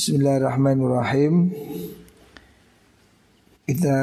Bismillahirrahmanirrahim. 0.00 1.52
Kita 3.68 3.98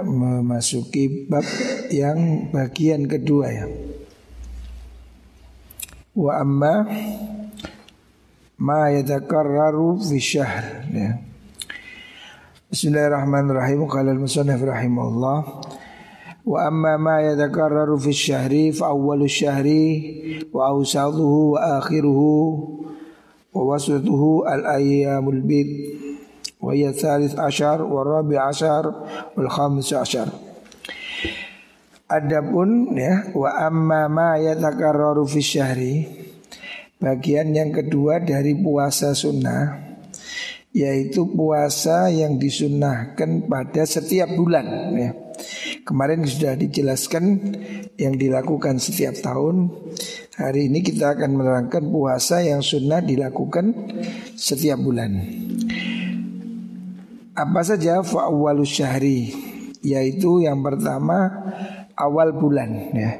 memasuki 0.00 1.28
bab 1.28 1.44
yang 1.92 2.48
bagian 2.48 3.04
kedua 3.04 3.52
ya. 3.52 3.68
Wa 6.16 6.40
amma 6.40 6.88
ma 8.64 8.96
yatakarraru 8.96 10.00
fi 10.00 10.16
syahr 10.16 10.88
ya. 10.88 11.20
Bismillahirrahmanirrahim. 12.72 13.84
Qala 13.92 14.16
al-musannif 14.16 14.56
rahimahullah. 14.56 15.38
Wa 16.48 16.58
amma 16.64 16.96
ma 16.96 17.20
yatakarraru 17.28 18.00
fi 18.00 18.16
syahri 18.16 18.72
fa 18.72 18.96
awwalu 18.96 19.28
syahri 19.28 19.84
wa 20.48 20.72
awsaduhu 20.72 21.60
wa 21.60 21.76
akhiruhu 21.76 22.32
ووسطه 23.53 24.23
الأيام 24.53 25.29
البيض 25.29 25.69
وهي 26.61 26.89
الثالث 26.89 27.39
عشر 27.39 27.81
والرابع 27.81 28.37
عشر 28.47 28.83
والخامس 29.37 29.93
عشر 29.93 30.27
Adapun 32.07 32.95
ya 32.95 33.35
wa 33.35 33.67
amma 33.67 34.07
ma 34.07 34.39
yatakarraru 34.39 35.27
fi 35.27 35.43
syahri 35.43 36.07
bagian 37.03 37.51
yang 37.51 37.75
kedua 37.75 38.23
dari 38.23 38.55
puasa 38.55 39.11
sunnah 39.11 39.75
yaitu 40.71 41.27
puasa 41.27 42.07
yang 42.07 42.39
disunnahkan 42.39 43.51
pada 43.51 43.83
setiap 43.83 44.31
bulan 44.39 44.65
ya. 44.95 45.11
Kemarin 45.83 46.23
sudah 46.23 46.55
dijelaskan 46.55 47.23
yang 47.99 48.15
dilakukan 48.15 48.79
setiap 48.79 49.19
tahun 49.19 49.67
Hari 50.32 50.72
ini 50.72 50.80
kita 50.80 51.12
akan 51.12 51.36
menerangkan 51.36 51.92
puasa 51.92 52.40
yang 52.40 52.64
sunnah 52.64 53.04
dilakukan 53.04 53.92
setiap 54.32 54.80
bulan. 54.80 55.12
Apa 57.36 57.60
saja 57.60 58.00
fa'awwalus 58.00 58.80
syahri 58.80 59.28
yaitu 59.84 60.40
yang 60.40 60.64
pertama 60.64 61.28
awal 61.92 62.32
bulan 62.32 62.70
ya. 62.96 63.12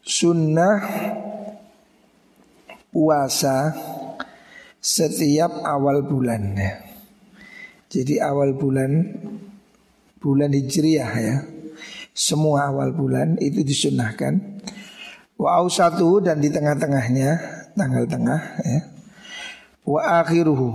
Sunnah 0.00 0.80
puasa 2.88 3.76
setiap 4.80 5.52
awal 5.68 6.00
bulan 6.08 6.56
ya. 6.56 6.80
Jadi 7.92 8.24
awal 8.24 8.56
bulan 8.56 9.04
bulan 10.16 10.48
Hijriah 10.48 11.12
ya. 11.20 11.36
Semua 12.16 12.72
awal 12.72 12.96
bulan 12.96 13.36
itu 13.36 13.60
disunahkan 13.60 14.53
Wa 15.34 15.66
satu 15.66 16.22
dan 16.22 16.38
di 16.38 16.48
tengah-tengahnya 16.48 17.30
tanggal 17.74 18.06
tengah 18.06 18.40
ya. 18.62 18.80
Wa 19.84 20.24
akhiruhu 20.24 20.70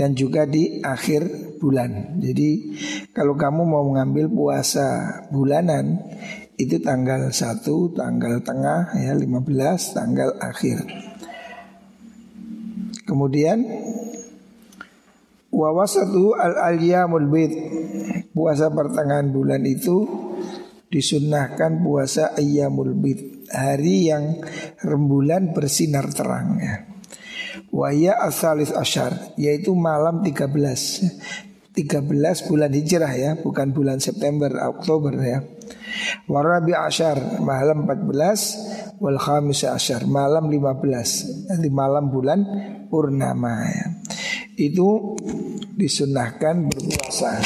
dan 0.00 0.16
juga 0.16 0.46
di 0.48 0.80
akhir 0.80 1.56
bulan. 1.60 2.20
Jadi 2.20 2.72
kalau 3.12 3.36
kamu 3.36 3.62
mau 3.68 3.84
mengambil 3.84 4.32
puasa 4.32 5.20
bulanan 5.28 6.00
itu 6.60 6.76
tanggal 6.80 7.32
1, 7.32 7.64
tanggal 7.96 8.34
tengah 8.44 8.92
ya 8.96 9.12
15, 9.16 9.96
tanggal 9.96 10.36
akhir. 10.40 10.84
Kemudian 13.08 13.64
wa 15.50 15.68
wasatu 15.74 16.32
al 16.38 16.54
alyamul 16.62 17.26
bid 17.26 17.52
puasa 18.30 18.70
pertengahan 18.70 19.34
bulan 19.34 19.66
itu 19.66 20.29
disunnahkan 20.90 21.80
puasa 21.80 22.34
ayyamul 22.34 22.98
bid 22.98 23.46
hari 23.50 24.10
yang 24.10 24.42
rembulan 24.82 25.54
bersinar 25.54 26.10
terang 26.10 26.58
ya. 26.58 26.74
Waya 27.70 28.18
asalis 28.18 28.74
asyar 28.74 29.34
yaitu 29.38 29.74
malam 29.78 30.26
13 30.26 30.50
13 31.70 32.50
bulan 32.50 32.72
hijrah 32.74 33.14
ya 33.14 33.38
bukan 33.38 33.70
bulan 33.70 34.02
September 34.02 34.50
Oktober 34.66 35.14
ya. 35.22 35.46
Warabi 36.26 36.74
asyar 36.74 37.38
malam 37.42 37.86
14 37.86 38.98
Wal 38.98 39.16
khamis 39.22 39.62
asyar 39.64 40.04
malam 40.10 40.50
15 40.50 41.46
Nanti 41.46 41.68
malam 41.70 42.10
bulan 42.10 42.40
purnama 42.90 43.70
ya. 43.70 43.86
Itu 44.58 45.14
disunahkan 45.78 46.68
berpuasa. 46.68 47.40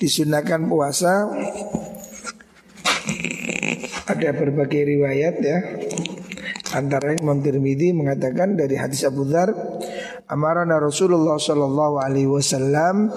Disunahkan 0.00 0.64
puasa 0.70 1.28
ada 4.10 4.34
berbagai 4.34 4.82
riwayat 4.82 5.34
ya. 5.38 5.58
Antara 6.74 7.14
Imam 7.14 7.42
Tirmidzi 7.42 7.90
mengatakan 7.94 8.54
dari 8.54 8.78
hadis 8.78 9.02
Abu 9.02 9.26
Dzar, 9.26 9.50
amarana 10.30 10.78
Rasulullah 10.78 11.38
sallallahu 11.38 11.98
alaihi 11.98 12.30
wasallam 12.30 13.10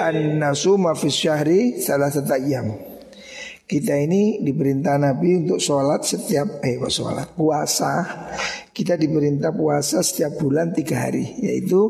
an 0.00 0.16
nasuma 0.36 0.92
fi 0.92 1.08
syahri 1.08 1.80
salasata 1.80 2.36
ayyam. 2.36 2.76
Kita 3.66 3.98
ini 3.98 4.44
diperintah 4.46 4.94
Nabi 5.00 5.42
untuk 5.42 5.58
sholat 5.58 6.06
setiap 6.06 6.62
eh 6.62 6.78
sholat 6.86 7.34
puasa. 7.34 8.04
Kita 8.70 8.94
diperintah 9.00 9.56
puasa 9.56 10.04
setiap 10.04 10.36
bulan 10.36 10.76
tiga 10.76 11.08
hari, 11.08 11.40
yaitu 11.40 11.80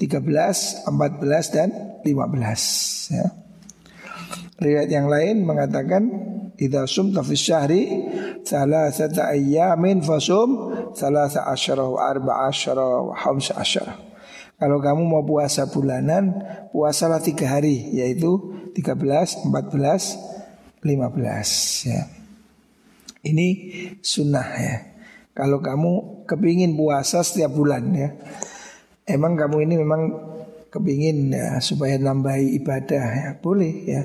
13, 0.00 0.88
14 0.88 1.54
dan 1.54 1.68
15 2.02 3.14
ya. 3.14 3.28
Riwayat 4.54 4.90
yang 4.90 5.06
lain 5.12 5.44
mengatakan 5.44 6.02
Idza 6.54 6.86
sumta 6.86 7.26
fi 7.26 7.34
syahri 7.34 7.82
Salasata 8.46 9.34
ayyamin 9.34 10.02
fasum 10.06 10.70
Salasa 10.94 11.50
asyara 11.50 11.82
wa 11.82 11.98
arba 11.98 12.46
asyara 12.46 13.10
wa 13.10 13.14
hamsa 13.14 13.58
asyara. 13.58 13.98
Kalau 14.54 14.78
kamu 14.78 15.02
mau 15.02 15.26
puasa 15.26 15.66
bulanan 15.66 16.30
Puasalah 16.70 17.18
tiga 17.18 17.58
hari 17.58 17.90
Yaitu 17.98 18.54
13, 18.74 19.50
14, 19.50 20.82
15 20.82 21.90
ya. 21.90 22.02
Ini 23.24 23.48
sunnah 24.04 24.48
ya. 24.60 24.76
Kalau 25.34 25.58
kamu 25.58 26.22
kepingin 26.30 26.78
puasa 26.78 27.26
setiap 27.26 27.50
bulan 27.50 27.90
ya. 27.90 28.14
Emang 29.08 29.34
kamu 29.34 29.66
ini 29.66 29.74
memang 29.80 30.02
kepingin 30.70 31.34
ya 31.34 31.58
supaya 31.58 31.98
nambahi 31.98 32.54
ibadah 32.62 33.06
ya. 33.10 33.30
Boleh 33.42 33.74
ya 33.86 34.02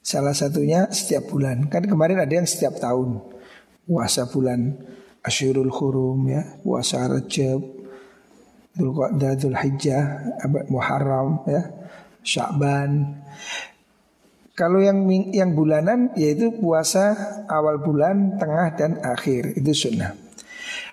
Salah 0.00 0.32
satunya 0.32 0.88
setiap 0.88 1.28
bulan. 1.28 1.68
Kan 1.68 1.84
kemarin 1.84 2.24
ada 2.24 2.32
yang 2.32 2.48
setiap 2.48 2.80
tahun. 2.80 3.20
Puasa 3.84 4.28
bulan 4.32 4.80
Asyurul 5.20 5.68
Khurum 5.68 6.24
ya, 6.32 6.56
puasa 6.64 7.04
Rajab, 7.04 7.60
Dzulqa'dah, 8.72 9.32
Dzulhijjah, 9.36 10.04
Muharram 10.72 11.44
ya, 11.44 11.68
Sya'ban. 12.24 13.20
Kalau 14.56 14.80
yang 14.80 15.08
yang 15.32 15.56
bulanan 15.56 16.12
yaitu 16.16 16.52
puasa 16.56 17.16
awal 17.48 17.80
bulan, 17.80 18.36
tengah 18.36 18.76
dan 18.76 19.00
akhir 19.00 19.56
itu 19.56 19.72
sunnah. 19.72 20.16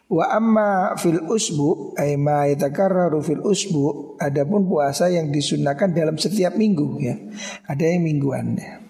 Wa 0.08 0.40
amma 0.40 0.96
fil 0.96 1.20
usbu 1.20 2.00
ay 2.00 2.16
ma 2.16 2.48
yatakarraru 2.48 3.20
fil 3.20 3.44
usbu 3.44 4.16
adapun 4.24 4.64
puasa 4.64 5.12
yang 5.12 5.36
disunahkan 5.36 5.92
dalam 5.92 6.16
setiap 6.16 6.56
minggu 6.56 6.88
ya. 7.04 7.16
Ada 7.68 7.92
yang 7.92 8.08
mingguan 8.08 8.56
ya. 8.56 8.87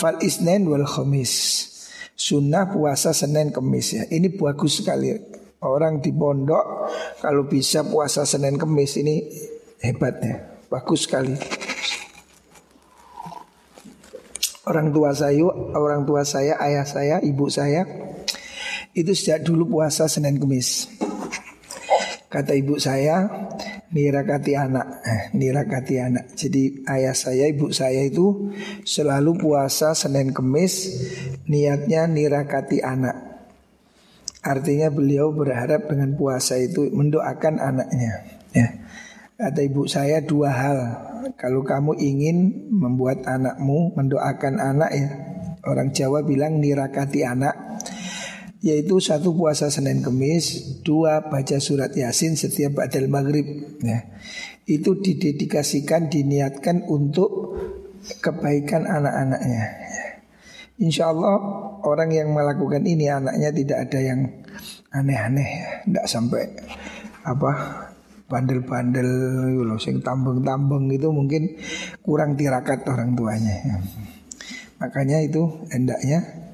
Fal 0.00 0.16
isnen 0.24 0.64
wal 0.64 0.88
khamis. 0.88 1.68
Sunnah 2.16 2.72
puasa 2.72 3.12
Senin 3.12 3.52
Kemis 3.52 3.96
ya. 3.96 4.04
Ini 4.08 4.32
bagus 4.32 4.80
sekali. 4.80 5.12
Orang 5.60 6.00
di 6.00 6.08
pondok 6.08 6.88
Kalau 7.20 7.44
bisa 7.44 7.84
puasa 7.84 8.24
Senin 8.24 8.56
Kemis 8.56 8.96
Ini 8.96 9.28
hebatnya 9.84 10.56
Bagus 10.72 11.04
sekali. 11.04 11.36
Orang 14.64 14.88
tua 14.96 15.12
saya 15.12 15.44
Orang 15.76 16.08
tua 16.08 16.24
saya, 16.24 16.56
ayah 16.64 16.88
saya, 16.88 17.20
ibu 17.20 17.52
saya 17.52 17.84
Itu 18.96 19.12
sejak 19.12 19.44
dulu 19.44 19.76
puasa 19.76 20.08
Senin 20.08 20.40
Kemis. 20.40 20.88
Kata 22.32 22.56
ibu 22.56 22.80
saya 22.80 23.28
nirakati 23.90 24.54
anak, 24.54 25.02
eh, 25.02 25.22
nirakati 25.34 25.94
anak. 25.98 26.24
Jadi 26.38 26.86
ayah 26.86 27.14
saya, 27.14 27.50
ibu 27.50 27.74
saya 27.74 28.06
itu 28.06 28.54
selalu 28.86 29.34
puasa 29.38 29.94
Senin 29.98 30.30
Kemis, 30.30 30.94
niatnya 31.50 32.06
nirakati 32.06 32.82
anak. 32.82 33.30
Artinya 34.40 34.88
beliau 34.88 35.36
berharap 35.36 35.90
dengan 35.90 36.16
puasa 36.16 36.56
itu 36.56 36.88
mendoakan 36.88 37.60
anaknya. 37.60 38.12
Ya. 38.56 38.68
Kata 39.36 39.60
ibu 39.60 39.84
saya 39.84 40.24
dua 40.24 40.50
hal. 40.52 40.78
Kalau 41.36 41.60
kamu 41.60 42.00
ingin 42.00 42.68
membuat 42.72 43.24
anakmu 43.28 43.92
mendoakan 43.92 44.56
anak 44.56 44.90
ya, 44.92 45.08
orang 45.68 45.92
Jawa 45.92 46.24
bilang 46.24 46.60
nirakati 46.60 47.20
anak 47.24 47.69
yaitu 48.60 49.00
satu 49.00 49.32
puasa 49.32 49.72
Senin 49.72 50.04
Kemis, 50.04 50.78
dua 50.84 51.32
baca 51.32 51.56
surat 51.56 51.96
Yasin 51.96 52.36
setiap 52.36 52.84
badal 52.84 53.08
maghrib. 53.08 53.80
Ya. 53.80 54.12
Itu 54.68 55.00
didedikasikan, 55.00 56.12
diniatkan 56.12 56.84
untuk 56.84 57.56
kebaikan 58.20 58.84
anak-anaknya. 58.84 59.64
Ya. 59.64 60.04
Insya 60.80 61.12
Allah 61.12 61.36
orang 61.84 62.12
yang 62.12 62.32
melakukan 62.32 62.84
ini 62.84 63.08
anaknya 63.08 63.52
tidak 63.52 63.78
ada 63.88 63.98
yang 64.00 64.20
aneh-aneh, 64.92 65.48
ya. 65.48 65.68
tidak 65.88 66.06
sampai 66.08 66.42
apa 67.24 67.52
bandel-bandel 68.30 69.10
sing 69.82 70.00
tambeng-tambeng 70.00 70.86
itu 70.94 71.10
mungkin 71.10 71.56
kurang 72.04 72.36
tirakat 72.36 72.84
orang 72.84 73.16
tuanya. 73.16 73.56
Ya. 73.64 73.76
Makanya 74.80 75.20
itu 75.24 75.64
hendaknya 75.68 76.49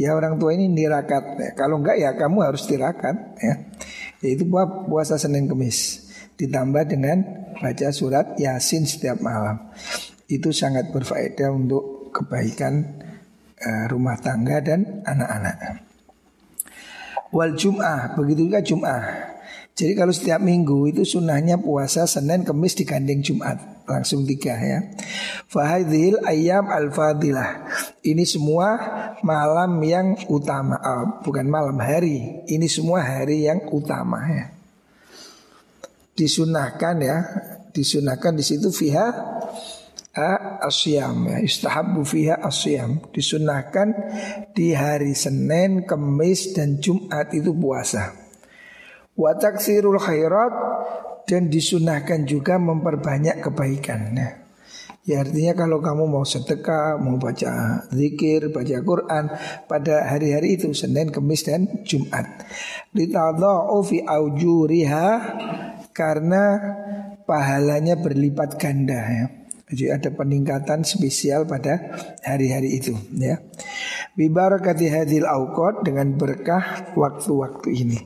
ya 0.00 0.16
orang 0.16 0.40
tua 0.40 0.56
ini 0.56 0.72
tirakat. 0.72 1.24
Ya, 1.36 1.50
kalau 1.52 1.84
enggak 1.84 2.00
ya 2.00 2.16
kamu 2.16 2.40
harus 2.40 2.64
tirakat 2.64 3.36
ya. 3.36 3.54
Yaitu 4.24 4.48
puasa 4.88 5.20
Senin 5.20 5.44
Kemis 5.44 6.08
ditambah 6.40 6.88
dengan 6.88 7.20
baca 7.60 7.88
surat 7.92 8.32
Yasin 8.40 8.88
setiap 8.88 9.20
malam. 9.20 9.60
Itu 10.24 10.56
sangat 10.56 10.88
berfaedah 10.88 11.52
untuk 11.52 12.08
kebaikan 12.16 12.96
uh, 13.60 13.84
rumah 13.92 14.16
tangga 14.16 14.64
dan 14.64 15.04
anak-anak. 15.04 15.84
Wal 17.30 17.54
Jum'ah, 17.54 18.16
begitu 18.18 18.50
juga 18.50 18.64
Jum'ah. 18.64 19.04
Jadi 19.80 19.96
kalau 19.96 20.12
setiap 20.12 20.44
minggu 20.44 20.92
itu 20.92 21.08
sunnahnya 21.08 21.56
puasa 21.56 22.04
Senin, 22.04 22.44
Kemis 22.44 22.76
digandeng 22.76 23.24
Jumat. 23.24 23.56
Langsung 23.88 24.28
tiga 24.28 24.52
ya. 24.60 24.92
Fahadil 25.48 26.20
ayam 26.28 26.68
al-fadilah. 26.68 27.64
Ini 28.04 28.28
semua 28.28 28.76
malam 29.24 29.80
yang 29.80 30.20
utama. 30.28 30.76
Oh, 30.84 31.24
Bukan 31.24 31.48
malam 31.48 31.80
hari. 31.80 32.44
Ini 32.44 32.68
semua 32.68 33.00
hari 33.00 33.48
yang 33.48 33.72
utama 33.72 34.20
ya. 34.28 34.52
Disunahkan 36.12 36.96
ya. 37.00 37.18
Disunahkan 37.72 38.36
di 38.36 38.44
situ 38.44 38.68
fiha 38.68 39.08
asyam 40.60 41.24
ya. 41.24 41.38
Istahabu 41.40 42.04
fiha 42.04 42.36
asyam. 42.44 43.00
Disunahkan 43.16 43.96
di 44.52 44.76
hari 44.76 45.16
Senin, 45.16 45.88
Kemis 45.88 46.52
dan 46.52 46.84
Jumat 46.84 47.32
itu 47.32 47.56
puasa. 47.56 48.19
Wa 49.20 49.36
taksirul 49.36 50.00
khairat 50.00 50.52
dan 51.28 51.52
disunahkan 51.52 52.24
juga 52.24 52.56
memperbanyak 52.56 53.44
kebaikan. 53.44 54.16
Nah, 54.16 54.32
ya 55.04 55.20
artinya 55.20 55.52
kalau 55.52 55.84
kamu 55.84 56.08
mau 56.08 56.24
sedekah, 56.24 56.96
mau 56.96 57.20
baca 57.20 57.84
zikir, 57.92 58.48
baca 58.48 58.80
Quran 58.80 59.24
pada 59.68 60.08
hari-hari 60.08 60.56
itu 60.56 60.72
Senin, 60.72 61.12
Kamis 61.12 61.44
dan 61.44 61.84
Jumat. 61.84 62.48
Litadha'u 62.96 63.84
fi 63.84 64.00
aujuriha 64.00 65.08
karena 65.92 66.44
pahalanya 67.28 68.00
berlipat 68.00 68.56
ganda 68.56 69.00
ya. 69.04 69.39
Jadi 69.70 69.86
ada 69.86 70.10
peningkatan 70.10 70.82
spesial 70.82 71.46
pada 71.46 71.94
hari-hari 72.26 72.82
itu 72.82 72.90
ya. 73.14 73.38
Bibarakati 74.18 74.90
hadil 74.90 75.22
awqat 75.22 75.86
dengan 75.86 76.18
berkah 76.18 76.90
waktu-waktu 76.98 77.68
ini. 77.70 77.98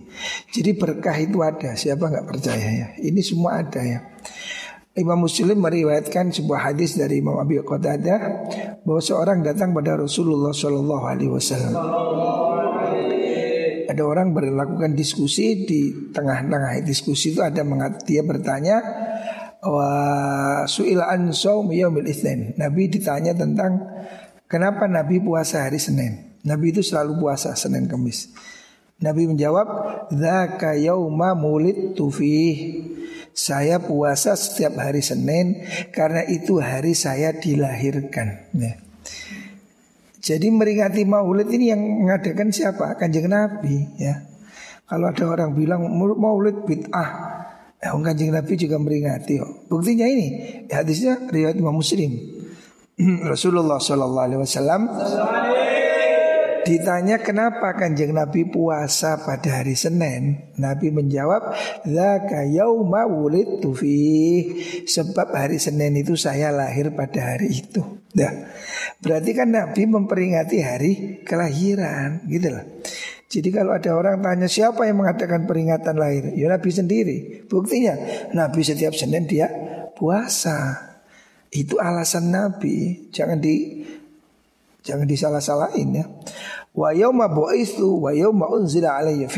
Jadi 0.52 0.76
berkah 0.76 1.16
itu 1.16 1.40
ada, 1.40 1.72
siapa 1.72 2.12
nggak 2.12 2.28
percaya 2.28 2.69
ya? 2.69 2.88
Ini 3.00 3.20
semua 3.25 3.64
ada 3.64 3.81
ya. 3.81 4.05
Imam 4.94 5.26
Muslim 5.26 5.58
meriwayatkan 5.58 6.31
sebuah 6.31 6.70
hadis 6.70 6.94
dari 6.94 7.19
Imam 7.19 7.34
Abi 7.40 7.58
Qatadah 7.58 8.20
bahwa 8.87 9.02
seorang 9.02 9.43
datang 9.43 9.75
pada 9.75 9.99
Rasulullah 9.99 10.55
Shallallahu 10.55 11.05
Alaihi 11.08 11.32
Wasallam. 11.32 11.75
Ada 13.90 14.02
orang 14.05 14.31
berlakukan 14.37 14.94
diskusi 14.94 15.67
di 15.67 16.12
tengah-tengah 16.12 16.78
diskusi 16.87 17.34
itu 17.34 17.43
ada 17.43 17.67
mengat 17.67 18.06
dia 18.06 18.22
bertanya 18.22 18.78
wa 19.64 19.90
su'ila 20.69 21.08
an 21.08 21.32
saum 21.32 21.72
yaumil 21.72 22.06
itsnin. 22.06 22.52
Nabi 22.61 22.93
ditanya 22.93 23.32
tentang 23.32 23.81
kenapa 24.46 24.84
Nabi 24.87 25.20
puasa 25.25 25.64
hari 25.64 25.81
Senin. 25.81 26.37
Nabi 26.44 26.76
itu 26.76 26.84
selalu 26.84 27.16
puasa 27.19 27.56
Senin 27.56 27.88
Kamis. 27.88 28.28
Nabi 29.00 29.26
menjawab, 29.26 29.66
"Dzaka 30.12 30.76
yauma 30.78 31.32
mulidtu 31.34 32.12
fih." 32.12 32.56
Saya 33.34 33.82
puasa 33.82 34.38
setiap 34.38 34.78
hari 34.78 35.02
Senin 35.02 35.67
karena 35.90 36.22
itu 36.22 36.62
hari 36.62 36.94
saya 36.94 37.34
dilahirkan. 37.34 38.46
Ya. 38.55 38.78
Jadi 40.25 40.49
meringati 40.49 41.05
Maulid 41.05 41.50
ini 41.52 41.69
yang 41.75 41.82
mengadakan 41.82 42.55
siapa? 42.55 42.94
Kanjeng 42.96 43.28
Nabi 43.28 43.90
ya. 44.00 44.25
Kalau 44.88 45.10
ada 45.10 45.25
orang 45.26 45.52
bilang 45.52 45.84
Maulid 45.99 46.64
bid'ah, 46.64 47.44
Ya, 47.84 47.92
kanjeng 47.92 48.32
Nabi 48.32 48.56
juga 48.56 48.81
meringati. 48.81 49.44
Oh. 49.44 49.69
Buktinya 49.69 50.08
ini 50.08 50.26
hadisnya 50.72 51.20
riwayat 51.28 51.52
Imam 51.60 51.76
Muslim. 51.76 52.16
Rasulullah 53.32 53.76
Shallallahu 53.76 54.25
Alaihi 54.25 54.40
Wasallam 54.40 54.81
ditanya 56.64 57.20
kenapa 57.20 57.76
kanjeng 57.76 58.16
Nabi 58.16 58.48
puasa 58.48 59.20
pada 59.20 59.60
hari 59.60 59.76
Senin. 59.76 60.48
Nabi 60.56 60.88
menjawab, 60.88 61.52
"Zaka 61.84 62.48
yauma 62.48 63.04
wulidtu 63.04 63.76
fi." 63.76 64.00
Sebab 64.88 65.36
hari 65.36 65.60
Senin 65.60 65.92
itu 66.00 66.16
saya 66.16 66.48
lahir 66.56 66.88
pada 66.96 67.36
hari 67.36 67.52
itu. 67.52 67.84
Dah. 68.16 68.32
Berarti 69.04 69.36
kan 69.36 69.52
Nabi 69.52 69.84
memperingati 69.84 70.56
hari 70.64 70.92
kelahiran, 71.28 72.25
gitu 72.32 72.48
loh. 72.48 72.64
Jadi 73.28 73.48
kalau 73.50 73.72
ada 73.74 73.90
orang 73.96 74.20
tanya 74.20 74.46
siapa 74.46 74.86
yang 74.86 75.00
mengadakan 75.00 75.48
peringatan 75.48 75.96
lahir, 75.96 76.30
ya 76.36 76.46
Nabi 76.52 76.70
sendiri. 76.70 77.16
Buktinya 77.48 77.96
Nabi 78.36 78.60
setiap 78.62 78.94
Senin 78.94 79.26
dia 79.26 79.48
puasa. 79.96 80.92
Itu 81.50 81.78
alasan 81.78 82.30
Nabi. 82.34 83.08
Jangan 83.14 83.38
di 83.38 83.82
jangan 84.84 85.08
disalah-salahin 85.08 85.88
ya. 85.98 86.04
Wa 86.74 86.90
yauma 86.90 87.30
bu'istu 87.30 88.02
wa 88.02 88.10
yauma 88.10 88.50
unzila 88.50 88.98
alayya. 88.98 89.30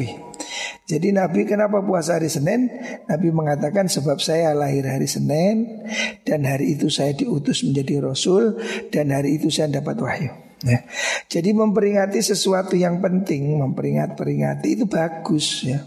Jadi 0.86 1.10
Nabi 1.10 1.42
kenapa 1.42 1.82
puasa 1.82 2.14
hari 2.14 2.30
Senin? 2.30 2.70
Nabi 3.10 3.34
mengatakan 3.34 3.90
sebab 3.90 4.22
saya 4.22 4.54
lahir 4.54 4.86
hari 4.86 5.10
Senin 5.10 5.82
dan 6.22 6.46
hari 6.46 6.78
itu 6.78 6.86
saya 6.94 7.10
diutus 7.10 7.66
menjadi 7.66 8.06
Rasul 8.06 8.54
dan 8.94 9.10
hari 9.10 9.34
itu 9.34 9.50
saya 9.50 9.82
dapat 9.82 9.98
wahyu. 9.98 10.45
Ya. 10.64 10.88
Jadi 11.28 11.52
memperingati 11.52 12.24
sesuatu 12.24 12.72
yang 12.78 13.04
penting, 13.04 13.60
memperingat-peringati 13.60 14.68
itu 14.72 14.84
bagus 14.88 15.68
ya. 15.68 15.84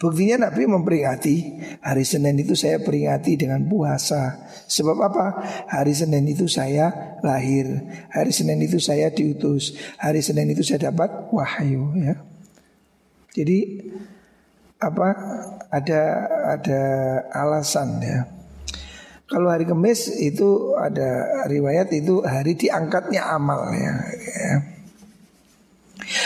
Buktinya 0.00 0.48
Nabi 0.48 0.64
memperingati 0.64 1.36
hari 1.84 2.08
Senin 2.08 2.40
itu 2.40 2.56
saya 2.56 2.80
peringati 2.80 3.36
dengan 3.36 3.68
puasa. 3.68 4.48
Sebab 4.64 4.96
apa? 4.96 5.26
Hari 5.68 5.92
Senin 5.92 6.24
itu 6.24 6.48
saya 6.48 7.18
lahir, 7.20 7.68
hari 8.08 8.32
Senin 8.32 8.64
itu 8.64 8.80
saya 8.80 9.12
diutus, 9.12 9.76
hari 10.00 10.24
Senin 10.24 10.56
itu 10.56 10.64
saya 10.64 10.88
dapat 10.88 11.28
wahyu 11.28 11.92
ya. 12.00 12.16
Jadi 13.36 13.58
apa? 14.80 15.08
Ada 15.68 16.02
ada 16.56 16.82
alasan 17.36 18.00
ya. 18.00 18.39
Kalau 19.30 19.46
hari 19.46 19.62
Kamis 19.62 20.10
itu 20.18 20.74
ada 20.74 21.46
riwayat 21.46 21.94
itu 21.94 22.18
hari 22.26 22.58
diangkatnya 22.58 23.30
amal 23.30 23.70
ya. 23.70 23.94
ya. 24.10 24.56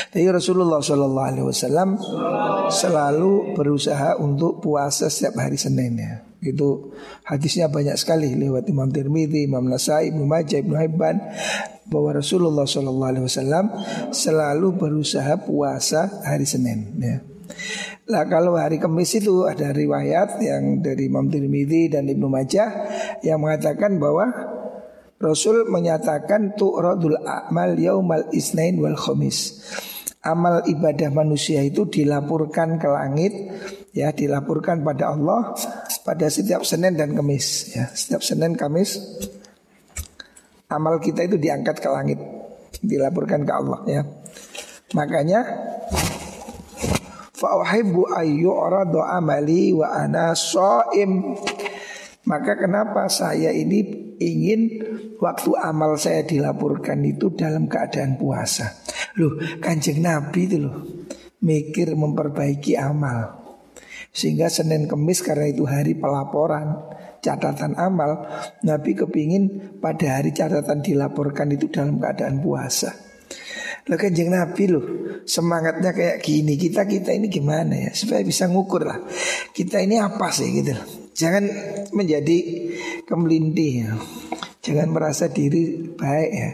Jadi 0.09 0.25
Rasulullah 0.33 0.81
Shallallahu 0.81 1.29
Alaihi 1.29 1.45
Wasallam 1.45 2.01
selalu 2.73 3.53
berusaha 3.53 4.17
untuk 4.17 4.65
puasa 4.65 5.13
setiap 5.13 5.45
hari 5.45 5.61
Senin 5.61 6.01
ya. 6.01 6.25
Itu 6.41 6.97
hadisnya 7.29 7.69
banyak 7.69 7.97
sekali 8.01 8.33
lewat 8.37 8.73
Imam 8.73 8.89
Tirmidzi, 8.89 9.49
Imam 9.49 9.69
Nasai, 9.69 10.09
Ibnu 10.09 10.25
Majah, 10.25 10.65
Ibnu 10.65 10.73
Hibban 10.73 11.21
bahwa 11.85 12.17
Rasulullah 12.17 12.65
Shallallahu 12.65 13.11
Alaihi 13.13 13.27
Wasallam 13.29 13.65
selalu 14.17 14.81
berusaha 14.81 15.45
puasa 15.45 16.25
hari 16.25 16.49
Senin. 16.49 16.97
Ya. 16.97 17.34
Lah 18.11 18.25
kalau 18.29 18.57
hari 18.59 18.77
Kamis 18.77 19.17
itu 19.19 19.49
ada 19.49 19.71
riwayat 19.73 20.41
yang 20.43 20.85
dari 20.85 21.09
Imam 21.09 21.29
Tirmidzi 21.29 21.93
dan 21.93 22.09
Ibnu 22.09 22.27
Majah 22.29 22.71
yang 23.25 23.41
mengatakan 23.41 23.97
bahwa 23.97 24.29
Rasul 25.23 25.71
menyatakan 25.71 26.59
tu'radul 26.59 27.17
a'mal 27.25 27.79
yaumal 27.81 28.29
isnain 28.35 28.77
wal 28.77 28.99
khamis. 28.99 29.65
Amal 30.25 30.65
ibadah 30.65 31.13
manusia 31.13 31.61
itu 31.61 31.85
dilaporkan 31.85 32.81
ke 32.81 32.89
langit 32.89 33.33
ya 33.95 34.11
dilaporkan 34.11 34.83
pada 34.83 35.15
Allah 35.15 35.55
pada 36.03 36.27
setiap 36.27 36.67
Senin 36.67 36.99
dan 36.99 37.15
Kamis 37.15 37.77
ya 37.79 37.87
setiap 37.95 38.27
Senin 38.27 38.59
Kamis 38.59 38.99
amal 40.67 40.99
kita 40.99 41.23
itu 41.23 41.39
diangkat 41.39 41.79
ke 41.79 41.89
langit 41.89 42.19
dilaporkan 42.83 43.47
ke 43.47 43.53
Allah 43.55 43.81
ya 43.87 44.03
makanya 44.99 45.47
Fa 47.45 47.61
uhibbu 47.61 48.09
ayyuradu 48.09 49.05
amali 49.05 49.77
wa 49.77 49.93
ana 49.93 50.33
shaim. 50.33 51.37
Maka 52.25 52.57
kenapa 52.57 53.05
saya 53.13 53.53
ini 53.53 54.17
ingin 54.17 54.81
waktu 55.21 55.53
amal 55.61 56.01
saya 56.01 56.25
dilaporkan 56.25 57.05
itu 57.05 57.37
dalam 57.37 57.69
keadaan 57.69 58.17
puasa. 58.17 58.81
Loh, 59.21 59.37
Kanjeng 59.61 60.01
Nabi 60.01 60.49
itu 60.49 60.57
loh 60.57 60.89
mikir 61.45 61.93
memperbaiki 61.93 62.81
amal. 62.81 63.45
Sehingga 64.09 64.49
Senin 64.49 64.89
Kemis 64.89 65.21
karena 65.21 65.45
itu 65.45 65.69
hari 65.69 66.01
pelaporan 66.01 66.81
catatan 67.21 67.77
amal, 67.77 68.25
Nabi 68.65 68.97
kepingin 68.97 69.77
pada 69.85 70.17
hari 70.17 70.33
catatan 70.33 70.81
dilaporkan 70.81 71.53
itu 71.53 71.69
dalam 71.69 72.01
keadaan 72.01 72.41
puasa. 72.41 73.04
Lo 73.85 74.01
kanjeng 74.01 74.33
Nabi 74.33 74.65
loh 74.73 74.85
semangatnya 75.29 75.93
kayak 75.93 76.25
gini 76.25 76.57
kita 76.57 76.89
kita 76.89 77.13
ini 77.13 77.29
gimana 77.29 77.89
ya 77.89 77.91
supaya 77.93 78.25
bisa 78.25 78.49
ngukur 78.49 78.85
lah 78.85 79.01
kita 79.53 79.81
ini 79.81 80.01
apa 80.01 80.33
sih 80.33 80.49
gitu. 80.51 80.73
Jangan 81.15 81.45
menjadi 81.95 82.39
kemelintih 83.05 83.71
ya. 83.85 83.93
Jangan 84.65 84.89
merasa 84.89 85.29
diri 85.29 85.95
baik 85.95 86.31
ya. 86.33 86.51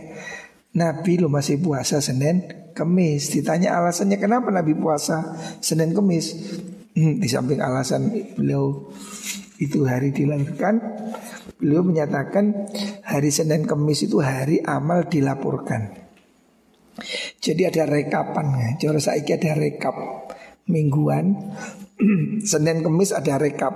Nabi 0.71 1.19
lo 1.19 1.31
masih 1.31 1.59
puasa 1.63 2.03
Senin 2.03 2.47
Kemis. 2.75 3.31
Ditanya 3.35 3.79
alasannya 3.79 4.19
kenapa 4.19 4.51
Nabi 4.55 4.75
puasa 4.79 5.39
Senin 5.63 5.95
Kemis? 5.95 6.35
Hmm, 6.91 7.23
di 7.23 7.29
samping 7.31 7.63
alasan 7.63 8.11
beliau 8.35 8.91
itu 9.63 9.87
hari 9.87 10.11
dilahirkan, 10.11 10.81
beliau 11.61 11.87
menyatakan 11.87 12.67
hari 13.07 13.31
Senin 13.31 13.69
Kemis 13.69 14.09
itu 14.09 14.19
hari 14.19 14.59
amal 14.65 15.07
dilaporkan. 15.07 16.00
Jadi 17.41 17.63
ada 17.65 17.89
rekapan 17.89 18.47
ya. 18.53 18.69
Jora 18.77 19.01
saiki 19.01 19.33
ada 19.33 19.57
rekap 19.57 19.97
mingguan. 20.69 21.57
Senin 22.51 22.85
Kemis 22.85 23.17
ada 23.17 23.41
rekap. 23.41 23.73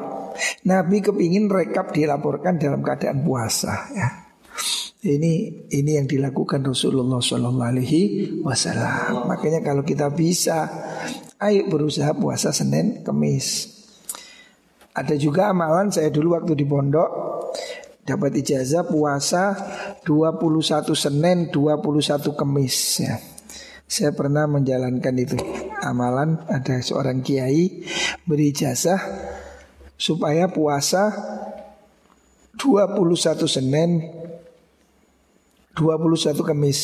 Nabi 0.69 1.01
kepingin 1.01 1.49
rekap 1.49 1.97
dilaporkan 1.97 2.61
dalam 2.61 2.85
keadaan 2.85 3.25
puasa 3.25 3.89
ya. 3.97 4.09
Ini 5.05 5.33
ini 5.69 5.91
yang 6.01 6.09
dilakukan 6.09 6.65
Rasulullah 6.65 7.21
Shallallahu 7.21 7.61
Alaihi 7.61 8.01
Wasallam. 8.41 9.29
Makanya 9.29 9.61
kalau 9.61 9.85
kita 9.85 10.09
bisa, 10.09 10.65
ayo 11.37 11.69
berusaha 11.69 12.17
puasa 12.17 12.57
Senin, 12.57 13.05
Kemis. 13.05 13.69
Ada 14.97 15.21
juga 15.21 15.53
amalan 15.53 15.93
saya 15.93 16.09
dulu 16.09 16.33
waktu 16.41 16.57
di 16.57 16.65
pondok 16.65 17.11
dapat 18.01 18.33
ijazah 18.41 18.89
puasa 18.89 19.53
21 20.09 20.89
Senin 20.97 21.53
21 21.53 21.85
Kemis 22.33 22.77
ya. 23.05 23.34
Saya 23.95 24.11
pernah 24.11 24.51
menjalankan 24.51 25.15
itu 25.23 25.39
amalan 25.79 26.43
ada 26.51 26.83
seorang 26.83 27.23
kiai 27.23 27.87
beri 28.27 28.51
ijazah 28.51 28.99
supaya 29.95 30.51
puasa 30.51 31.15
21 32.59 33.47
Senin 33.47 34.03
21 35.79 36.43
Kemis 36.43 36.81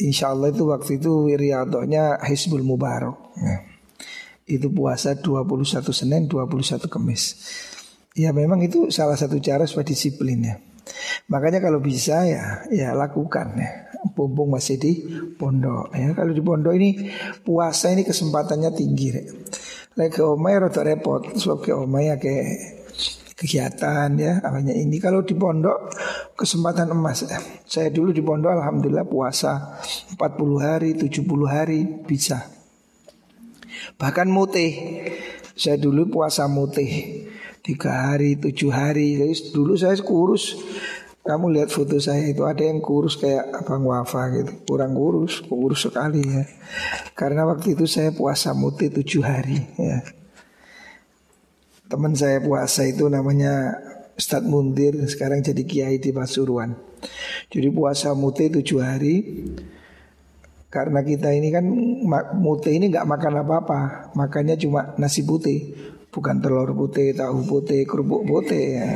Insya 0.00 0.32
Allah 0.32 0.56
itu 0.56 0.64
waktu 0.72 0.96
itu 0.96 1.28
riyadahnya 1.28 2.16
Hizbul 2.32 2.64
Mubarak 2.64 3.36
ya. 3.36 3.56
Itu 4.48 4.72
puasa 4.72 5.20
21 5.20 5.68
Senin 5.92 6.32
21 6.32 6.80
Kemis 6.88 7.22
Ya 8.16 8.32
memang 8.32 8.64
itu 8.64 8.88
salah 8.88 9.20
satu 9.20 9.36
cara 9.36 9.68
supaya 9.68 9.92
disiplin 9.92 10.40
ya. 10.48 10.56
Makanya 11.28 11.60
kalau 11.60 11.84
bisa 11.84 12.24
ya 12.24 12.64
ya 12.72 12.96
lakukan 12.96 13.52
ya. 13.60 13.83
Pumpung 14.12 14.52
masih 14.52 14.76
di 14.76 14.92
pondok 15.40 15.88
ya. 15.96 16.12
Kalau 16.12 16.36
di 16.36 16.42
pondok 16.44 16.76
ini 16.76 17.08
puasa 17.40 17.88
ini 17.88 18.04
kesempatannya 18.04 18.70
tinggi 18.76 19.08
ya. 19.08 19.22
Lagi 19.96 20.10
ke 20.12 20.22
omai 20.26 20.60
rada 20.60 20.84
repot 20.84 21.24
sebab 21.32 21.58
ke 21.64 21.70
omai 21.72 22.12
ya 22.12 22.20
kayak 22.20 22.48
kegiatan 23.34 24.14
ya 24.14 24.38
awalnya 24.46 24.72
ini 24.72 25.02
kalau 25.02 25.26
di 25.26 25.34
pondok 25.34 25.90
kesempatan 26.36 26.92
emas 26.92 27.24
ya. 27.24 27.40
Saya 27.64 27.88
dulu 27.88 28.12
di 28.12 28.20
pondok 28.20 28.52
alhamdulillah 28.52 29.08
puasa 29.08 29.80
40 30.14 30.20
hari, 30.60 30.90
70 30.98 31.24
hari 31.48 31.80
bisa. 32.04 32.54
Bahkan 33.98 34.28
mutih. 34.30 34.72
Saya 35.54 35.78
dulu 35.78 36.10
puasa 36.10 36.50
mutih 36.50 37.22
tiga 37.62 38.10
hari, 38.10 38.34
tujuh 38.36 38.74
hari. 38.74 39.22
Jadi 39.22 39.54
dulu 39.54 39.78
saya 39.78 39.94
kurus. 40.02 40.58
Kamu 41.24 41.56
lihat 41.56 41.72
foto 41.72 41.96
saya 41.96 42.28
itu 42.28 42.44
ada 42.44 42.60
yang 42.60 42.84
kurus 42.84 43.16
kayak 43.16 43.48
abang 43.64 43.88
wafa 43.88 44.28
gitu, 44.36 44.52
kurang 44.68 44.92
kurus, 44.92 45.40
kurus 45.40 45.88
sekali 45.88 46.20
ya. 46.20 46.44
Karena 47.16 47.48
waktu 47.48 47.72
itu 47.72 47.88
saya 47.88 48.12
puasa 48.12 48.52
muti 48.52 48.92
tujuh 48.92 49.24
hari 49.24 49.56
ya. 49.80 50.04
Teman 51.88 52.12
saya 52.12 52.44
puasa 52.44 52.84
itu 52.84 53.08
namanya 53.08 53.72
Ustadz 54.20 54.44
Mundir 54.44 55.00
sekarang 55.08 55.40
jadi 55.40 55.64
kiai 55.64 55.96
di 55.96 56.12
Pasuruan. 56.12 56.76
Jadi 57.48 57.72
puasa 57.72 58.12
muti 58.12 58.52
tujuh 58.52 58.84
hari. 58.84 59.16
Karena 60.68 61.00
kita 61.06 61.30
ini 61.32 61.48
kan 61.54 61.64
muti 62.36 62.74
ini 62.74 62.90
nggak 62.90 63.06
makan 63.06 63.46
apa-apa, 63.46 64.10
makannya 64.12 64.58
cuma 64.58 64.92
nasi 65.00 65.22
putih. 65.22 65.72
Bukan 66.14 66.38
telur 66.38 66.70
putih, 66.78 67.10
tahu 67.10 67.42
putih, 67.42 67.82
kerupuk 67.82 68.22
putih. 68.22 68.78
Ya. 68.78 68.86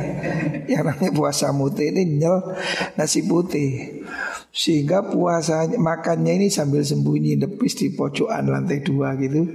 Yang 0.71 0.83
namanya 0.87 1.11
puasa 1.11 1.51
putih 1.51 1.91
ini 1.91 2.23
nyel 2.23 2.55
nasi 2.95 3.27
putih. 3.27 3.99
Sehingga 4.55 5.03
puasa 5.03 5.67
makannya 5.67 6.39
ini 6.39 6.47
sambil 6.47 6.81
sembunyi 6.81 7.35
Depis 7.35 7.75
di 7.75 7.91
pojokan 7.91 8.47
lantai 8.47 8.79
dua 8.79 9.19
gitu. 9.19 9.45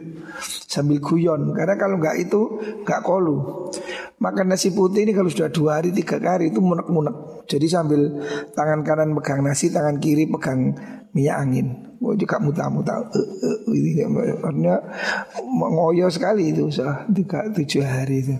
Sambil 0.45 1.01
guyon. 1.01 1.57
Karena 1.57 1.81
kalau 1.81 1.97
nggak 1.97 2.17
itu 2.21 2.41
nggak 2.85 3.01
kolu. 3.01 3.73
Makan 4.21 4.47
nasi 4.53 4.69
putih 4.77 5.09
ini 5.09 5.17
kalau 5.17 5.33
sudah 5.33 5.49
dua 5.49 5.81
hari, 5.81 5.89
tiga 5.91 6.21
hari 6.21 6.53
itu 6.53 6.61
munek-munek 6.61 7.34
Jadi 7.45 7.67
sambil 7.69 8.01
tangan 8.57 8.81
kanan 8.83 9.13
pegang 9.19 9.45
nasi, 9.45 9.69
tangan 9.69 10.01
kiri 10.01 10.29
pegang 10.29 10.73
minyak 11.15 11.37
angin 11.39 11.95
Oh 12.05 12.13
juga 12.13 12.37
muta-muta 12.37 13.01
ini 13.73 14.05
artinya 14.45 14.77
ngoyo 15.57 16.13
sekali 16.13 16.53
itu 16.53 16.69
salah 16.69 17.09
tiga 17.09 17.49
tujuh 17.49 17.81
hari 17.81 18.21
itu. 18.21 18.37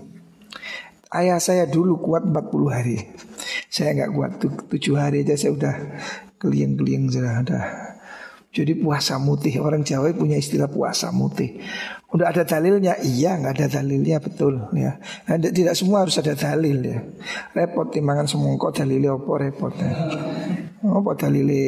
Ayah 1.09 1.41
saya 1.41 1.65
dulu 1.65 1.97
kuat 1.97 2.29
40 2.29 2.69
hari. 2.69 2.97
Saya 3.75 3.91
nggak 3.91 4.11
kuat 4.15 4.31
tujuh 4.71 4.95
hari 4.95 5.27
aja 5.27 5.35
saya 5.35 5.51
udah 5.51 5.75
keliang-keliang 6.39 7.11
sudah 7.11 7.43
ada. 7.43 7.59
Jadi 8.55 8.71
puasa 8.79 9.19
mutih 9.19 9.59
orang 9.59 9.83
Jawa 9.83 10.15
punya 10.15 10.39
istilah 10.39 10.71
puasa 10.71 11.11
mutih. 11.11 11.59
Udah 12.15 12.31
ada 12.31 12.47
dalilnya, 12.47 12.95
iya 13.03 13.35
nggak 13.35 13.59
ada 13.59 13.67
dalilnya 13.67 14.23
betul 14.23 14.71
ya. 14.71 14.95
Ada, 15.27 15.51
tidak 15.51 15.75
semua 15.75 16.07
harus 16.07 16.15
ada 16.15 16.31
dalil 16.31 16.79
ya. 16.79 17.03
Repot 17.51 17.91
timbangan 17.91 18.23
semongko 18.23 18.71
dalilnya 18.71 19.19
apa 19.19 19.31
repot 19.35 19.75
ya. 19.75 19.91
Apa 20.87 21.11
dalilnya 21.19 21.63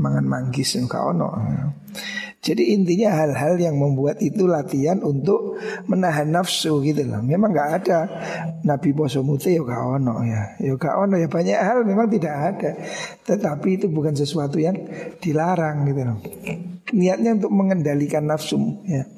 mangan 0.00 0.24
manggis 0.24 0.80
enggak 0.80 1.04
ono. 1.04 1.28
Jadi 2.44 2.76
intinya 2.76 3.24
hal-hal 3.24 3.56
yang 3.56 3.80
membuat 3.80 4.20
itu 4.20 4.44
latihan 4.44 5.00
untuk 5.00 5.56
menahan 5.88 6.28
nafsu 6.28 6.84
gitu 6.84 7.00
loh. 7.08 7.24
Memang 7.24 7.56
nggak 7.56 7.70
ada 7.80 7.98
Nabi 8.68 8.92
poso 8.92 9.24
mute 9.24 9.48
ya 9.48 9.64
gak 9.64 9.80
ono 9.80 10.20
ya. 10.28 10.60
Ya 10.60 10.76
gak 10.76 10.92
ono 10.92 11.16
ya 11.16 11.24
banyak 11.24 11.56
hal 11.56 11.88
memang 11.88 12.12
tidak 12.12 12.36
ada. 12.36 12.70
Tetapi 13.24 13.80
itu 13.80 13.86
bukan 13.88 14.12
sesuatu 14.12 14.60
yang 14.60 14.76
dilarang 15.24 15.88
gitu 15.88 16.04
loh. 16.04 16.20
Niatnya 16.92 17.40
untuk 17.40 17.48
mengendalikan 17.48 18.28
nafsu 18.28 18.60
ya. 18.84 19.08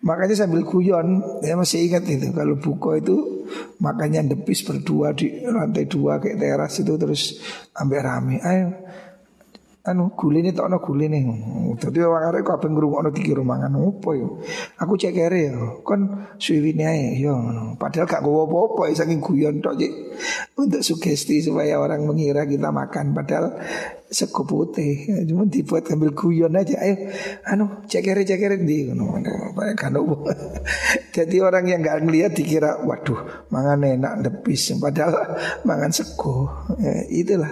Makanya 0.00 0.32
sambil 0.32 0.64
kuyon 0.64 1.20
ya 1.44 1.60
masih 1.60 1.92
ingat 1.92 2.08
itu 2.08 2.32
kalau 2.32 2.56
buko 2.56 2.96
itu 2.96 3.44
makanya 3.84 4.24
depis 4.24 4.64
berdua 4.64 5.12
di 5.12 5.44
lantai 5.44 5.84
dua 5.84 6.16
kayak 6.16 6.40
teras 6.40 6.80
itu 6.80 6.96
terus 6.96 7.36
ambil 7.76 8.00
rame. 8.00 8.40
Ayo 8.40 8.80
anu 9.90 10.14
guline 10.14 10.54
tokno 10.54 10.78
guline. 10.78 11.20
Dadi 11.74 11.98
wong 11.98 12.24
arek 12.30 12.46
kok 12.46 12.62
ben 12.62 12.72
ngrungokno 12.78 13.10
dikira 13.10 13.42
mangan 13.42 13.74
opo 13.74 14.14
yo. 14.14 14.38
Aku 14.78 14.94
cek 14.94 15.12
kere 15.12 15.50
yo. 15.50 15.82
Kon 15.82 16.30
suwine 16.38 16.86
ae 16.86 17.18
yo 17.18 17.34
Padahal 17.74 18.06
gak 18.06 18.22
gowo 18.22 18.46
apa-apa 18.46 18.94
saking 18.94 19.18
guyon 19.18 19.58
tok 19.58 19.74
cik. 19.76 19.92
Untuk 20.54 20.86
sugesti 20.86 21.42
supaya 21.42 21.82
orang 21.82 22.06
mengira 22.06 22.46
kita 22.46 22.70
makan 22.70 23.12
padahal 23.12 23.58
sego 24.06 24.46
putih. 24.46 25.26
Cuma 25.26 25.50
dibuat 25.50 25.90
ambil 25.90 26.14
guyon 26.14 26.54
aja. 26.54 26.78
Ayo 26.78 27.10
anu 27.50 27.82
cek 27.90 28.02
kere 28.06 28.22
cek 28.22 28.38
kere 28.38 28.56
di. 28.62 28.90
Kan 29.74 29.98
Jadi 31.16 31.36
orang 31.42 31.66
yang 31.66 31.82
gak 31.82 32.06
ngeliat 32.06 32.32
dikira 32.38 32.86
waduh 32.86 33.50
mangan 33.50 33.82
enak 33.82 34.14
depis 34.22 34.78
padahal 34.78 35.34
mangan 35.66 35.90
sego. 35.90 36.48
Ya, 36.78 37.02
itulah 37.10 37.50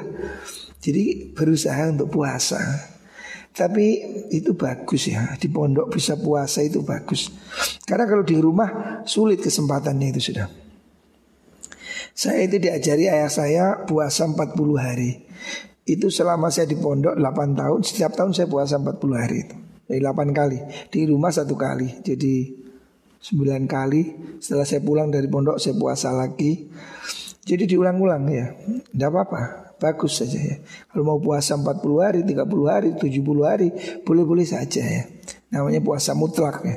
jadi 0.78 1.34
berusaha 1.34 1.90
untuk 1.90 2.08
puasa. 2.10 2.58
Tapi 3.48 3.86
itu 4.30 4.54
bagus 4.54 5.10
ya 5.10 5.34
Di 5.34 5.50
pondok 5.50 5.90
bisa 5.90 6.14
puasa 6.14 6.62
itu 6.62 6.86
bagus. 6.86 7.34
Karena 7.82 8.06
kalau 8.06 8.22
di 8.22 8.38
rumah 8.38 9.02
sulit 9.02 9.42
kesempatannya 9.42 10.14
itu 10.14 10.30
sudah. 10.30 10.46
Saya 12.14 12.46
itu 12.46 12.62
diajari 12.62 13.10
ayah 13.10 13.30
saya 13.30 13.64
puasa 13.82 14.30
40 14.30 14.54
hari. 14.78 15.26
Itu 15.82 16.06
selama 16.12 16.54
saya 16.54 16.70
di 16.70 16.76
pondok 16.78 17.16
8 17.16 17.58
tahun 17.58 17.80
Setiap 17.82 18.12
tahun 18.14 18.36
saya 18.36 18.46
puasa 18.46 18.78
40 18.78 19.18
hari 19.18 19.38
itu. 19.42 19.56
Jadi 19.90 20.00
8 20.06 20.30
kali. 20.30 20.58
Di 20.94 21.00
rumah 21.10 21.34
satu 21.34 21.58
kali. 21.58 21.98
Jadi 22.06 22.54
9 23.18 23.66
kali. 23.66 24.02
Setelah 24.38 24.66
saya 24.70 24.86
pulang 24.86 25.10
dari 25.10 25.26
pondok 25.26 25.58
saya 25.58 25.74
puasa 25.74 26.14
lagi. 26.14 26.70
Jadi 27.42 27.66
diulang-ulang 27.66 28.22
ya. 28.30 28.46
Tidak 28.86 29.08
apa-apa 29.10 29.67
bagus 29.78 30.22
saja 30.22 30.38
ya. 30.38 30.56
Kalau 30.90 31.02
mau 31.06 31.18
puasa 31.22 31.54
40 31.54 32.02
hari, 32.02 32.20
30 32.26 32.66
hari, 32.66 32.88
70 32.98 33.46
hari, 33.46 33.68
boleh-boleh 34.02 34.46
saja 34.46 34.82
ya. 34.82 35.06
Namanya 35.54 35.80
puasa 35.80 36.12
mutlak 36.12 36.60
ya. 36.66 36.76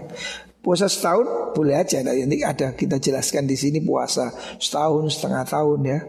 Puasa 0.62 0.86
setahun 0.86 1.58
boleh 1.58 1.74
aja. 1.74 2.06
Ini 2.06 2.46
ada 2.46 2.78
kita 2.78 3.02
jelaskan 3.02 3.50
di 3.50 3.58
sini 3.58 3.82
puasa 3.82 4.30
setahun 4.62 5.10
setengah 5.18 5.44
tahun 5.50 5.80
ya. 5.84 6.00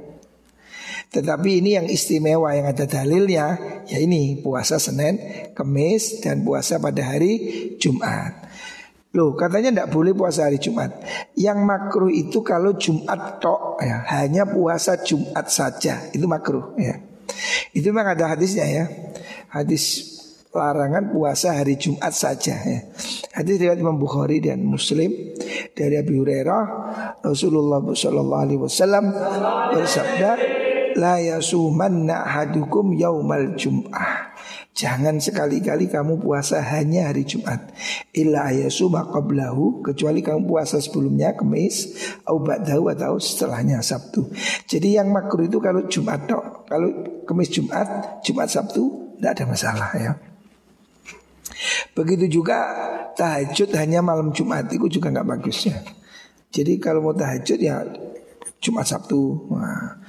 Tetapi 1.12 1.60
ini 1.60 1.76
yang 1.76 1.88
istimewa 1.88 2.52
yang 2.56 2.72
ada 2.72 2.88
dalilnya 2.88 3.56
ya 3.84 4.00
ini 4.00 4.40
puasa 4.40 4.80
Senin, 4.80 5.20
Kamis 5.52 6.24
dan 6.24 6.40
puasa 6.44 6.80
pada 6.80 7.04
hari 7.04 7.76
Jumat. 7.76 8.51
Loh 9.12 9.36
katanya 9.36 9.68
tidak 9.68 9.88
boleh 9.92 10.16
puasa 10.16 10.48
hari 10.48 10.56
Jumat. 10.56 11.04
Yang 11.36 11.58
makruh 11.68 12.08
itu 12.08 12.40
kalau 12.40 12.72
Jumat 12.80 13.44
tok 13.44 13.76
ya. 13.84 14.08
Hanya 14.08 14.48
puasa 14.48 14.96
Jumat 15.04 15.52
saja. 15.52 16.08
Itu 16.16 16.24
makruh 16.24 16.72
ya. 16.80 16.96
Itu 17.76 17.92
memang 17.92 18.16
ada 18.16 18.32
hadisnya 18.32 18.64
ya. 18.64 18.84
Hadis 19.52 20.12
larangan 20.52 21.12
puasa 21.12 21.56
hari 21.56 21.76
Jumat 21.76 22.12
saja 22.16 22.56
ya. 22.56 22.80
Hadis 23.36 23.60
riwayat 23.60 23.80
Imam 23.80 24.00
Bukhari 24.00 24.40
dan 24.40 24.64
Muslim 24.64 25.12
dari 25.76 26.00
Abu 26.00 26.24
Hurairah 26.24 26.64
Rasulullah 27.24 27.80
sallallahu 27.80 28.42
alaihi 28.44 28.60
wasallam 28.60 29.12
bersabda 29.72 30.30
la 30.96 31.16
yasumanna 31.20 32.28
hadukum 32.28 32.92
yaumal 32.92 33.56
jum'ah 33.56 34.31
Jangan 34.82 35.22
sekali-kali 35.22 35.86
kamu 35.86 36.18
puasa 36.18 36.58
hanya 36.58 37.06
hari 37.06 37.22
Jumat. 37.22 37.70
Illa 38.10 38.50
ayasuma 38.50 39.06
qablahu 39.06 39.78
Kecuali 39.78 40.26
kamu 40.26 40.42
puasa 40.42 40.82
sebelumnya 40.82 41.38
Kemis 41.38 41.94
Au 42.26 42.42
ba'dahu 42.42 42.90
atau 42.90 43.14
setelahnya 43.22 43.78
Sabtu. 43.78 44.26
Jadi 44.66 44.98
yang 44.98 45.14
makruh 45.14 45.46
itu 45.46 45.62
kalau 45.62 45.86
Jumat 45.86 46.26
tok 46.26 46.66
Kalau 46.66 46.90
Kemis 47.22 47.54
Jumat 47.54 47.86
Jumat 48.26 48.50
Sabtu 48.50 49.14
Tidak 49.22 49.30
ada 49.30 49.44
masalah 49.46 49.90
ya. 49.94 50.18
Begitu 51.94 52.42
juga 52.42 52.58
tahajud 53.14 53.70
hanya 53.78 54.02
malam 54.02 54.34
Jumat 54.34 54.66
Itu 54.66 54.90
juga 54.90 55.14
nggak 55.14 55.28
bagus 55.38 55.70
ya 55.70 55.78
Jadi 56.50 56.82
kalau 56.82 57.06
mau 57.06 57.14
tahajud 57.14 57.62
ya 57.62 57.86
Jumat 58.58 58.90
Sabtu 58.90 59.46
nah, 59.46 60.02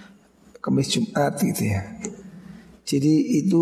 Kemis 0.66 0.90
Jumat 0.90 1.38
gitu 1.38 1.62
ya. 1.62 1.84
Jadi 2.84 3.44
itu 3.44 3.62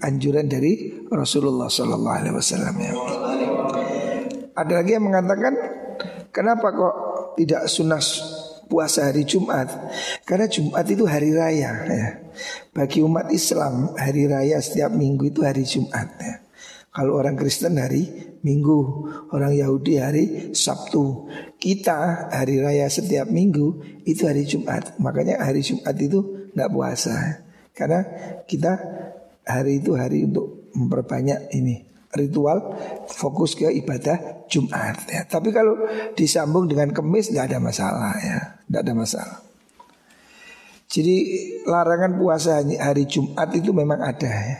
anjuran 0.00 0.48
dari 0.48 1.04
Rasulullah 1.08 1.68
Sallallahu 1.68 2.16
Alaihi 2.16 2.34
Wasallam 2.36 2.74
ya. 2.80 2.92
Ada 4.56 4.72
lagi 4.82 4.92
yang 4.96 5.06
mengatakan 5.08 5.54
kenapa 6.34 6.72
kok 6.74 6.94
tidak 7.40 7.64
sunnah 7.70 8.02
puasa 8.68 9.08
hari 9.08 9.24
Jumat? 9.24 9.70
Karena 10.28 10.50
Jumat 10.50 10.84
itu 10.88 11.04
hari 11.08 11.32
raya 11.32 11.72
ya. 11.86 12.08
Bagi 12.76 13.00
umat 13.00 13.32
Islam 13.32 13.96
hari 13.96 14.28
raya 14.28 14.60
setiap 14.60 14.92
minggu 14.92 15.32
itu 15.32 15.40
hari 15.46 15.64
Jumat 15.64 16.08
ya. 16.20 16.34
Kalau 16.90 17.22
orang 17.22 17.38
Kristen 17.38 17.78
hari 17.78 18.30
Minggu, 18.40 19.04
orang 19.36 19.52
Yahudi 19.52 20.00
hari 20.00 20.24
Sabtu. 20.56 21.28
Kita 21.60 22.32
hari 22.32 22.56
raya 22.56 22.88
setiap 22.88 23.28
minggu 23.28 24.00
itu 24.08 24.24
hari 24.24 24.48
Jumat. 24.48 24.96
Makanya 24.96 25.44
hari 25.44 25.60
Jumat 25.60 25.92
itu 26.00 26.48
nggak 26.56 26.72
puasa. 26.72 27.44
Karena 27.76 28.00
kita 28.48 28.80
hari 29.46 29.80
itu 29.80 29.96
hari 29.96 30.26
untuk 30.28 30.70
memperbanyak 30.74 31.50
ini 31.56 31.86
ritual 32.10 32.74
fokus 33.06 33.54
ke 33.54 33.70
ibadah 33.70 34.46
Jumat 34.50 35.06
ya. 35.06 35.22
Tapi 35.30 35.54
kalau 35.54 35.78
disambung 36.18 36.66
dengan 36.66 36.90
kemis 36.90 37.30
tidak 37.30 37.54
ada 37.54 37.58
masalah 37.62 38.12
ya, 38.18 38.38
tidak 38.66 38.80
ada 38.82 38.94
masalah. 38.94 39.38
Jadi 40.90 41.16
larangan 41.70 42.18
puasa 42.18 42.66
hari 42.66 43.06
Jumat 43.06 43.54
itu 43.54 43.70
memang 43.70 44.02
ada 44.02 44.26
ya. 44.26 44.58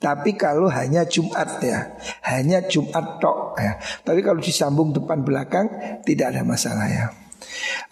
Tapi 0.00 0.32
kalau 0.40 0.72
hanya 0.72 1.04
Jumat 1.04 1.60
ya, 1.60 1.92
hanya 2.24 2.64
Jumat 2.64 3.20
tok 3.20 3.60
ya. 3.60 3.76
Tapi 4.00 4.24
kalau 4.24 4.40
disambung 4.40 4.96
depan 4.96 5.20
belakang 5.20 5.68
tidak 6.00 6.32
ada 6.32 6.48
masalah 6.48 6.88
ya. 6.88 7.12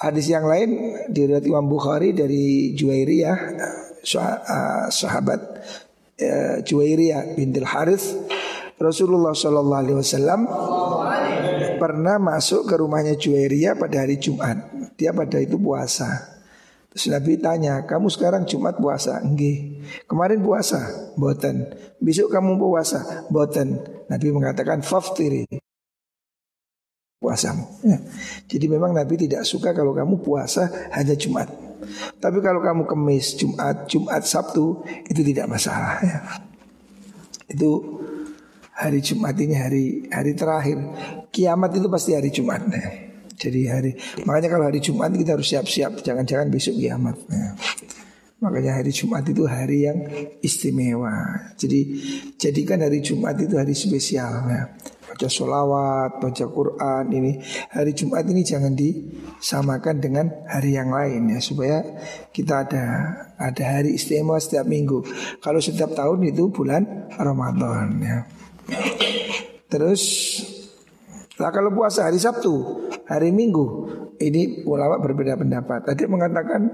Hadis 0.00 0.32
yang 0.32 0.48
lain 0.48 0.96
diriwayat 1.12 1.44
Imam 1.44 1.68
Bukhari 1.68 2.16
dari 2.16 2.72
Juwairiyah 2.72 3.36
sahabat 4.88 5.40
uh, 6.20 6.56
Juwairiyah 6.62 7.34
bintil 7.34 7.66
Harith 7.66 8.14
Rasulullah 8.74 9.32
Shallallahu 9.32 9.80
Alaihi 9.86 9.98
Wasallam 9.98 10.40
pernah 11.78 12.18
masuk 12.18 12.66
ke 12.66 12.74
rumahnya 12.74 13.14
Juwairiyah 13.14 13.78
pada 13.78 14.02
hari 14.02 14.18
Jumat. 14.18 14.66
Dia 14.98 15.14
pada 15.14 15.38
itu 15.38 15.54
puasa. 15.58 16.34
Terus 16.94 17.10
Nabi 17.10 17.38
tanya, 17.42 17.82
kamu 17.90 18.06
sekarang 18.06 18.46
Jumat 18.46 18.78
puasa? 18.78 19.18
Enggak. 19.18 19.82
Kemarin 20.06 20.38
puasa? 20.42 21.10
Boten. 21.18 21.74
Besok 21.98 22.30
kamu 22.30 22.54
puasa? 22.54 23.26
Boten. 23.30 23.82
Nabi 24.06 24.30
mengatakan 24.30 24.78
faftiri 24.78 25.63
puasamu. 27.24 27.64
Ya. 27.80 27.98
Jadi 28.44 28.68
memang 28.68 28.92
Nabi 28.92 29.16
tidak 29.16 29.48
suka 29.48 29.72
kalau 29.72 29.96
kamu 29.96 30.20
puasa 30.20 30.68
hanya 30.92 31.16
Jumat. 31.16 31.48
Tapi 32.20 32.38
kalau 32.44 32.60
kamu 32.60 32.84
kemis, 32.84 33.36
Jumat, 33.40 33.88
Jumat, 33.88 34.22
Sabtu 34.28 34.84
itu 35.08 35.20
tidak 35.24 35.48
masalah 35.48 36.00
ya. 36.04 36.20
Itu 37.48 38.00
hari 38.76 39.00
Jumat 39.00 39.36
ini 39.40 39.54
hari 39.56 39.84
hari 40.12 40.36
terakhir. 40.36 40.76
Kiamat 41.32 41.72
itu 41.80 41.88
pasti 41.88 42.12
hari 42.12 42.28
Jumat 42.28 42.60
ya. 42.68 42.84
Jadi 43.34 43.60
hari 43.66 43.90
makanya 44.28 44.48
kalau 44.52 44.68
hari 44.68 44.78
Jumat 44.84 45.10
kita 45.10 45.34
harus 45.34 45.48
siap-siap 45.48 46.04
jangan-jangan 46.04 46.52
besok 46.52 46.76
kiamat 46.76 47.16
ya. 47.28 47.56
Makanya 48.44 48.76
hari 48.84 48.92
Jumat 48.92 49.24
itu 49.24 49.48
hari 49.48 49.88
yang 49.88 49.98
istimewa. 50.44 51.48
Jadi 51.56 51.80
jadikan 52.36 52.84
hari 52.84 53.00
Jumat 53.00 53.40
itu 53.40 53.56
hari 53.56 53.72
spesial 53.72 54.32
ya 54.52 54.62
baca 55.14 55.30
sholawat, 55.30 56.18
baca 56.18 56.44
Quran 56.50 57.04
ini 57.14 57.38
hari 57.70 57.94
Jumat 57.94 58.26
ini 58.26 58.42
jangan 58.42 58.74
disamakan 58.74 60.02
dengan 60.02 60.26
hari 60.50 60.74
yang 60.74 60.90
lain 60.90 61.30
ya 61.30 61.38
supaya 61.38 61.86
kita 62.34 62.66
ada 62.66 62.84
ada 63.38 63.62
hari 63.62 63.94
istimewa 63.94 64.42
setiap 64.42 64.66
minggu. 64.66 65.06
Kalau 65.38 65.62
setiap 65.62 65.94
tahun 65.94 66.34
itu 66.34 66.50
bulan 66.50 67.14
Ramadan 67.14 68.02
ya. 68.02 68.18
Terus 69.70 70.02
Nah 71.34 71.50
kalau 71.50 71.74
puasa 71.74 72.06
hari 72.06 72.22
Sabtu, 72.22 72.86
hari 73.10 73.34
Minggu 73.34 73.90
Ini 74.14 74.62
ulama 74.64 75.02
berbeda 75.02 75.34
pendapat. 75.34 75.90
Tadi 75.90 76.06
mengatakan 76.06 76.70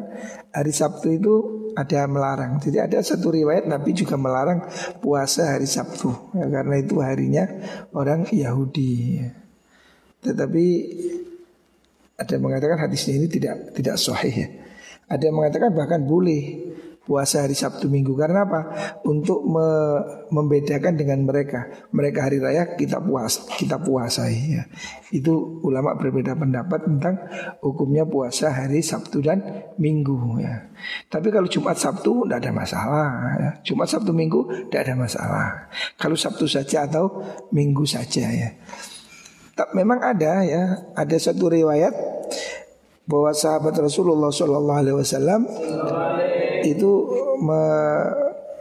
hari 0.52 0.72
Sabtu 0.76 1.08
itu 1.08 1.34
ada 1.72 2.04
melarang. 2.04 2.60
Jadi 2.60 2.78
ada 2.82 2.98
satu 3.00 3.32
riwayat 3.32 3.64
Nabi 3.64 3.96
juga 3.96 4.20
melarang 4.20 4.68
puasa 5.00 5.56
hari 5.56 5.64
Sabtu 5.64 6.36
ya, 6.36 6.46
Karena 6.52 6.76
itu 6.76 7.00
harinya 7.00 7.44
orang 7.96 8.28
Yahudi. 8.28 9.24
Tetapi 10.20 10.64
ada 12.20 12.30
yang 12.36 12.44
mengatakan 12.44 12.76
hadisnya 12.76 13.16
ini 13.16 13.26
tidak 13.32 13.72
tidak 13.72 13.96
sahih 13.96 14.34
ya. 14.36 14.48
Ada 15.10 15.32
yang 15.32 15.36
mengatakan 15.40 15.72
bahkan 15.72 16.04
boleh 16.04 16.69
puasa 17.10 17.42
hari 17.42 17.58
Sabtu 17.58 17.90
Minggu 17.90 18.14
karena 18.14 18.46
apa? 18.46 18.60
Untuk 19.02 19.42
me 19.42 19.66
membedakan 20.30 20.94
dengan 20.94 21.26
mereka. 21.26 21.66
Mereka 21.90 22.30
hari 22.30 22.38
raya 22.38 22.78
kita 22.78 23.02
puas 23.02 23.42
kita 23.58 23.82
puasai 23.82 24.38
ya. 24.54 24.62
Itu 25.10 25.58
ulama 25.66 25.98
berbeda 25.98 26.38
pendapat 26.38 26.86
tentang 26.86 27.18
hukumnya 27.58 28.06
puasa 28.06 28.54
hari 28.54 28.78
Sabtu 28.78 29.18
dan 29.18 29.42
Minggu 29.82 30.38
ya. 30.38 30.70
Tapi 31.10 31.34
kalau 31.34 31.50
Jumat 31.50 31.74
Sabtu 31.74 32.30
tidak 32.30 32.46
ada 32.46 32.52
masalah 32.54 33.10
ya. 33.42 33.50
Jumat 33.66 33.90
Sabtu 33.90 34.14
Minggu 34.14 34.70
tidak 34.70 34.86
ada 34.86 34.94
masalah. 34.94 35.46
Kalau 35.98 36.14
Sabtu 36.14 36.46
saja 36.46 36.86
atau 36.86 37.26
Minggu 37.50 37.82
saja 37.82 38.30
ya. 38.30 38.54
Memang 39.74 40.00
ada 40.00 40.40
ya, 40.46 40.88
ada 40.96 41.16
satu 41.20 41.52
riwayat 41.52 41.92
bahwa 43.10 43.34
sahabat 43.34 43.74
Rasulullah 43.76 44.30
Shallallahu 44.30 44.80
Alaihi 44.80 44.96
Wasallam 44.96 45.40
itu 46.64 46.90
me 47.40 47.62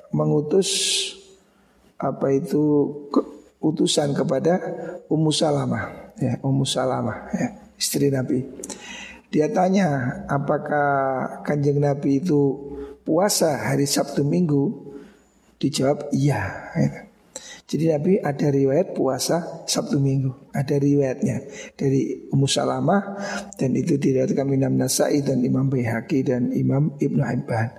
mengutus 0.10 0.70
apa 2.00 2.32
itu 2.34 2.90
ke, 3.12 3.22
utusan 3.60 4.16
kepada 4.16 4.58
Ummu 5.12 5.30
Salamah 5.30 6.16
ya 6.18 6.40
Ummu 6.42 6.66
Salamah 6.66 7.30
ya 7.36 7.48
istri 7.76 8.10
Nabi 8.10 8.48
dia 9.30 9.52
tanya 9.52 10.22
apakah 10.26 11.44
kanjeng 11.46 11.78
Nabi 11.78 12.24
itu 12.24 12.58
puasa 13.06 13.70
hari 13.70 13.86
Sabtu 13.86 14.26
Minggu 14.26 14.90
dijawab 15.60 16.10
iya 16.16 16.72
ya. 16.74 17.09
Jadi 17.70 17.86
Nabi 17.86 18.18
ada 18.18 18.50
riwayat 18.50 18.98
puasa 18.98 19.62
Sabtu 19.70 20.02
Minggu. 20.02 20.50
Ada 20.50 20.82
riwayatnya. 20.82 21.46
Dari 21.78 22.26
Ummu 22.34 22.50
Salamah 22.50 23.14
Dan 23.54 23.78
itu 23.78 24.02
diriwayatkan 24.02 24.50
Imam 24.50 24.74
Nasai 24.74 25.22
dan 25.22 25.46
Imam 25.46 25.70
Bayhaqi 25.70 26.26
dan 26.26 26.50
Imam 26.50 26.98
Ibnu 26.98 27.22
Hibban. 27.22 27.70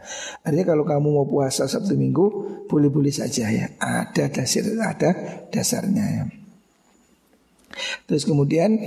Artinya 0.47 0.67
kalau 0.71 0.87
kamu 0.87 1.09
mau 1.11 1.27
puasa 1.27 1.67
Sabtu 1.67 1.99
Minggu 1.99 2.27
Boleh-boleh 2.71 3.11
saja 3.11 3.51
ya. 3.51 3.67
Ada 3.83 4.31
dasar 4.31 4.63
ada 4.79 5.11
dasarnya. 5.51 6.07
Ya 6.07 6.25
Terus 8.07 8.23
kemudian 8.23 8.79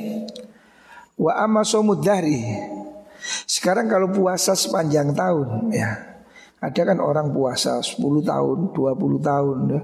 Wa 1.20 1.44
amma 1.44 1.68
Sekarang 3.44 3.92
kalau 3.92 4.08
puasa 4.08 4.56
sepanjang 4.56 5.12
tahun 5.12 5.68
ya 5.76 6.13
ada 6.64 6.82
kan 6.88 6.96
orang 7.04 7.36
puasa 7.36 7.84
10 7.84 8.00
tahun, 8.24 8.72
20 8.72 9.20
tahun. 9.20 9.58
Ya. 9.68 9.82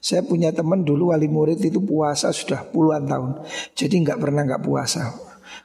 Saya 0.00 0.22
punya 0.24 0.48
teman 0.48 0.80
dulu 0.80 1.12
wali 1.12 1.28
murid 1.28 1.60
itu 1.60 1.76
puasa 1.84 2.32
sudah 2.32 2.64
puluhan 2.72 3.04
tahun. 3.04 3.44
Jadi 3.76 4.00
nggak 4.00 4.16
pernah 4.16 4.40
nggak 4.48 4.64
puasa. 4.64 5.12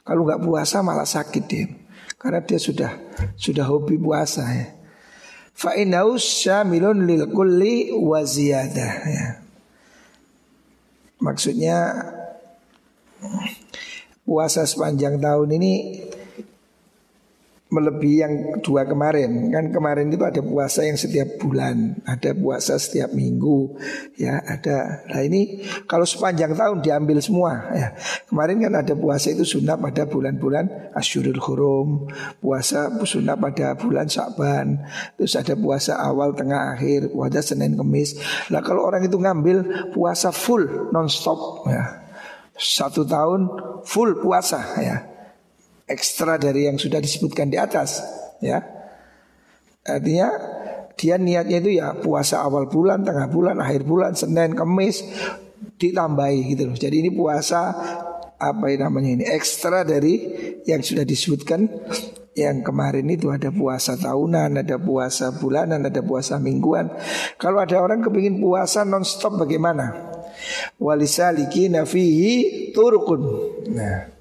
Kalau 0.04 0.28
nggak 0.28 0.44
puasa 0.44 0.84
malah 0.84 1.08
sakit 1.08 1.44
dia. 1.48 1.64
Karena 2.20 2.44
dia 2.44 2.60
sudah 2.60 2.92
sudah 3.40 3.64
hobi 3.64 3.96
puasa 3.96 4.44
ya. 4.44 4.68
Fa 5.56 5.72
syamilun 6.20 7.08
lil 7.08 7.32
kulli 7.32 7.88
wa 7.88 8.20
ziyadah 8.20 8.94
ya. 9.08 9.26
Maksudnya 11.24 11.96
puasa 14.28 14.68
sepanjang 14.68 15.16
tahun 15.16 15.48
ini 15.56 15.72
melebihi 17.68 18.18
yang 18.24 18.34
dua 18.64 18.88
kemarin. 18.88 19.52
Kan 19.52 19.70
kemarin 19.72 20.08
itu 20.08 20.24
ada 20.24 20.40
puasa 20.40 20.88
yang 20.88 20.96
setiap 20.96 21.36
bulan 21.36 22.00
ada 22.08 22.32
puasa 22.32 22.80
setiap 22.80 23.12
minggu 23.12 23.76
ya 24.16 24.40
ada. 24.40 25.04
Nah 25.08 25.20
ini 25.20 25.60
kalau 25.84 26.08
sepanjang 26.08 26.56
tahun 26.56 26.80
diambil 26.80 27.20
semua 27.20 27.68
ya. 27.76 27.88
Kemarin 28.28 28.64
kan 28.64 28.74
ada 28.80 28.94
puasa 28.96 29.32
itu 29.32 29.44
sunnah 29.44 29.76
pada 29.76 30.08
bulan-bulan 30.08 30.96
asyurul 30.96 31.40
hurum 31.40 31.88
puasa 32.40 32.88
sunnah 33.04 33.36
pada 33.36 33.76
bulan 33.76 34.08
Syakban 34.08 34.80
terus 35.20 35.36
ada 35.36 35.52
puasa 35.52 36.00
awal 36.00 36.32
tengah 36.32 36.72
akhir 36.76 37.12
puasa 37.12 37.44
Senin 37.44 37.76
Kemis. 37.76 38.16
Nah 38.48 38.64
kalau 38.64 38.88
orang 38.88 39.04
itu 39.04 39.20
ngambil 39.20 39.92
puasa 39.92 40.32
full 40.32 40.88
non 40.88 41.12
stop 41.12 41.68
ya. 41.68 42.08
Satu 42.58 43.06
tahun 43.06 43.46
full 43.86 44.18
puasa 44.18 44.58
ya 44.82 45.17
ekstra 45.88 46.36
dari 46.36 46.68
yang 46.68 46.76
sudah 46.76 47.00
disebutkan 47.00 47.48
di 47.48 47.56
atas 47.56 48.04
ya. 48.44 48.60
Artinya 49.88 50.28
dia 50.98 51.16
niatnya 51.16 51.58
itu 51.62 51.70
ya 51.80 51.96
puasa 51.96 52.44
awal 52.44 52.68
bulan, 52.68 53.06
tengah 53.06 53.30
bulan, 53.32 53.56
akhir 53.62 53.88
bulan, 53.88 54.12
Senin, 54.12 54.52
Kamis 54.52 55.06
ditambahi 55.78 56.54
gitu 56.54 56.68
loh. 56.68 56.76
Jadi 56.76 56.96
ini 57.06 57.10
puasa 57.14 57.72
apa 58.38 58.66
namanya 58.78 59.18
ini 59.18 59.24
ekstra 59.26 59.82
dari 59.82 60.14
yang 60.62 60.78
sudah 60.78 61.02
disebutkan 61.02 61.66
yang 62.38 62.62
kemarin 62.62 63.10
itu 63.10 63.34
ada 63.34 63.50
puasa 63.50 63.98
tahunan, 63.98 64.62
ada 64.62 64.78
puasa 64.78 65.34
bulanan, 65.34 65.90
ada 65.90 65.98
puasa 66.06 66.38
mingguan. 66.38 66.86
Kalau 67.34 67.58
ada 67.58 67.82
orang 67.82 67.98
kepingin 67.98 68.38
puasa 68.38 68.86
nonstop 68.86 69.42
bagaimana? 69.42 70.14
Walisaliki 70.78 71.66
nafihi 71.66 72.70
turukun. 72.70 73.22
Nah, 73.74 74.17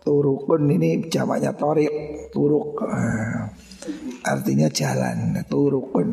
Turukun 0.00 0.64
ini 0.72 1.06
jamaknya 1.12 1.52
torik 1.52 2.32
Turuk. 2.32 2.80
Uh, 2.80 3.52
Artinya 4.24 4.68
jalan 4.72 5.36
Turukun. 5.44 6.08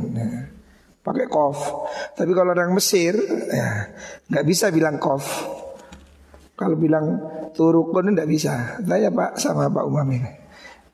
Pakai 1.08 1.28
kof. 1.32 1.88
Tapi 2.20 2.32
kalau 2.36 2.52
orang 2.52 2.76
Mesir 2.76 3.16
ya, 3.48 3.88
nggak 4.28 4.44
bisa 4.44 4.68
bilang 4.76 5.00
kof. 5.00 5.24
Kalau 6.58 6.74
bilang 6.74 7.22
turukun 7.54 8.18
nggak 8.18 8.28
bisa. 8.28 8.82
Tanya 8.82 9.14
pak 9.14 9.38
sama 9.38 9.70
Pak 9.70 9.86
Umam 9.86 10.10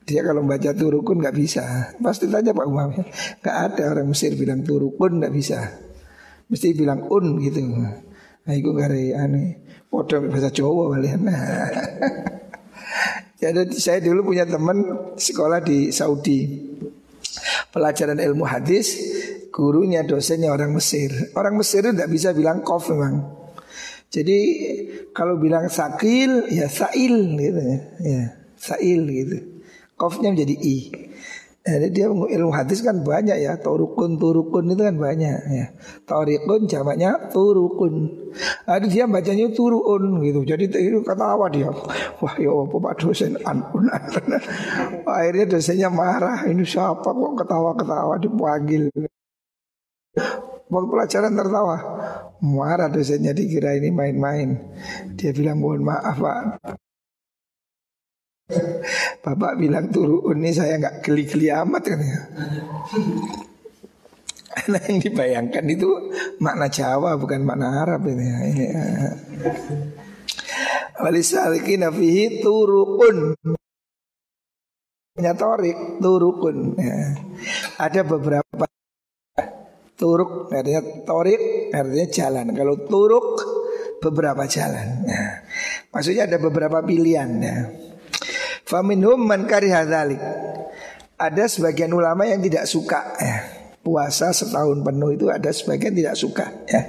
Dia 0.04 0.20
kalau 0.20 0.44
baca 0.44 0.70
turukun 0.76 1.24
nggak 1.24 1.32
bisa. 1.32 1.96
Pasti 1.96 2.28
tanya 2.28 2.52
Pak 2.52 2.68
Umam 2.68 2.92
Nggak 3.40 3.56
ada 3.56 3.84
orang 3.96 4.12
Mesir 4.12 4.36
bilang 4.36 4.60
turukun 4.60 5.24
nggak 5.24 5.32
bisa. 5.32 5.64
Mesti 6.52 6.76
bilang 6.76 7.08
un 7.08 7.40
gitu. 7.40 7.64
Nah 8.44 8.52
itu 8.52 8.76
gak 8.76 8.92
aneh 8.92 9.64
Podo 9.88 10.20
bahasa 10.28 10.52
Jawa 10.52 10.92
kalian 10.92 11.24
Jadi 13.44 13.76
saya 13.76 14.00
dulu 14.00 14.32
punya 14.32 14.48
teman 14.48 15.12
sekolah 15.20 15.60
di 15.60 15.92
Saudi. 15.92 16.72
Pelajaran 17.68 18.16
ilmu 18.16 18.46
hadis 18.48 18.96
Gurunya 19.54 20.02
dosennya 20.02 20.50
orang 20.50 20.74
Mesir. 20.74 21.30
Orang 21.38 21.54
Mesir 21.54 21.86
itu 21.86 21.94
tidak 21.94 22.10
bisa 22.10 22.34
bilang 22.34 22.66
kof 22.66 22.90
memang. 22.90 23.22
Jadi 24.10 24.38
kalau 25.14 25.38
bilang 25.38 25.70
sakil 25.70 26.50
ya 26.50 26.66
sail 26.66 27.38
gitu 27.38 27.62
ya. 28.02 28.34
Sail 28.58 29.06
gitu. 29.06 29.62
Kofnya 29.94 30.34
menjadi 30.34 30.58
i 30.58 30.76
jadi 31.64 31.88
dia 31.88 32.06
ilmu 32.12 32.52
hadis 32.52 32.84
kan 32.84 33.00
banyak 33.00 33.40
ya. 33.40 33.56
Turukun, 33.56 34.20
turukun 34.20 34.68
itu 34.68 34.84
kan 34.84 35.00
banyak 35.00 35.38
ya. 35.48 35.66
Torikun 36.04 36.68
jamaknya 36.68 37.32
turukun. 37.32 38.12
Ada 38.68 38.84
dia 38.84 39.08
bacanya 39.08 39.48
turun 39.48 40.20
gitu. 40.20 40.44
Jadi 40.44 40.68
itu 40.68 41.00
ketawa 41.00 41.48
dia? 41.48 41.72
Wah 42.20 42.34
ya 42.36 42.52
apa 42.52 42.76
pak 42.76 42.94
dosen 43.00 43.40
anun 43.48 43.88
Akhirnya 45.08 45.56
dosennya 45.56 45.88
marah. 45.88 46.44
Ini 46.44 46.60
siapa 46.68 47.08
kok 47.08 47.32
ketawa-ketawa 47.40 48.20
dipanggil? 48.20 48.92
Waktu 50.68 50.86
pelajaran 50.92 51.32
tertawa 51.32 51.76
Marah 52.44 52.92
dosennya 52.92 53.32
dikira 53.32 53.72
ini 53.72 53.88
main-main. 53.88 54.52
Dia 55.16 55.32
bilang 55.32 55.64
mohon 55.64 55.80
maaf 55.80 56.20
pak 56.20 56.60
Bapak 59.24 59.56
bilang 59.56 59.88
turun 59.88 60.36
ini 60.44 60.52
saya 60.52 60.76
nggak 60.76 61.00
geli-geli 61.00 61.48
amat 61.48 61.82
kan 61.88 61.96
ya. 61.96 62.20
Karena 64.52 64.78
yang 64.86 64.98
dibayangkan 65.00 65.64
itu 65.64 65.90
makna 66.44 66.68
Jawa 66.68 67.16
bukan 67.16 67.40
makna 67.40 67.88
Arab 67.88 68.04
ini. 68.04 68.24
ya. 68.52 68.84
Walisalikin 71.00 71.88
fihi 71.88 72.44
turukun. 72.44 73.32
Torik 75.16 76.04
turukun. 76.04 76.76
Ya. 76.76 77.16
Ada 77.80 78.04
beberapa 78.04 78.68
turuk 79.96 80.52
artinya 80.52 80.82
torik 81.08 81.72
artinya 81.72 82.06
jalan. 82.12 82.46
Kalau 82.52 82.76
turuk 82.84 83.40
beberapa 84.04 84.44
jalan. 84.44 85.08
Nah, 85.08 85.48
maksudnya 85.96 86.28
ada 86.28 86.36
beberapa 86.36 86.84
pilihan. 86.84 87.30
Ya. 87.40 87.56
Faminhum 88.64 89.20
man 89.20 89.44
kariha 89.44 89.84
Ada 91.14 91.44
sebagian 91.46 91.92
ulama 91.92 92.24
yang 92.24 92.40
tidak 92.40 92.64
suka 92.64 93.14
ya. 93.20 93.36
Puasa 93.84 94.32
setahun 94.32 94.80
penuh 94.80 95.12
itu 95.12 95.28
ada 95.28 95.52
sebagian 95.52 95.92
tidak 95.92 96.16
suka 96.16 96.48
ya. 96.64 96.82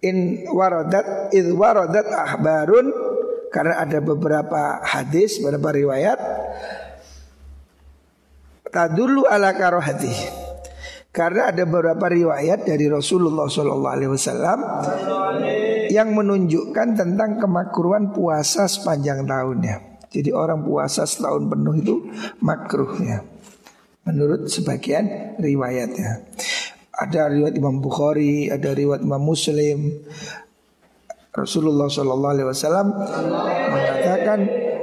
In 0.00 0.48
waradat 0.48 1.28
id 1.36 1.52
waradat 1.52 2.08
ahbarun 2.08 2.88
karena 3.52 3.84
ada 3.84 4.00
beberapa 4.00 4.80
hadis, 4.80 5.44
beberapa 5.44 5.76
riwayat 5.76 6.16
tadulu 8.72 9.28
ala 9.28 9.52
karohati. 9.52 10.14
Karena 11.10 11.50
ada 11.50 11.66
beberapa 11.66 12.06
riwayat 12.06 12.70
dari 12.70 12.86
Rasulullah 12.86 13.50
SAW 13.50 14.62
yang 15.90 16.14
menunjukkan 16.14 16.88
tentang 16.94 17.42
kemakruhan 17.42 18.14
puasa 18.14 18.70
sepanjang 18.70 19.26
tahunnya. 19.26 19.89
Jadi 20.10 20.34
orang 20.34 20.66
puasa 20.66 21.06
setahun 21.06 21.46
penuh 21.46 21.74
itu 21.78 21.94
makruh 22.42 22.98
ya. 22.98 23.22
Menurut 24.02 24.50
sebagian 24.50 25.38
riwayat 25.38 25.90
ya. 25.94 26.12
Ada 26.90 27.30
riwayat 27.30 27.54
Imam 27.54 27.78
Bukhari, 27.78 28.50
ada 28.50 28.74
riwayat 28.74 29.06
Imam 29.06 29.22
Muslim. 29.22 30.02
Rasulullah 31.30 31.86
Shallallahu 31.86 32.34
Alaihi 32.34 32.48
Wasallam 32.50 32.86
mengatakan 33.70 34.40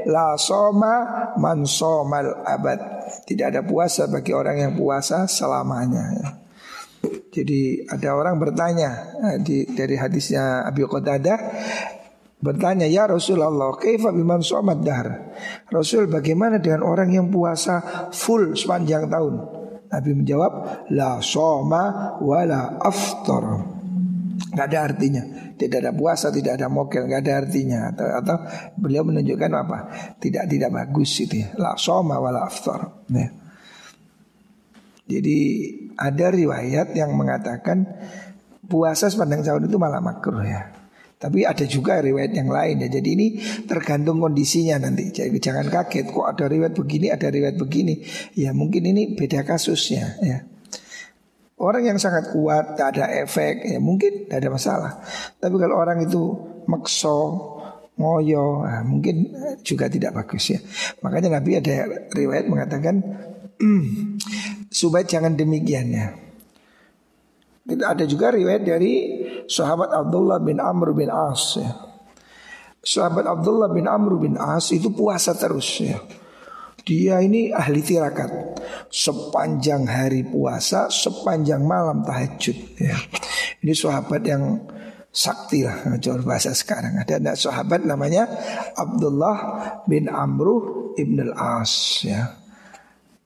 la 0.07 0.39
soma 0.39 0.95
man 1.35 1.67
somal 1.67 2.47
abad. 2.47 2.79
Tidak 3.27 3.51
ada 3.51 3.61
puasa 3.67 4.07
bagi 4.07 4.31
orang 4.31 4.63
yang 4.63 4.73
puasa 4.79 5.27
selamanya. 5.27 6.03
Ya. 6.15 6.27
Jadi 7.37 7.85
ada 7.85 8.15
orang 8.17 8.39
bertanya 8.41 9.13
eh, 9.27 9.37
di, 9.43 9.57
dari 9.75 9.93
hadisnya 9.99 10.65
Abi 10.65 10.87
Qatadah 10.87 11.39
Bertanya 12.37 12.85
ya 12.85 13.09
Rasulullah 13.09 13.73
Kaifa 13.73 14.13
biman 14.13 14.45
somat 14.45 14.85
dahar 14.85 15.33
Rasul 15.73 16.05
bagaimana 16.05 16.61
dengan 16.61 16.85
orang 16.85 17.09
yang 17.09 17.27
puasa 17.33 18.09
full 18.13 18.53
sepanjang 18.53 19.09
tahun? 19.09 19.33
Nabi 19.87 20.11
menjawab 20.13 20.53
La 20.93 21.17
soma 21.23 22.13
wala 22.21 22.77
aftar. 22.77 23.73
Gak 24.53 24.67
ada 24.69 24.79
artinya. 24.93 25.23
Tidak 25.57 25.79
ada 25.81 25.95
puasa, 25.95 26.29
tidak 26.29 26.61
ada 26.61 26.67
mokel 26.69 27.09
Gak 27.09 27.25
ada 27.25 27.41
artinya. 27.41 27.89
Atau, 27.89 28.05
atau 28.05 28.37
beliau 28.77 29.07
menunjukkan 29.07 29.51
apa? 29.57 29.77
Tidak 30.19 30.45
tidak 30.45 30.69
bagus 30.75 31.23
itu 31.23 31.41
ya. 31.41 31.55
La 31.57 31.73
soma 31.79 32.19
wala 32.19 32.45
aftar. 32.45 33.07
Ya. 33.09 33.31
Jadi 35.07 35.37
ada 35.95 36.25
riwayat 36.29 36.93
yang 36.93 37.15
mengatakan 37.15 37.87
Puasa 38.67 39.07
sepanjang 39.07 39.47
tahun 39.47 39.71
itu 39.71 39.79
malah 39.79 40.03
makruh 40.03 40.43
ya 40.43 40.76
tapi 41.17 41.49
ada 41.49 41.65
juga 41.65 41.97
riwayat 41.97 42.29
yang 42.37 42.49
lain 42.53 42.85
ya. 42.85 42.89
Jadi 42.93 43.09
ini 43.17 43.27
tergantung 43.65 44.21
kondisinya 44.21 44.77
nanti. 44.77 45.09
Jadi 45.09 45.33
jangan 45.41 45.65
kaget 45.65 46.13
kok 46.13 46.25
ada 46.29 46.45
riwayat 46.45 46.77
begini, 46.77 47.09
ada 47.09 47.33
riwayat 47.33 47.57
begini. 47.57 48.05
Ya 48.37 48.53
mungkin 48.53 48.85
ini 48.85 49.17
beda 49.17 49.41
kasusnya 49.41 50.21
ya. 50.21 50.45
Orang 51.57 51.89
yang 51.89 51.97
sangat 51.97 52.29
kuat, 52.29 52.77
tak 52.77 52.93
ada 52.93 53.09
efek, 53.25 53.65
ya 53.65 53.81
mungkin 53.81 54.29
tidak 54.29 54.45
ada 54.45 54.49
masalah. 54.53 54.91
Tapi 55.41 55.57
kalau 55.57 55.81
orang 55.81 56.05
itu 56.05 56.37
makso, 56.69 57.17
ngoyo, 57.97 58.61
nah, 58.61 58.85
mungkin 58.85 59.33
juga 59.65 59.89
tidak 59.89 60.21
bagus 60.21 60.53
ya. 60.53 60.61
Makanya 61.01 61.41
Nabi 61.41 61.57
ada 61.57 62.05
riwayat 62.13 62.45
mengatakan, 62.45 63.01
supaya 64.69 65.01
jangan 65.01 65.33
demikian 65.33 65.97
ya. 65.97 66.26
Ada 67.67 68.07
juga 68.07 68.31
riwayat 68.31 68.63
dari 68.63 68.93
sahabat 69.43 69.91
Abdullah 69.91 70.39
bin 70.39 70.63
Amr 70.63 70.95
bin 70.95 71.11
As 71.11 71.59
ya. 71.59 71.71
Sahabat 72.79 73.27
Abdullah 73.27 73.67
bin 73.67 73.83
Amr 73.83 74.15
bin 74.15 74.39
As 74.39 74.71
itu 74.71 74.87
puasa 74.95 75.35
terus 75.35 75.83
ya. 75.83 75.99
Dia 76.87 77.19
ini 77.19 77.51
ahli 77.51 77.83
tirakat 77.83 78.31
Sepanjang 78.87 79.91
hari 79.91 80.23
puasa 80.23 80.87
Sepanjang 80.87 81.67
malam 81.67 81.99
tahajud 81.99 82.79
ya. 82.79 82.95
Ini 83.59 83.75
sahabat 83.75 84.23
yang 84.23 84.63
sakti 85.11 85.67
lah 85.67 85.99
Coba 85.99 86.23
bahasa 86.23 86.55
sekarang 86.55 86.95
Ada 87.03 87.19
anak 87.19 87.35
sahabat 87.35 87.83
namanya 87.83 88.23
Abdullah 88.79 89.37
bin 89.83 90.07
Amruh 90.07 90.95
ibn 90.95 91.27
al-As 91.27 92.07
ya. 92.07 92.39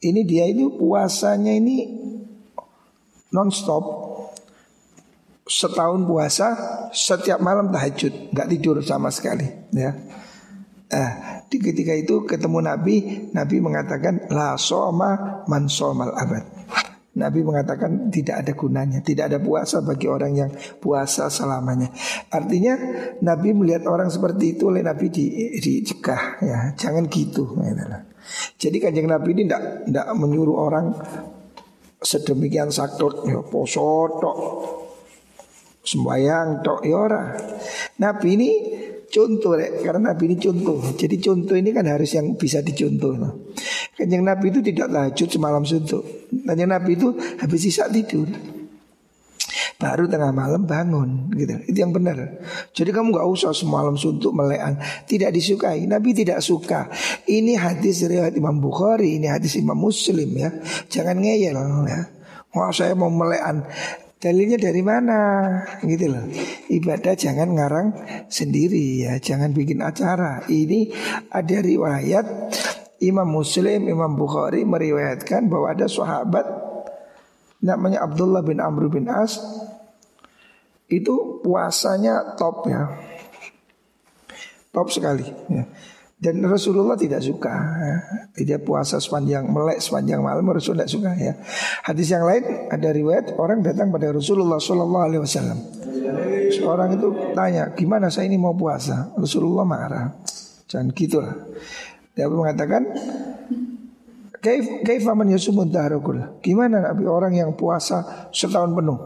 Ini 0.02 0.26
dia 0.26 0.50
ini 0.50 0.66
puasanya 0.66 1.54
ini 1.54 1.86
non-stop 3.30 4.01
setahun 5.52 6.08
puasa 6.08 6.48
setiap 6.96 7.44
malam 7.44 7.68
tahajud 7.68 8.32
nggak 8.32 8.48
tidur 8.48 8.80
sama 8.80 9.12
sekali 9.12 9.44
ya 9.76 9.92
eh, 10.88 11.12
di 11.52 11.60
ketika 11.60 11.92
itu 11.92 12.24
ketemu 12.24 12.64
Nabi 12.64 12.96
Nabi 13.36 13.56
mengatakan 13.60 14.32
la 14.32 14.56
soma 14.56 15.44
man 15.52 15.68
somal 15.68 16.16
abad 16.16 16.48
Nabi 17.12 17.44
mengatakan 17.44 18.08
tidak 18.08 18.40
ada 18.40 18.56
gunanya, 18.56 19.04
tidak 19.04 19.28
ada 19.28 19.44
puasa 19.44 19.84
bagi 19.84 20.08
orang 20.08 20.32
yang 20.32 20.52
puasa 20.80 21.28
selamanya. 21.28 21.92
Artinya 22.32 22.80
Nabi 23.20 23.52
melihat 23.52 23.84
orang 23.92 24.08
seperti 24.08 24.56
itu 24.56 24.72
oleh 24.72 24.80
Nabi 24.80 25.12
di, 25.12 25.28
dicegah 25.60 26.40
ya, 26.40 26.72
jangan 26.80 27.12
gitu. 27.12 27.60
Jadi 28.56 28.78
kanjeng 28.80 29.12
Nabi 29.12 29.36
ini 29.36 29.44
tidak 29.44 30.08
menyuruh 30.16 30.56
orang 30.56 30.96
sedemikian 32.00 32.72
sakit 32.72 33.28
ya 33.28 33.44
poso 33.46 34.08
tok 34.18 34.38
sembayang 35.82 36.62
tok 36.62 36.82
ya 36.86 36.96
ora. 36.96 37.24
Nabi 37.98 38.28
ini 38.38 38.50
contoh 39.12 39.58
rek 39.58 39.82
karena 39.84 40.14
Nabi 40.14 40.24
ini 40.32 40.36
contoh. 40.38 40.78
Jadi 40.96 41.16
contoh 41.18 41.56
ini 41.58 41.70
kan 41.74 41.86
harus 41.90 42.14
yang 42.16 42.38
bisa 42.38 42.62
dicontoh. 42.62 43.14
Nah. 43.18 43.34
Kanjeng 43.98 44.24
Nabi 44.24 44.50
itu 44.54 44.64
tidak 44.64 44.88
tahajud 44.90 45.30
semalam 45.30 45.64
suntuk. 45.68 46.04
Kanjeng 46.48 46.72
Nabi 46.72 46.96
itu 46.96 47.12
habis 47.42 47.60
sisa 47.62 47.92
tidur. 47.92 48.30
Baru 49.82 50.06
tengah 50.06 50.30
malam 50.30 50.70
bangun 50.70 51.34
gitu. 51.34 51.58
Itu 51.66 51.78
yang 51.82 51.90
benar. 51.90 52.22
Jadi 52.70 52.94
kamu 52.94 53.18
nggak 53.18 53.28
usah 53.34 53.50
semalam 53.50 53.98
suntuk 53.98 54.30
melean. 54.30 54.78
Tidak 55.10 55.34
disukai. 55.34 55.90
Nabi 55.90 56.14
tidak 56.14 56.38
suka. 56.46 56.86
Ini 57.26 57.58
hadis 57.58 58.06
riwayat 58.06 58.38
Imam 58.38 58.62
Bukhari, 58.62 59.18
ini 59.18 59.26
hadis 59.26 59.58
Imam 59.58 59.74
Muslim 59.74 60.30
ya. 60.38 60.54
Jangan 60.86 61.18
ngeyel 61.18 61.58
ya. 61.90 62.02
Wah 62.52 62.70
saya 62.70 62.94
mau 63.00 63.08
melean 63.08 63.64
Dalilnya 64.22 64.62
dari 64.62 64.86
mana? 64.86 65.18
Gitu 65.82 66.06
loh. 66.06 66.30
Ibadah 66.70 67.18
jangan 67.18 67.58
ngarang 67.58 67.88
sendiri 68.30 69.02
ya, 69.02 69.18
jangan 69.18 69.50
bikin 69.50 69.82
acara. 69.82 70.46
Ini 70.46 70.94
ada 71.34 71.58
riwayat 71.58 72.26
Imam 73.02 73.26
Muslim, 73.26 73.90
Imam 73.90 74.14
Bukhari 74.14 74.62
meriwayatkan 74.62 75.50
bahwa 75.50 75.74
ada 75.74 75.90
sahabat 75.90 76.46
namanya 77.66 78.06
Abdullah 78.06 78.46
bin 78.46 78.62
Amr 78.62 78.94
bin 78.94 79.10
As 79.10 79.42
itu 80.86 81.42
puasanya 81.42 82.38
top 82.38 82.70
ya. 82.70 82.94
Top 84.70 84.94
sekali 84.94 85.26
ya. 85.50 85.66
Dan 86.22 86.38
Rasulullah 86.46 86.94
tidak 86.94 87.26
suka 87.26 87.50
ya. 87.82 87.96
Dia 88.46 88.62
puasa 88.62 89.02
sepanjang 89.02 89.50
melek 89.50 89.82
sepanjang 89.82 90.22
malam 90.22 90.46
Rasulullah 90.54 90.86
tidak 90.86 90.94
suka 90.94 91.12
ya. 91.18 91.34
Hadis 91.82 92.14
yang 92.14 92.30
lain 92.30 92.70
ada 92.70 92.94
riwayat 92.94 93.42
orang 93.42 93.66
datang 93.66 93.90
pada 93.90 94.14
Rasulullah 94.14 94.62
Sallallahu 94.62 95.06
Alaihi 95.10 95.22
Wasallam. 95.26 95.60
Seorang 96.54 96.90
itu 97.02 97.10
tanya 97.34 97.74
gimana 97.74 98.14
saya 98.14 98.30
ini 98.30 98.38
mau 98.38 98.54
puasa? 98.54 99.10
Rasulullah 99.18 99.66
marah. 99.66 100.14
Jangan 100.70 100.94
gitulah. 100.94 101.36
Dia 102.14 102.30
mengatakan 102.30 102.86
Kaif 104.42 105.06
man 105.06 105.30
yasumun 105.30 105.70
dahrukul 105.70 106.42
Gimana 106.42 106.82
Nabi? 106.82 107.06
Orang 107.06 107.34
yang 107.34 107.54
puasa 107.54 108.30
setahun 108.34 108.74
penuh. 108.74 109.00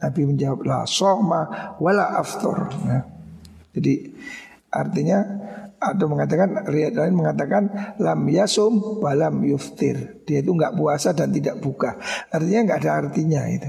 Nabi 0.00 0.20
menjawab 0.24 0.60
La 0.64 0.88
sohma 0.88 1.76
wala 1.80 2.16
aftor 2.16 2.68
ya. 2.88 3.00
Jadi 3.72 4.08
artinya 4.72 5.20
atau 5.82 6.06
mengatakan 6.06 6.62
riwayat 6.70 6.94
lain 6.94 7.14
mengatakan 7.18 7.62
lam 7.98 8.22
yasum 8.30 9.02
walam 9.02 9.42
yuftir. 9.42 10.22
Dia 10.22 10.38
itu 10.38 10.54
nggak 10.54 10.78
puasa 10.78 11.10
dan 11.10 11.34
tidak 11.34 11.58
buka. 11.58 11.98
Artinya 12.30 12.60
nggak 12.70 12.78
ada 12.86 12.90
artinya 13.02 13.42
itu. 13.50 13.66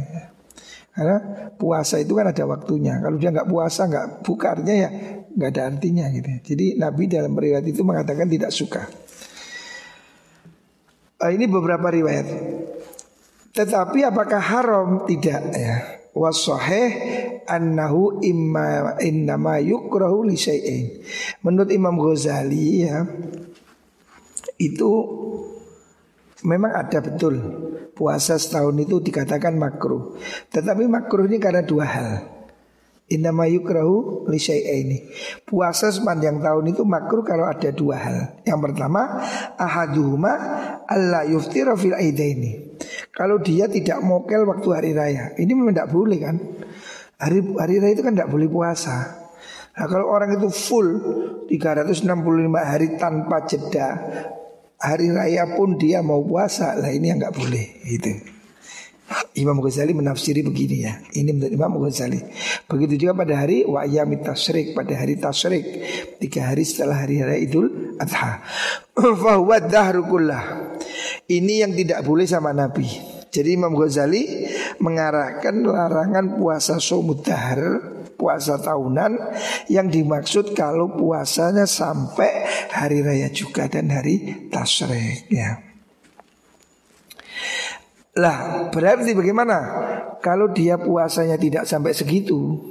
Karena 0.93 1.17
puasa 1.57 1.97
itu 1.97 2.13
kan 2.13 2.29
ada 2.29 2.43
waktunya. 2.45 3.01
Kalau 3.01 3.17
dia 3.17 3.33
nggak 3.33 3.49
puasa 3.49 3.89
nggak 3.89 4.05
buka 4.21 4.47
artinya 4.53 4.75
ya 4.77 4.89
nggak 5.33 5.49
ada 5.49 5.61
artinya 5.73 6.05
gitu. 6.13 6.29
Jadi 6.53 6.65
Nabi 6.77 7.03
dalam 7.09 7.33
riwayat 7.33 7.65
itu 7.65 7.81
mengatakan 7.81 8.29
tidak 8.29 8.53
suka. 8.53 8.85
Uh, 11.17 11.31
ini 11.33 11.49
beberapa 11.49 11.89
riwayat. 11.89 12.27
Tetapi 13.55 13.99
apakah 14.05 14.41
haram? 14.43 14.89
Tidak 15.07 15.41
ya. 15.55 16.02
Wasoheh 16.13 16.89
annahu 17.49 18.21
imma 18.21 19.01
innama 19.01 19.57
yukrahu 19.57 20.29
li 20.29 20.37
syai'in. 20.37 21.01
Menurut 21.41 21.73
Imam 21.73 21.97
Ghazali 21.97 22.85
ya 22.85 23.01
itu 24.61 24.91
memang 26.45 26.69
ada 26.69 27.01
betul 27.01 27.35
puasa 27.97 28.37
setahun 28.37 28.77
itu 28.77 29.01
dikatakan 29.01 29.57
makruh. 29.57 30.13
Tetapi 30.53 30.85
makruh 30.85 31.25
ini 31.25 31.41
karena 31.41 31.65
dua 31.65 31.85
hal. 31.89 32.09
Innama 33.11 33.45
yukrahu 33.45 34.25
li 34.31 34.39
ini. 34.39 34.97
Puasa 35.43 35.91
sepanjang 35.91 36.39
tahun 36.39 36.73
itu 36.73 36.81
makruh 36.87 37.21
kalau 37.21 37.45
ada 37.45 37.69
dua 37.69 37.97
hal. 37.99 38.17
Yang 38.47 38.59
pertama, 38.69 39.21
ahaduhuma 39.59 40.33
alla 40.87 41.27
yuftira 41.27 41.77
fil 41.77 41.93
aidaini. 41.93 42.72
Kalau 43.13 43.37
dia 43.37 43.69
tidak 43.69 44.01
mokel 44.01 44.41
waktu 44.49 44.67
hari 44.73 44.91
raya, 44.97 45.37
ini 45.37 45.53
memang 45.53 45.77
tidak 45.77 45.93
boleh 45.93 46.17
kan? 46.17 46.35
Hari 47.21 47.39
hari 47.55 47.75
raya 47.77 47.93
itu 47.93 48.03
kan 48.03 48.17
tidak 48.17 48.33
boleh 48.33 48.49
puasa. 48.49 49.23
Nah 49.73 49.85
kalau 49.89 50.05
orang 50.09 50.37
itu 50.37 50.49
full 50.53 50.89
365 51.49 52.05
hari 52.61 52.93
tanpa 53.01 53.41
jeda 53.49 53.89
Hari 54.77 55.09
raya 55.09 55.49
pun 55.57 55.81
dia 55.81 56.05
mau 56.05 56.21
puasa 56.21 56.77
Lah 56.77 56.93
ini 56.93 57.09
yang 57.09 57.17
nggak 57.17 57.33
boleh 57.33 57.65
itu 57.89 58.13
Imam 59.37 59.61
Ghazali 59.61 59.93
menafsiri 59.93 60.41
begini 60.41 60.89
ya. 60.89 60.97
Ini 61.13 61.37
menurut 61.37 61.53
Imam 61.53 61.73
Ghazali. 61.85 62.17
Begitu 62.65 63.05
juga 63.05 63.21
pada 63.21 63.45
hari 63.45 63.61
wa'yamit 63.61 64.25
tasrik 64.25 64.73
Pada 64.73 64.93
hari 64.93 65.21
tasrik 65.21 65.65
Tiga 66.17 66.49
hari 66.49 66.65
setelah 66.65 67.05
hari 67.05 67.21
raya 67.21 67.37
idul 67.37 67.97
adha. 68.01 68.41
Fahuwa 69.21 69.57
dahrukullah 69.61 70.43
Ini 71.23 71.63
yang 71.63 71.71
tidak 71.71 72.03
boleh 72.03 72.27
sama 72.27 72.51
Nabi 72.51 73.13
jadi 73.33 73.57
Imam 73.57 73.73
Ghazali 73.73 74.45
mengarahkan 74.77 75.65
larangan 75.65 76.37
puasa 76.37 76.77
somudahar, 76.77 77.81
puasa 78.13 78.61
tahunan 78.61 79.17
yang 79.73 79.89
dimaksud 79.89 80.53
kalau 80.53 80.93
puasanya 80.93 81.65
sampai 81.65 82.45
hari 82.69 83.01
raya 83.01 83.33
juga 83.33 83.65
dan 83.65 83.89
hari 83.89 84.45
tasrek 84.53 85.33
ya. 85.33 85.65
Lah 88.21 88.69
berarti 88.69 89.17
bagaimana 89.17 89.57
kalau 90.21 90.53
dia 90.53 90.77
puasanya 90.77 91.41
tidak 91.41 91.65
sampai 91.65 91.97
segitu 91.97 92.61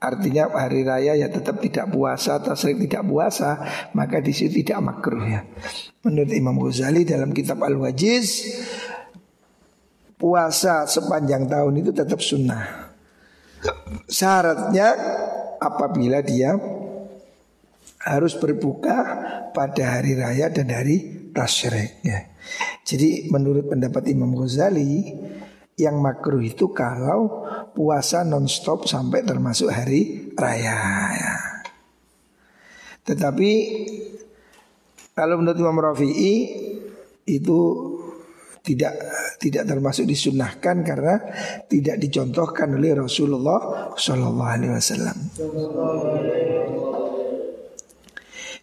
Artinya 0.00 0.48
hari 0.56 0.80
raya 0.80 1.12
ya 1.12 1.28
tetap 1.28 1.60
tidak 1.60 1.92
puasa, 1.92 2.40
tasrik 2.40 2.80
tidak 2.88 3.04
puasa, 3.04 3.60
maka 3.92 4.24
di 4.24 4.32
situ 4.32 4.64
tidak 4.64 4.80
makruh 4.80 5.28
ya. 5.28 5.44
Menurut 6.08 6.32
Imam 6.32 6.56
Ghazali 6.56 7.04
dalam 7.04 7.36
kitab 7.36 7.60
Al-Wajiz 7.60 8.48
puasa 10.16 10.88
sepanjang 10.88 11.44
tahun 11.52 11.84
itu 11.84 11.92
tetap 11.92 12.16
sunnah. 12.24 12.92
Syaratnya 14.08 14.88
apabila 15.60 16.24
dia 16.24 16.56
harus 18.00 18.32
berbuka 18.40 18.96
pada 19.52 20.00
hari 20.00 20.16
raya 20.16 20.48
dan 20.48 20.72
hari 20.72 21.28
tasyrik 21.36 22.00
ya. 22.00 22.24
Jadi 22.88 23.28
menurut 23.28 23.68
pendapat 23.68 24.08
Imam 24.08 24.32
Ghazali 24.32 25.12
yang 25.80 25.98
makruh 26.04 26.44
itu 26.44 26.68
kalau 26.76 27.48
puasa 27.72 28.20
nonstop 28.22 28.84
sampai 28.84 29.24
termasuk 29.24 29.72
hari 29.72 30.30
raya 30.36 30.78
ya. 31.16 31.36
Tetapi 33.08 33.50
kalau 35.16 35.40
menurut 35.40 35.58
Imam 35.58 35.80
Rafi'i 35.80 36.36
itu 37.24 37.60
tidak 38.60 38.92
tidak 39.40 39.64
termasuk 39.64 40.04
disunahkan 40.04 40.84
karena 40.84 41.16
tidak 41.64 41.96
dicontohkan 41.96 42.76
oleh 42.76 42.92
Rasulullah 42.92 43.92
Shallallahu 43.96 44.52
Alaihi 44.52 44.72
Wasallam. 44.76 45.16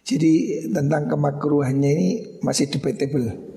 Jadi 0.08 0.64
tentang 0.72 1.04
kemakruhannya 1.10 1.90
ini 1.92 2.08
masih 2.40 2.72
debatable. 2.72 3.47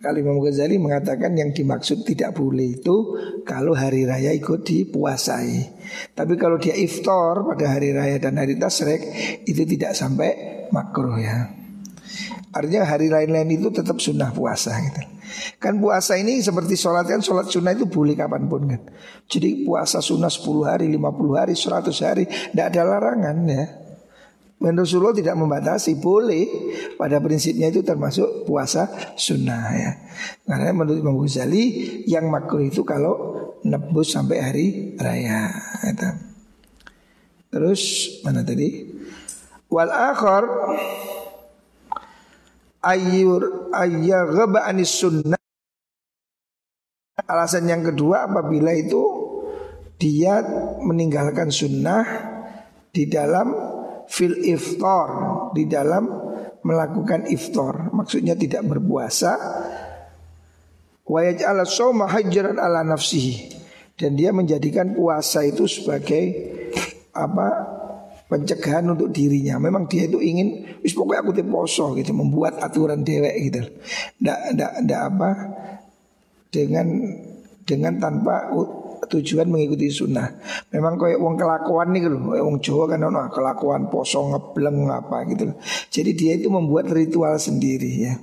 Kalau 0.00 0.16
Imam 0.16 0.40
Ghazali 0.40 0.80
mengatakan 0.80 1.36
yang 1.36 1.52
dimaksud 1.52 2.08
tidak 2.08 2.32
boleh 2.32 2.80
itu 2.80 3.20
kalau 3.44 3.76
hari 3.76 4.08
raya 4.08 4.32
ikut 4.32 4.64
dipuasai. 4.64 5.76
Tapi 6.16 6.40
kalau 6.40 6.56
dia 6.56 6.72
iftar 6.72 7.44
pada 7.44 7.76
hari 7.76 7.92
raya 7.92 8.16
dan 8.16 8.40
hari 8.40 8.56
tasrek 8.56 9.04
itu 9.44 9.68
tidak 9.68 9.92
sampai 9.92 10.64
makruh 10.72 11.20
ya. 11.20 11.52
Artinya 12.48 12.88
hari 12.88 13.12
lain-lain 13.12 13.60
itu 13.60 13.68
tetap 13.68 14.00
sunnah 14.00 14.32
puasa 14.32 14.72
gitu. 14.80 15.04
Kan 15.60 15.84
puasa 15.84 16.16
ini 16.16 16.42
seperti 16.42 16.74
sholat 16.74 17.06
kan 17.06 17.22
Sholat 17.22 17.46
sunnah 17.46 17.70
itu 17.70 17.86
boleh 17.86 18.18
kapan 18.18 18.50
pun 18.50 18.66
kan 18.66 18.82
Jadi 19.30 19.62
puasa 19.62 20.02
sunnah 20.02 20.26
10 20.26 20.66
hari, 20.66 20.90
50 20.90 21.38
hari, 21.38 21.54
100 21.54 21.86
hari 22.02 22.24
Tidak 22.26 22.66
ada 22.66 22.82
larangan 22.82 23.38
ya 23.46 23.79
Menurut 24.60 24.84
Rasulullah 24.84 25.16
tidak 25.16 25.36
membatasi 25.40 25.96
Boleh 25.96 26.44
Pada 27.00 27.16
prinsipnya 27.16 27.72
itu 27.72 27.80
termasuk 27.80 28.44
puasa 28.44 28.92
sunnah 29.16 29.72
ya 29.72 29.92
Karena 30.44 30.76
menurut 30.76 31.00
Imam 31.00 31.16
Ghazali 31.16 31.64
Yang 32.04 32.24
makruh 32.28 32.60
itu 32.60 32.84
kalau 32.84 33.14
nebus 33.64 34.12
sampai 34.12 34.38
hari 34.40 34.66
raya 34.96 35.52
gitu. 35.84 36.08
Terus 37.50 37.82
mana 38.22 38.40
tadi? 38.46 38.88
Wal 39.68 39.90
akhar 39.90 40.44
ayyur 42.80 43.72
ayyaghaba 43.74 44.64
anis 44.64 44.92
sunnah 44.96 45.40
Alasan 47.28 47.68
yang 47.68 47.84
kedua 47.84 48.26
apabila 48.26 48.72
itu 48.72 49.02
dia 50.00 50.40
meninggalkan 50.80 51.52
sunnah 51.52 52.02
di 52.90 53.06
dalam 53.06 53.69
fil 54.10 54.34
iftar, 54.42 55.08
di 55.54 55.70
dalam 55.70 56.10
melakukan 56.66 57.30
iftar. 57.30 57.94
Maksudnya 57.94 58.34
tidak 58.34 58.66
berpuasa. 58.66 59.32
Wa 61.06 61.20
yaj'ala 61.22 61.62
shauma 61.62 62.10
hajran 62.10 62.58
ala 62.58 62.82
nafsihi. 62.82 63.62
Dan 63.94 64.16
dia 64.16 64.32
menjadikan 64.32 64.96
puasa 64.96 65.44
itu 65.44 65.68
sebagai 65.68 66.24
apa 67.12 67.48
pencegahan 68.30 68.86
untuk 68.94 69.12
dirinya. 69.12 69.60
Memang 69.60 69.90
dia 69.90 70.08
itu 70.08 70.22
ingin 70.22 70.80
wis 70.80 70.96
pokoknya 70.96 71.20
aku 71.20 71.32
poso 71.44 71.92
gitu, 71.98 72.16
membuat 72.16 72.62
aturan 72.62 73.04
dewek 73.04 73.34
gitu. 73.50 73.60
Ndak 74.24 74.38
ndak 74.56 74.72
ndak 74.86 75.00
apa 75.04 75.30
dengan 76.48 76.86
dengan 77.68 77.92
tanpa 78.00 78.54
tujuan 79.08 79.48
mengikuti 79.48 79.88
sunnah. 79.88 80.28
Memang 80.74 81.00
kayak 81.00 81.16
uang 81.16 81.36
kelakuan 81.40 81.88
nih 81.94 82.10
loh, 82.10 82.36
uang 82.36 82.58
Jawa 82.60 82.84
kan 82.92 83.00
ono 83.06 83.30
kelakuan 83.32 83.88
poso 83.88 84.28
ngebleng 84.28 84.90
apa 84.90 85.24
gitu. 85.30 85.56
Jadi 85.88 86.10
dia 86.12 86.32
itu 86.36 86.52
membuat 86.52 86.92
ritual 86.92 87.40
sendiri 87.40 88.10
ya, 88.10 88.14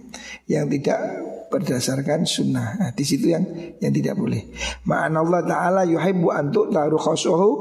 yang 0.46 0.70
tidak 0.70 1.00
berdasarkan 1.48 2.28
sunnah. 2.28 2.78
Nah, 2.78 2.92
di 2.92 3.04
situ 3.08 3.32
yang 3.32 3.44
yang 3.80 3.94
tidak 3.96 4.20
boleh. 4.20 4.52
Ma'an 4.86 5.16
Allah 5.16 5.42
Taala 5.48 5.82
yuhibbu 5.88 6.30
antuk 6.30 6.70
taruh 6.70 7.00
khosohu 7.00 7.52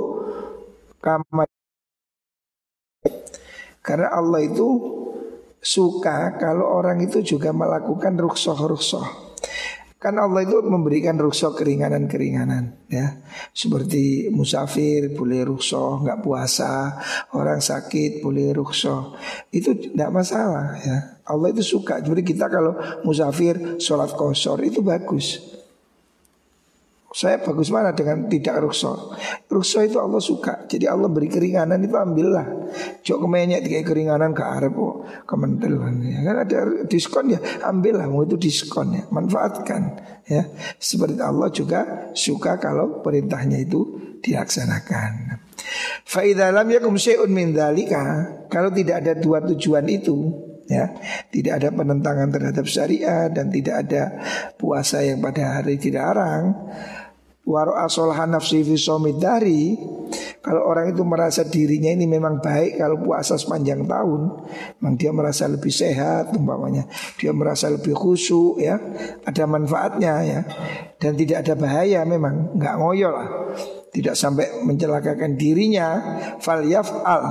kama 1.01 1.47
karena 3.87 4.11
Allah 4.11 4.43
itu 4.43 4.67
suka 5.63 6.35
kalau 6.43 6.67
orang 6.67 6.99
itu 7.07 7.23
juga 7.23 7.55
melakukan 7.55 8.19
ruksoh-ruksoh. 8.19 9.07
Kan 10.07 10.23
Allah 10.23 10.47
itu 10.47 10.63
memberikan 10.63 11.19
ruksoh 11.19 11.51
keringanan-keringanan 11.59 12.87
ya. 12.87 13.27
Seperti 13.51 14.31
musafir 14.31 15.11
boleh 15.11 15.43
ruksoh, 15.43 16.07
nggak 16.07 16.23
puasa, 16.23 16.95
orang 17.35 17.59
sakit 17.59 18.23
boleh 18.23 18.55
ruksoh. 18.55 19.19
Itu 19.51 19.75
tidak 19.75 20.15
masalah 20.15 20.79
ya. 20.79 21.19
Allah 21.27 21.51
itu 21.51 21.67
suka. 21.67 21.99
Jadi 21.99 22.23
kita 22.23 22.47
kalau 22.47 22.79
musafir 23.03 23.83
sholat 23.83 24.15
kosor 24.15 24.63
itu 24.63 24.79
bagus. 24.79 25.56
Saya 27.15 27.39
bagus 27.39 27.71
mana 27.71 27.95
dengan 27.95 28.27
tidak 28.27 28.61
rukso 28.67 29.15
Rukso 29.47 29.79
itu 29.81 29.97
Allah 30.03 30.19
suka. 30.19 30.67
Jadi 30.67 30.91
Allah 30.91 31.07
beri 31.07 31.31
keringanan 31.31 31.79
itu 31.81 31.95
ambillah. 31.95 32.47
Jok 33.07 33.25
kemenyek 33.25 33.63
kayak 33.63 33.87
keringanan 33.87 34.35
ke 34.35 34.43
Arab 34.43 34.75
oh, 34.77 35.07
Kementel 35.23 35.81
ya, 36.03 36.19
Kan 36.27 36.37
ada 36.43 36.59
diskon 36.85 37.33
ya? 37.33 37.41
Ambillah 37.63 38.11
mau 38.11 38.27
itu 38.27 38.35
diskon 38.35 38.99
ya. 38.99 39.03
Manfaatkan 39.09 39.83
ya. 40.27 40.51
Seperti 40.77 41.23
Allah 41.23 41.49
juga 41.55 42.11
suka 42.13 42.59
kalau 42.59 43.01
perintahnya 43.01 43.63
itu 43.63 44.19
dilaksanakan. 44.21 45.41
Fa'idha 46.05 46.51
lam 46.51 46.69
yakum 46.69 46.95
syai'un 47.01 47.33
min 47.33 47.57
dhalika 47.57 48.29
Kalau 48.53 48.71
tidak 48.71 49.03
ada 49.03 49.17
dua 49.17 49.41
tujuan 49.41 49.87
itu 49.89 50.47
ya 50.67 50.91
tidak 51.31 51.63
ada 51.63 51.69
penentangan 51.71 52.29
terhadap 52.31 52.67
syariat 52.67 53.31
dan 53.31 53.51
tidak 53.51 53.87
ada 53.87 54.03
puasa 54.59 55.03
yang 55.03 55.23
pada 55.23 55.59
hari 55.63 55.79
dilarang 55.79 56.55
Waro 57.47 57.79
fi 58.43 58.59
dari 59.23 59.79
Kalau 60.43 60.63
orang 60.67 60.91
itu 60.91 61.07
merasa 61.07 61.47
dirinya 61.47 61.95
ini 61.95 62.11
memang 62.11 62.43
baik 62.43 62.75
Kalau 62.75 62.99
puasa 62.99 63.39
sepanjang 63.39 63.87
tahun 63.87 64.51
Memang 64.83 64.95
dia 64.99 65.15
merasa 65.15 65.47
lebih 65.47 65.71
sehat 65.71 66.35
umpamanya. 66.35 66.91
Dia 67.23 67.31
merasa 67.31 67.71
lebih 67.71 67.95
khusyuk 67.95 68.59
ya. 68.59 68.83
Ada 69.23 69.47
manfaatnya 69.47 70.13
ya. 70.27 70.41
Dan 70.99 71.15
tidak 71.15 71.47
ada 71.47 71.55
bahaya 71.55 72.03
memang 72.03 72.59
nggak 72.59 72.75
ngoyo 72.83 73.15
lah. 73.15 73.29
Tidak 73.95 74.19
sampai 74.19 74.67
mencelakakan 74.67 75.39
dirinya. 75.39 76.19
Fal 76.43 76.67
yaf'al. 76.67 77.23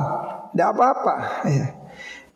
Tidak 0.55 0.67
apa-apa 0.71 1.15
ya 1.51 1.84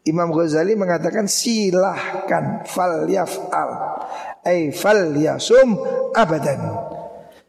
Imam 0.09 0.33
Ghazali 0.33 0.73
mengatakan 0.73 1.29
silahkan 1.29 2.65
fal 2.65 3.05
yaf'al 3.05 3.71
ay 4.41 4.73
fal 4.73 5.13
yasum 5.13 5.77
abadan 6.17 6.89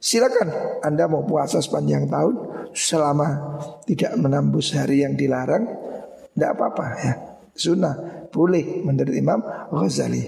Silakan 0.01 0.81
Anda 0.81 1.05
mau 1.13 1.29
puasa 1.29 1.61
sepanjang 1.61 2.09
tahun 2.09 2.35
selama 2.73 3.61
tidak 3.85 4.17
menambus 4.17 4.73
hari 4.73 5.05
yang 5.05 5.13
dilarang, 5.13 5.69
tidak 6.33 6.57
apa-apa 6.57 6.87
ya. 7.05 7.13
Sunnah 7.53 8.25
boleh 8.33 8.81
menurut 8.81 9.13
Imam 9.13 9.45
Ghazali. 9.69 10.25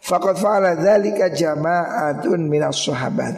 Fakat 0.00 0.40
fa'ala 0.40 0.80
dzalika 0.80 1.28
jama'atun 1.28 2.40
minas 2.48 2.80
sahabat. 2.80 3.34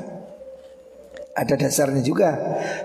Ada 1.34 1.58
dasarnya 1.58 2.06
juga 2.06 2.30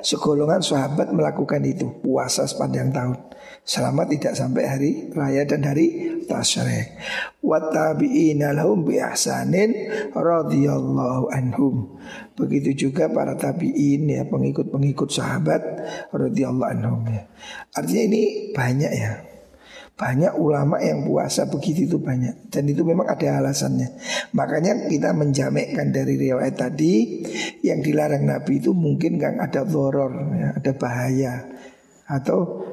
segolongan 0.02 0.66
sahabat 0.66 1.14
melakukan 1.14 1.62
itu 1.62 2.02
puasa 2.02 2.50
sepanjang 2.50 2.90
tahun 2.90 3.18
selama 3.64 4.04
tidak 4.12 4.36
sampai 4.36 4.64
hari 4.68 4.92
raya 5.16 5.48
dan 5.48 5.64
hari 5.64 6.20
tasyrik. 6.28 7.00
Wa 7.40 7.72
tabi'ina 7.72 8.52
lahum 8.52 8.84
bi 8.84 9.00
ihsanin 9.00 9.72
radhiyallahu 10.12 11.32
anhum. 11.32 11.96
Begitu 12.36 12.88
juga 12.88 13.08
para 13.08 13.40
tabi'in 13.40 14.04
ya 14.08 14.28
pengikut-pengikut 14.28 15.10
sahabat 15.10 15.64
radhiyallahu 16.12 16.72
anhum 16.76 17.02
ya. 17.08 17.24
Artinya 17.72 18.04
ini 18.04 18.22
banyak 18.52 18.94
ya. 18.94 19.14
Banyak 19.94 20.42
ulama 20.42 20.82
yang 20.82 21.06
puasa 21.06 21.46
begitu 21.46 21.86
itu 21.86 22.02
banyak 22.02 22.50
Dan 22.50 22.66
itu 22.66 22.82
memang 22.82 23.06
ada 23.06 23.38
alasannya 23.38 23.94
Makanya 24.34 24.90
kita 24.90 25.14
menjamekkan 25.14 25.94
dari 25.94 26.18
riwayat 26.18 26.58
tadi 26.58 27.22
Yang 27.62 27.94
dilarang 27.94 28.26
Nabi 28.26 28.58
itu 28.58 28.74
mungkin 28.74 29.22
kan 29.22 29.38
ada 29.38 29.62
doror 29.62 30.34
ya, 30.34 30.58
Ada 30.58 30.72
bahaya 30.74 31.34
Atau 32.10 32.66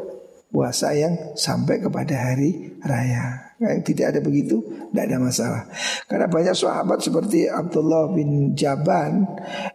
puasa 0.51 0.93
yang 0.93 1.39
sampai 1.39 1.79
kepada 1.79 2.15
hari 2.15 2.75
raya. 2.83 3.55
Yang 3.63 3.95
tidak 3.95 4.07
ada 4.17 4.21
begitu, 4.21 4.61
tidak 4.91 5.05
ada 5.07 5.17
masalah. 5.23 5.63
Karena 6.11 6.27
banyak 6.27 6.57
sahabat 6.57 6.99
seperti 7.01 7.47
Abdullah 7.47 8.11
bin 8.11 8.53
Jaban 8.59 9.25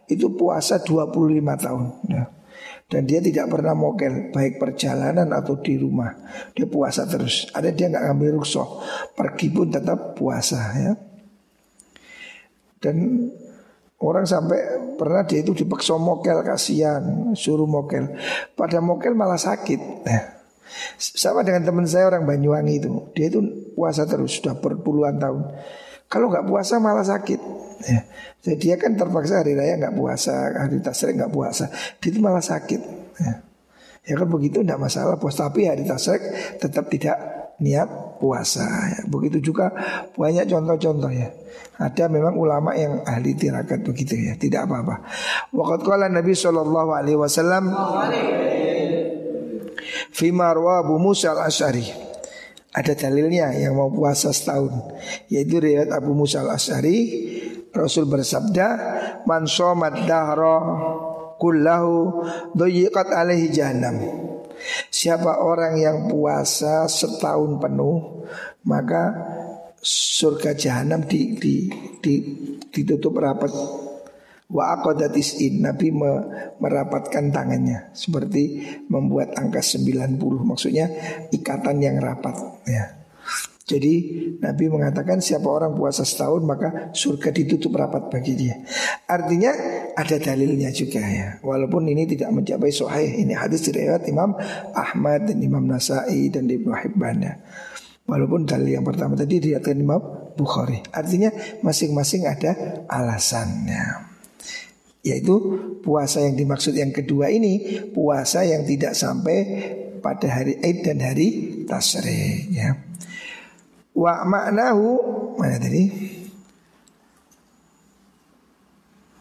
itu 0.06 0.30
puasa 0.36 0.78
25 0.78 1.64
tahun. 1.64 1.84
Ya. 2.12 2.24
Dan 2.86 3.02
dia 3.02 3.18
tidak 3.18 3.50
pernah 3.50 3.74
mokel 3.74 4.30
baik 4.30 4.62
perjalanan 4.62 5.26
atau 5.34 5.58
di 5.58 5.74
rumah. 5.74 6.14
Dia 6.54 6.70
puasa 6.70 7.02
terus. 7.08 7.50
Ada 7.50 7.74
dia 7.74 7.90
nggak 7.90 8.04
ngambil 8.12 8.38
rukshoh, 8.38 8.84
pergi 9.16 9.50
pun 9.50 9.72
tetap 9.72 10.14
puasa 10.14 10.60
ya. 10.76 10.92
Dan 12.78 13.26
Orang 13.96 14.28
sampai 14.28 14.60
pernah 15.00 15.24
dia 15.24 15.40
itu 15.40 15.56
dipaksa 15.56 15.96
mokel 15.96 16.44
kasihan 16.44 17.32
suruh 17.32 17.64
mokel. 17.64 18.12
Pada 18.52 18.84
mokel 18.84 19.16
malah 19.16 19.40
sakit. 19.40 19.80
Nah, 20.04 20.35
sama 20.98 21.42
dengan 21.42 21.64
teman 21.66 21.86
saya 21.88 22.08
orang 22.10 22.24
Banyuwangi 22.24 22.74
itu. 22.80 22.88
Dia 23.12 23.32
itu 23.32 23.40
puasa 23.76 24.04
terus 24.04 24.38
sudah 24.38 24.56
berpuluhan 24.58 25.20
tahun. 25.20 25.42
Kalau 26.06 26.30
nggak 26.30 26.46
puasa 26.46 26.78
malah 26.78 27.02
sakit. 27.02 27.40
Ya. 27.86 28.00
Jadi 28.40 28.56
dia 28.62 28.74
kan 28.78 28.94
terpaksa 28.94 29.42
hari 29.42 29.52
raya 29.52 29.76
nggak 29.76 29.98
puasa 29.98 30.54
Hari 30.54 30.78
tasrek 30.80 31.18
nggak 31.18 31.32
puasa. 31.34 31.68
Dia 31.98 32.08
itu 32.14 32.20
malah 32.22 32.44
sakit. 32.44 32.80
Ya. 33.20 33.32
ya 34.06 34.14
kan 34.14 34.28
begitu 34.30 34.62
tidak 34.62 34.78
masalah 34.78 35.18
puasa. 35.18 35.50
Tapi 35.50 35.66
hari 35.66 35.82
tasrek 35.82 36.22
tetap 36.62 36.86
tidak 36.88 37.18
niat 37.58 38.18
puasa. 38.22 38.64
Ya. 38.66 39.00
Begitu 39.10 39.52
juga 39.52 39.74
banyak 40.14 40.46
contoh-contoh 40.46 41.10
ya. 41.10 41.28
Ada 41.76 42.08
memang 42.08 42.40
ulama 42.40 42.72
yang 42.72 43.04
ahli 43.04 43.36
tirakat 43.36 43.84
begitu 43.84 44.16
ya, 44.16 44.32
tidak 44.40 44.64
apa-apa. 44.64 45.04
Waqat 45.52 45.84
qala 45.84 46.08
Nabi 46.08 46.32
sallallahu 46.32 46.90
alaihi 46.96 47.20
wasallam 47.20 47.68
Fima 50.16 50.56
Abu 50.56 50.96
Musa 50.96 51.36
al-Ash'ari. 51.36 51.84
Ada 52.72 52.96
dalilnya 52.96 53.52
yang 53.52 53.76
mau 53.76 53.92
puasa 53.92 54.32
setahun. 54.32 54.96
Yaitu 55.28 55.60
riwayat 55.60 55.92
Abu 55.92 56.16
Musa 56.16 56.40
al-Ash'ari 56.40 56.96
Rasul 57.76 58.08
bersabda 58.08 58.68
Man 59.28 59.44
somat 59.44 60.08
dahra 60.08 60.56
kullahu 61.36 62.24
doyiqat 62.56 63.12
alaihi 63.12 63.52
jahannam. 63.52 64.00
Siapa 64.88 65.44
orang 65.44 65.76
yang 65.76 66.08
puasa 66.08 66.88
setahun 66.88 67.60
penuh 67.60 68.24
Maka 68.64 69.12
surga 69.84 70.56
jahanam 70.56 71.04
di, 71.04 71.36
di, 71.36 71.68
di, 72.00 72.14
ditutup 72.72 73.20
rapat 73.20 73.52
Wa 74.46 74.78
aqadatis 74.78 75.42
Nabi 75.58 75.90
me, 75.90 76.10
merapatkan 76.62 77.34
tangannya 77.34 77.90
seperti 77.90 78.62
membuat 78.86 79.34
angka 79.34 79.58
90 79.58 80.22
maksudnya 80.46 80.86
ikatan 81.34 81.82
yang 81.82 81.98
rapat 81.98 82.38
ya. 82.62 83.06
Jadi 83.66 83.94
Nabi 84.38 84.70
mengatakan 84.70 85.18
siapa 85.18 85.50
orang 85.50 85.74
puasa 85.74 86.06
setahun 86.06 86.46
maka 86.46 86.94
surga 86.94 87.34
ditutup 87.34 87.74
rapat 87.74 88.06
bagi 88.06 88.38
dia. 88.38 88.62
Artinya 89.10 89.50
ada 89.98 90.22
dalilnya 90.22 90.70
juga 90.70 91.02
ya. 91.02 91.42
Walaupun 91.42 91.90
ini 91.90 92.06
tidak 92.06 92.30
mencapai 92.30 92.70
sahih. 92.70 93.26
Ini 93.26 93.34
hadis 93.34 93.66
riwayat 93.66 94.06
Imam 94.06 94.38
Ahmad 94.70 95.26
dan 95.26 95.42
Imam 95.42 95.66
Nasai 95.66 96.30
dan 96.30 96.46
Ibnu 96.46 96.70
Hibban 96.70 97.18
ya. 97.18 97.34
Walaupun 98.06 98.46
dalil 98.46 98.78
yang 98.78 98.86
pertama 98.86 99.18
tadi 99.18 99.42
diriwayatkan 99.42 99.74
Imam 99.74 99.98
Bukhari. 100.38 100.86
Artinya 100.94 101.34
masing-masing 101.66 102.22
ada 102.30 102.86
alasannya. 102.86 104.14
Yaitu 105.06 105.34
puasa 105.86 106.18
yang 106.26 106.34
dimaksud 106.34 106.74
yang 106.74 106.90
kedua 106.90 107.30
ini 107.30 107.78
puasa 107.94 108.42
yang 108.42 108.66
tidak 108.66 108.98
sampai 108.98 109.38
pada 110.02 110.26
hari 110.26 110.58
Eid 110.58 110.82
dan 110.82 110.98
hari 110.98 111.62
Tasri 111.62 112.50
ya. 112.50 112.74
Wa 113.94 114.26
maknahu 114.26 114.88
mana 115.38 115.62
tadi? 115.62 115.84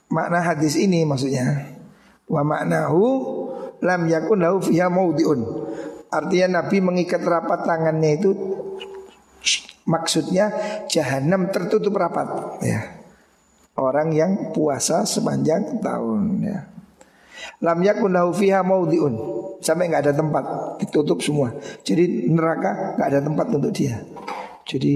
Makna 0.09 0.41
hadis 0.41 0.73
ini 0.73 1.05
maksudnya 1.05 1.69
wa 2.25 2.41
maknahu 2.41 3.05
lam 3.86 4.09
yakun 4.09 4.41
lahu 4.41 4.57
fiha 4.65 4.89
maudiun. 4.89 5.45
Artinya 6.09 6.65
Nabi 6.65 6.81
mengikat 6.81 7.21
rapat 7.21 7.61
tangannya 7.61 8.17
itu 8.17 8.31
maksudnya 9.86 10.49
jahanam 10.89 11.53
tertutup 11.53 11.93
rapat 11.93 12.57
ya 12.65 12.94
orang 13.76 14.11
yang 14.15 14.32
puasa 14.55 15.03
sepanjang 15.03 15.84
tahun 15.84 16.21
ya. 16.43 16.59
Lam 17.61 17.80
yakun 17.84 18.11
lahu 18.15 18.32
fiha 18.32 18.63
maudhi'un. 18.63 19.15
Sampai 19.59 19.89
nggak 19.89 20.03
ada 20.05 20.13
tempat, 20.13 20.43
ditutup 20.82 21.19
semua. 21.23 21.55
Jadi 21.82 22.30
neraka 22.30 22.95
nggak 22.99 23.07
ada 23.09 23.19
tempat 23.23 23.45
untuk 23.55 23.71
dia. 23.73 24.01
Jadi 24.65 24.93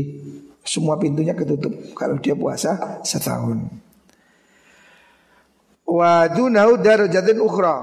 semua 0.65 0.97
pintunya 0.97 1.33
ketutup 1.33 1.71
kalau 1.95 2.19
dia 2.21 2.35
puasa 2.35 3.01
setahun. 3.01 3.65
Wa 5.89 6.29
dunahu 6.29 6.77
darajatin 6.79 7.41
ukhra. 7.41 7.77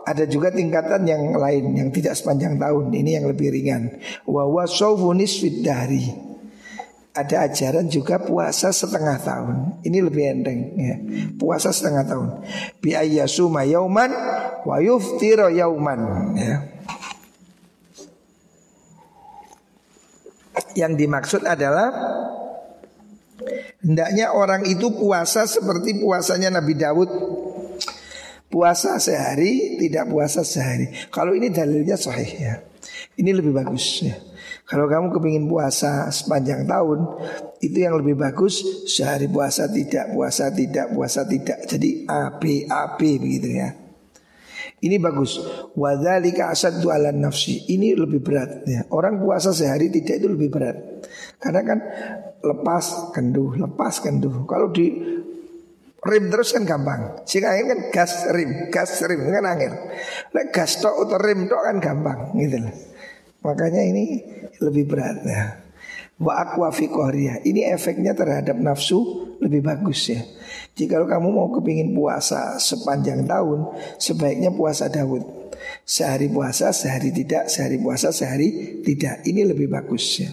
Ada 0.00 0.24
juga 0.24 0.48
tingkatan 0.48 1.04
yang 1.04 1.36
lain 1.36 1.76
yang 1.76 1.88
tidak 1.92 2.16
sepanjang 2.16 2.56
tahun. 2.56 2.88
Ini 2.88 3.20
yang 3.20 3.26
lebih 3.28 3.52
ringan. 3.52 4.00
Wa 4.24 4.48
wa 4.48 4.64
nisfid 5.12 5.60
dahri 5.60 6.29
ada 7.10 7.50
ajaran 7.50 7.90
juga 7.90 8.22
puasa 8.22 8.70
setengah 8.70 9.18
tahun. 9.18 9.56
Ini 9.82 9.98
lebih 10.06 10.24
enteng 10.30 10.60
ya. 10.78 10.96
Puasa 11.34 11.74
setengah 11.74 12.04
tahun. 12.06 12.28
Bi 12.78 12.94
ayyasuma 12.94 13.66
yauman 13.66 14.14
wa 14.62 14.76
yuftira 14.78 15.50
yauman 15.50 16.00
ya. 16.38 16.56
Yang 20.78 20.92
dimaksud 21.02 21.42
adalah 21.42 21.90
hendaknya 23.82 24.30
orang 24.30 24.62
itu 24.70 24.94
puasa 24.94 25.50
seperti 25.50 25.98
puasanya 25.98 26.62
Nabi 26.62 26.78
Dawud. 26.78 27.10
Puasa 28.50 28.98
sehari, 28.98 29.78
tidak 29.78 30.10
puasa 30.10 30.42
sehari. 30.42 30.90
Kalau 31.14 31.30
ini 31.38 31.54
dalilnya 31.54 31.94
sahih 31.94 32.30
ya. 32.34 32.54
Ini 33.14 33.30
lebih 33.30 33.54
bagus 33.54 34.02
ya. 34.02 34.18
Kalau 34.70 34.86
kamu 34.86 35.10
kepingin 35.10 35.50
puasa 35.50 36.06
sepanjang 36.14 36.62
tahun 36.62 37.02
Itu 37.58 37.82
yang 37.82 37.98
lebih 37.98 38.14
bagus 38.14 38.86
Sehari 38.86 39.26
puasa 39.26 39.66
tidak, 39.66 40.14
puasa 40.14 40.46
tidak, 40.54 40.94
puasa 40.94 41.26
tidak 41.26 41.66
Jadi 41.66 42.06
A, 42.06 42.38
B, 42.38 43.02
begitu 43.18 43.50
ya 43.50 43.90
ini 44.80 44.96
bagus. 44.96 45.36
Wadzalika 45.76 46.48
asaddu 46.48 46.88
ala 46.88 47.12
nafsi. 47.12 47.68
Ini 47.68 47.92
lebih 47.96 48.24
berat 48.24 48.64
ya. 48.64 48.88
Orang 48.96 49.20
puasa 49.20 49.52
sehari 49.52 49.92
tidak 49.92 50.24
itu 50.24 50.28
lebih 50.32 50.48
berat. 50.48 50.76
Karena 51.36 51.60
kan 51.64 51.78
lepas 52.40 53.12
kenduh, 53.12 53.60
lepas 53.60 54.00
kenduh. 54.00 54.48
Kalau 54.48 54.72
di 54.72 54.88
rim 56.00 56.24
terus 56.32 56.56
kan 56.56 56.64
gampang. 56.64 57.20
Sing 57.28 57.44
angin 57.44 57.68
kan 57.68 57.80
gas 57.92 58.24
rim, 58.32 58.72
gas 58.72 59.04
rim 59.04 59.20
kan 59.20 59.44
angin. 59.44 59.72
Lek 60.32 60.48
gas 60.48 60.80
tok 60.80 60.96
atau 60.96 61.20
rim 61.20 61.44
tok 61.44 61.60
kan 61.60 61.76
gampang 61.76 62.18
gitu 62.40 62.56
loh. 62.64 62.74
Makanya 63.40 63.82
ini 63.84 64.20
lebih 64.60 64.84
berat 64.88 65.24
ya. 65.24 65.60
Wa 66.20 66.44
akwa 66.44 66.68
fi 66.68 66.84
Ini 67.48 67.72
efeknya 67.72 68.12
terhadap 68.12 68.60
nafsu 68.60 69.32
lebih 69.40 69.64
bagus 69.64 70.12
ya. 70.12 70.20
Jika 70.76 71.00
kamu 71.08 71.32
mau 71.32 71.48
kepingin 71.48 71.96
puasa 71.96 72.60
sepanjang 72.60 73.24
tahun, 73.24 73.72
sebaiknya 73.96 74.52
puasa 74.52 74.92
Daud. 74.92 75.24
Sehari 75.84 76.28
puasa, 76.28 76.72
sehari 76.72 77.12
tidak, 77.12 77.48
sehari 77.48 77.80
puasa, 77.80 78.12
sehari 78.12 78.80
tidak. 78.84 79.24
Ini 79.24 79.48
lebih 79.48 79.72
bagus 79.72 80.24
ya. 80.24 80.30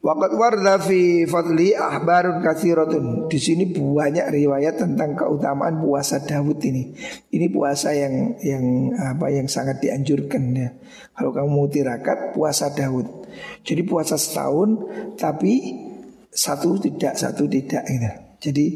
Waqat 0.00 0.32
warda 0.32 0.80
fi 0.80 1.28
fadli 1.28 1.76
ahbarun 1.76 2.40
kathiratun. 2.40 3.28
Di 3.28 3.36
sini 3.36 3.68
banyak 3.68 4.32
riwayat 4.32 4.80
tentang 4.80 5.12
keutamaan 5.12 5.76
puasa 5.84 6.24
Dawud 6.24 6.56
ini. 6.64 6.96
Ini 7.28 7.52
puasa 7.52 7.92
yang 7.92 8.32
yang 8.40 8.96
apa 8.96 9.28
yang 9.28 9.44
sangat 9.44 9.84
dianjurkan 9.84 10.56
ya. 10.56 10.72
Kalau 11.12 11.36
kamu 11.36 11.48
mau 11.52 11.68
tirakat 11.68 12.32
puasa 12.32 12.72
Dawud. 12.72 13.28
Jadi 13.60 13.82
puasa 13.84 14.16
setahun 14.16 14.88
tapi 15.20 15.84
satu 16.32 16.80
tidak 16.80 17.20
satu 17.20 17.44
tidak 17.44 17.84
gitu. 17.84 18.10
Jadi 18.40 18.66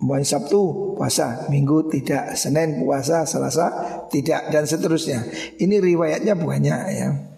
Mulai 0.00 0.24
Sabtu 0.24 0.96
puasa, 0.96 1.44
Minggu 1.52 1.92
tidak, 1.92 2.32
Senin 2.32 2.80
puasa, 2.80 3.28
Selasa 3.28 3.68
tidak 4.08 4.48
dan 4.48 4.64
seterusnya. 4.64 5.28
Ini 5.60 5.76
riwayatnya 5.76 6.40
banyak 6.40 6.80
ya 6.88 7.29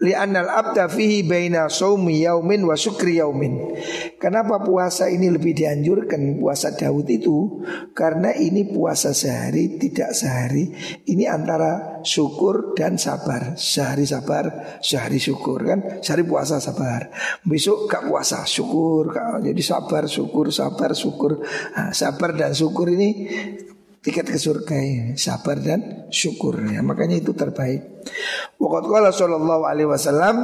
li'annal 0.00 0.48
abda 0.48 0.88
fihi 0.88 1.22
baina 1.28 1.68
saumi 1.68 2.24
yaumin 2.24 2.64
wa 2.64 2.74
syukri 2.74 3.20
yaumin. 3.20 3.76
Kenapa 4.16 4.64
puasa 4.64 5.12
ini 5.12 5.28
lebih 5.28 5.52
dianjurkan 5.52 6.40
puasa 6.40 6.72
Daud 6.72 7.06
itu? 7.12 7.62
Karena 7.92 8.32
ini 8.32 8.64
puasa 8.68 9.12
sehari 9.12 9.76
tidak 9.76 10.16
sehari. 10.16 10.72
Ini 11.04 11.28
antara 11.28 12.00
syukur 12.00 12.72
dan 12.72 12.96
sabar. 12.96 13.56
Sehari 13.60 14.08
sabar, 14.08 14.80
sehari 14.80 15.20
syukur 15.20 15.68
kan? 15.68 16.00
Sehari 16.00 16.24
puasa 16.24 16.56
sabar. 16.58 17.12
Besok 17.44 17.88
gak 17.88 18.08
puasa 18.08 18.44
syukur. 18.48 19.12
Jadi 19.44 19.60
sabar, 19.60 20.08
syukur, 20.08 20.48
sabar, 20.48 20.96
syukur. 20.96 21.44
Nah, 21.76 21.92
sabar 21.92 22.32
dan 22.32 22.56
syukur 22.56 22.88
ini 22.88 23.28
tiket 24.00 24.32
ke 24.32 24.38
surga 24.40 24.76
ya, 24.76 25.04
sabar 25.16 25.60
dan 25.60 26.08
syukur 26.08 26.56
ya. 26.64 26.80
Makanya 26.80 27.20
itu 27.20 27.36
terbaik. 27.36 28.04
Waqat 28.56 28.84
qala 28.88 29.10
sallallahu 29.12 29.62
alaihi 29.68 29.88
wasallam 29.88 30.36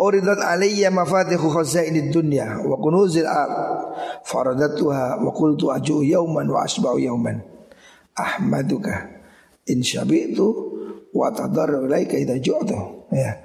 Uridat 0.00 0.40
alayya 0.40 0.88
mafatihu 0.88 1.52
khazainid 1.52 2.08
dunya 2.08 2.64
wa 2.64 2.80
kunuzil 2.80 3.28
ard 3.28 3.52
faradatuha 4.24 5.20
wa 5.20 5.28
qultu 5.28 5.68
aju 5.68 6.00
yauman 6.00 6.48
wa 6.48 6.64
asba'u 6.64 6.96
yauman 6.96 7.44
ahmaduka 8.16 9.12
in 9.68 9.84
syabi'tu 9.84 10.46
wa 11.12 11.28
tadarru 11.36 11.84
ilaika 11.84 12.16
idza 12.16 12.40
ju'tu. 12.40 12.80
Ya. 13.12 13.44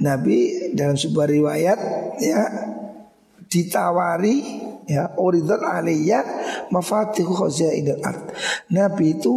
Nabi 0.00 0.72
dalam 0.72 0.96
sebuah 0.96 1.28
riwayat 1.28 1.78
ya 2.24 2.48
ditawari 3.50 4.40
ya 4.88 5.12
uridat 5.20 5.60
aliyya 5.60 6.24
mafatihu 6.70 7.30
khazainil 7.34 8.00
ard. 8.02 8.34
Nabi 8.72 9.18
itu 9.18 9.34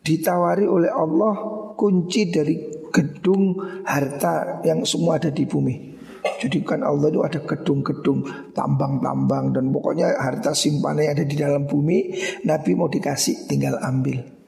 ditawari 0.00 0.64
oleh 0.64 0.90
Allah 0.90 1.34
kunci 1.76 2.32
dari 2.32 2.56
gedung 2.90 3.54
harta 3.86 4.64
yang 4.66 4.82
semua 4.82 5.20
ada 5.22 5.30
di 5.30 5.46
bumi. 5.46 5.90
Jadi 6.20 6.60
kan 6.64 6.84
Allah 6.84 7.08
itu 7.08 7.20
ada 7.24 7.40
gedung-gedung, 7.40 8.52
tambang-tambang 8.52 9.56
dan 9.56 9.72
pokoknya 9.72 10.20
harta 10.20 10.52
simpanan 10.52 11.08
yang 11.08 11.14
ada 11.16 11.24
di 11.24 11.36
dalam 11.36 11.64
bumi, 11.64 12.12
Nabi 12.44 12.76
mau 12.76 12.92
dikasih 12.92 13.48
tinggal 13.48 13.80
ambil. 13.80 14.39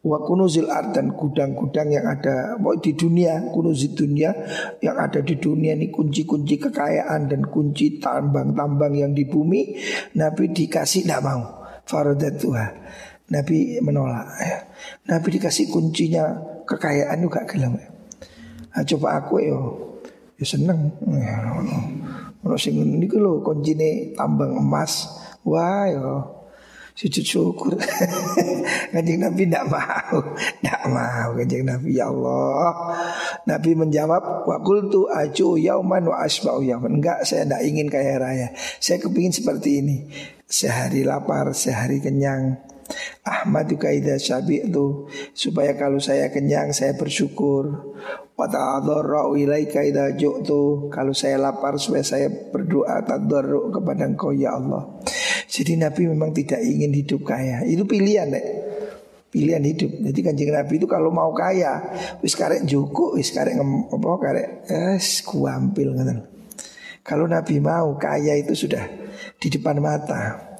Wa 0.00 0.16
kunuzil 0.24 0.72
ard 0.72 0.96
dan 0.96 1.12
gudang-gudang 1.12 1.92
yang 1.92 2.08
ada 2.08 2.56
di 2.80 2.96
dunia, 2.96 3.52
kunuzil 3.52 3.92
dunia 3.92 4.32
yang 4.80 4.96
ada 4.96 5.20
di 5.20 5.36
dunia 5.36 5.76
ini 5.76 5.92
kunci-kunci 5.92 6.56
kekayaan 6.56 7.28
dan 7.28 7.44
kunci 7.44 8.00
tambang-tambang 8.00 8.96
yang 8.96 9.12
di 9.12 9.28
bumi, 9.28 9.76
Nabi 10.16 10.56
dikasih 10.56 11.04
tidak 11.04 11.20
mau. 11.20 11.60
Faradatuha. 11.84 12.66
Nabi 13.28 13.76
menolak 13.84 14.26
ya. 14.40 14.58
Nabi 15.12 15.36
dikasih 15.36 15.68
kuncinya 15.68 16.32
kekayaan 16.64 17.20
juga 17.20 17.44
gelam. 17.44 17.76
Nah, 17.76 18.82
coba 18.88 19.20
aku 19.20 19.36
yo 19.44 19.60
ya 20.40 20.46
seneng. 20.48 20.96
Ya, 21.04 21.60
ono 22.40 22.56
sing 22.56 22.80
niku 22.80 23.20
tambang 24.16 24.56
emas. 24.56 25.12
Wah 25.44 25.84
yo 25.92 26.39
sujud 27.00 27.24
syukur. 27.24 27.72
kanjeng 28.92 29.24
Nabi 29.24 29.48
tidak 29.48 29.72
mau, 29.72 30.20
tidak 30.60 30.82
mau 30.92 31.28
kanjeng 31.32 31.64
Nabi 31.64 31.96
ya 31.96 32.12
Allah. 32.12 32.68
Nabi 33.48 33.70
menjawab, 33.72 34.44
wa 34.44 34.56
qultu 34.60 35.08
aju 35.08 35.56
yauman 35.56 36.04
wa 36.04 36.20
asba'u 36.20 36.60
yauman. 36.60 37.00
Enggak, 37.00 37.24
saya 37.24 37.48
tidak 37.48 37.62
ingin 37.64 37.88
kaya 37.88 38.20
raya. 38.20 38.48
Saya 38.76 39.00
kepingin 39.00 39.32
seperti 39.32 39.80
ini. 39.80 39.96
Sehari 40.44 41.00
lapar, 41.00 41.56
sehari 41.56 42.04
kenyang. 42.04 42.60
Ahmadu 43.22 43.78
kaidah 43.78 44.18
syabi 44.18 44.66
itu 44.66 45.06
supaya 45.30 45.78
kalau 45.78 46.02
saya 46.02 46.28
kenyang 46.28 46.74
saya 46.74 46.98
bersyukur. 46.98 47.94
Wa 48.34 48.50
ta'adzarra 48.50 49.30
ilaika 49.38 49.86
idza 49.86 50.18
ju'tu. 50.18 50.90
Kalau 50.90 51.14
saya 51.14 51.38
lapar 51.38 51.78
supaya 51.78 52.02
saya 52.02 52.28
berdoa 52.28 52.98
tadarru 53.06 53.70
kepada 53.70 54.10
Engkau 54.10 54.34
ya 54.34 54.58
Allah. 54.58 54.90
Jadi 55.50 55.74
Nabi 55.74 56.06
memang 56.06 56.30
tidak 56.30 56.62
ingin 56.62 56.94
hidup 56.94 57.26
kaya. 57.26 57.66
Itu 57.66 57.82
pilihan, 57.82 58.30
deh 58.30 58.46
pilihan 59.30 59.62
hidup. 59.62 59.90
Jadi 60.10 60.20
kanjeng 60.26 60.50
Nabi 60.50 60.74
itu 60.82 60.86
kalau 60.90 61.14
mau 61.14 61.30
kaya, 61.30 61.94
wis 62.20 62.34
karek 62.34 62.66
juku, 62.66 63.14
wis 63.14 63.30
karek 63.30 63.54
apa 63.56 64.08
karek 64.18 64.46
es 64.66 65.22
kuampil 65.22 65.94
gitu. 65.94 66.14
Kalau 67.00 67.26
Nabi 67.30 67.62
mau 67.62 67.96
kaya 67.96 68.36
itu 68.36 68.52
sudah 68.52 68.84
di 69.38 69.48
depan 69.48 69.78
mata. 69.78 70.50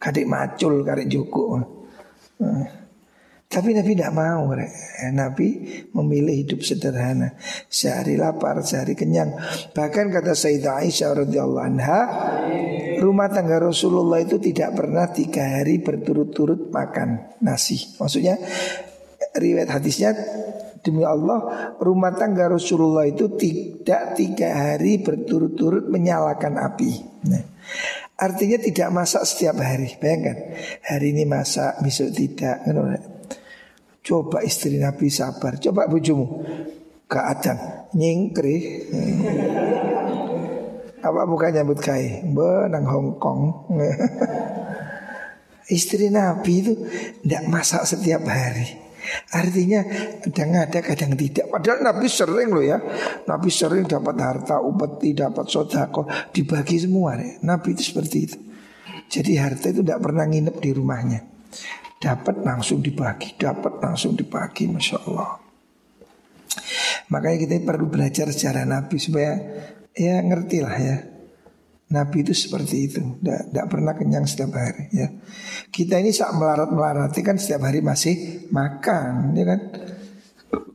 Kadek 0.00 0.24
macul 0.24 0.80
karek 0.80 1.12
juku. 1.12 1.60
Nah, 2.40 2.79
tapi 3.50 3.74
Nabi 3.74 3.98
tidak 3.98 4.14
mau 4.14 4.46
Nabi 5.10 5.48
memilih 5.90 6.46
hidup 6.46 6.62
sederhana. 6.62 7.34
Sehari 7.66 8.14
lapar, 8.14 8.62
sehari 8.62 8.94
kenyang. 8.94 9.34
Bahkan 9.74 10.06
kata 10.14 10.38
Sayyidah 10.38 10.78
Aisyah 10.86 11.26
radhiyallahu 11.26 11.66
anha 11.66 12.00
Rumah 13.02 13.28
tangga 13.34 13.58
Rasulullah 13.58 14.22
itu 14.22 14.38
tidak 14.38 14.78
pernah 14.78 15.10
tiga 15.10 15.58
hari 15.58 15.82
berturut-turut 15.82 16.70
makan 16.70 17.42
nasi. 17.42 17.98
Maksudnya 17.98 18.38
riwayat 19.34 19.82
hadisnya 19.82 20.14
Demi 20.80 21.04
Allah 21.04 21.76
rumah 21.76 22.16
tangga 22.16 22.48
Rasulullah 22.48 23.04
itu 23.04 23.28
tidak 23.36 24.16
tiga 24.16 24.48
hari 24.48 25.02
berturut-turut 25.02 25.92
menyalakan 25.92 26.56
api. 26.56 26.92
Nah, 27.28 27.44
Artinya 28.20 28.60
tidak 28.60 28.88
masak 28.92 29.24
setiap 29.24 29.56
hari. 29.64 29.96
Bayangkan 29.96 30.52
hari 30.84 31.16
ini 31.16 31.24
masak 31.24 31.80
besok 31.80 32.12
tidak 32.12 32.60
Coba 34.00 34.40
istri 34.40 34.80
Nabi 34.80 35.12
sabar. 35.12 35.60
Coba 35.60 35.84
bujumu 35.84 36.40
Keadaan 37.10 37.90
Nyingkri. 37.92 38.56
Apa 41.00 41.24
bukan 41.24 41.56
nyambut 41.56 41.80
kai 41.80 42.28
Benang 42.28 42.84
Hongkong 42.84 43.72
Istri 45.76 46.12
Nabi 46.12 46.52
itu 46.60 46.76
Tidak 47.24 47.48
masak 47.48 47.88
setiap 47.88 48.28
hari. 48.28 48.68
Artinya 49.32 49.80
kadang 50.20 50.60
ada 50.60 50.84
kadang 50.84 51.16
tidak. 51.16 51.48
Padahal 51.48 51.80
Nabi 51.80 52.04
sering 52.04 52.52
loh 52.52 52.60
ya. 52.60 52.76
Nabi 53.24 53.48
sering 53.48 53.88
dapat 53.88 54.20
harta 54.20 54.60
upeti 54.60 55.16
Dapat 55.16 55.48
sodako. 55.48 56.04
Dibagi 56.30 56.84
semua 56.84 57.16
ya. 57.16 57.40
Nabi 57.42 57.72
itu 57.72 57.80
seperti 57.80 58.18
itu. 58.28 58.36
Jadi 59.10 59.40
harta 59.40 59.72
itu 59.72 59.80
tidak 59.82 60.04
pernah 60.04 60.28
nginep 60.28 60.56
di 60.62 60.70
rumahnya 60.70 61.20
Dapat 62.00 62.40
langsung 62.40 62.80
dibagi, 62.80 63.36
dapat 63.36 63.76
langsung 63.76 64.16
dibagi, 64.16 64.64
masya 64.72 65.04
Allah. 65.04 65.36
Makanya 67.12 67.38
kita 67.44 67.60
perlu 67.60 67.92
belajar 67.92 68.32
secara 68.32 68.64
Nabi 68.64 68.96
supaya 68.96 69.36
ya 69.92 70.24
ngerti 70.24 70.58
lah 70.64 70.76
ya. 70.80 70.96
Nabi 71.90 72.22
itu 72.22 72.32
seperti 72.32 72.86
itu, 72.86 73.02
tidak 73.18 73.66
pernah 73.66 73.98
kenyang 73.98 74.22
setiap 74.22 74.54
hari 74.54 74.88
ya. 74.94 75.10
Kita 75.74 75.98
ini 75.98 76.14
saat 76.14 76.38
melarat 76.38 76.70
melarati 76.70 77.20
kan 77.20 77.34
setiap 77.34 77.66
hari 77.66 77.82
masih 77.82 78.46
makan, 78.54 79.34
ya 79.34 79.44
kan? 79.44 79.60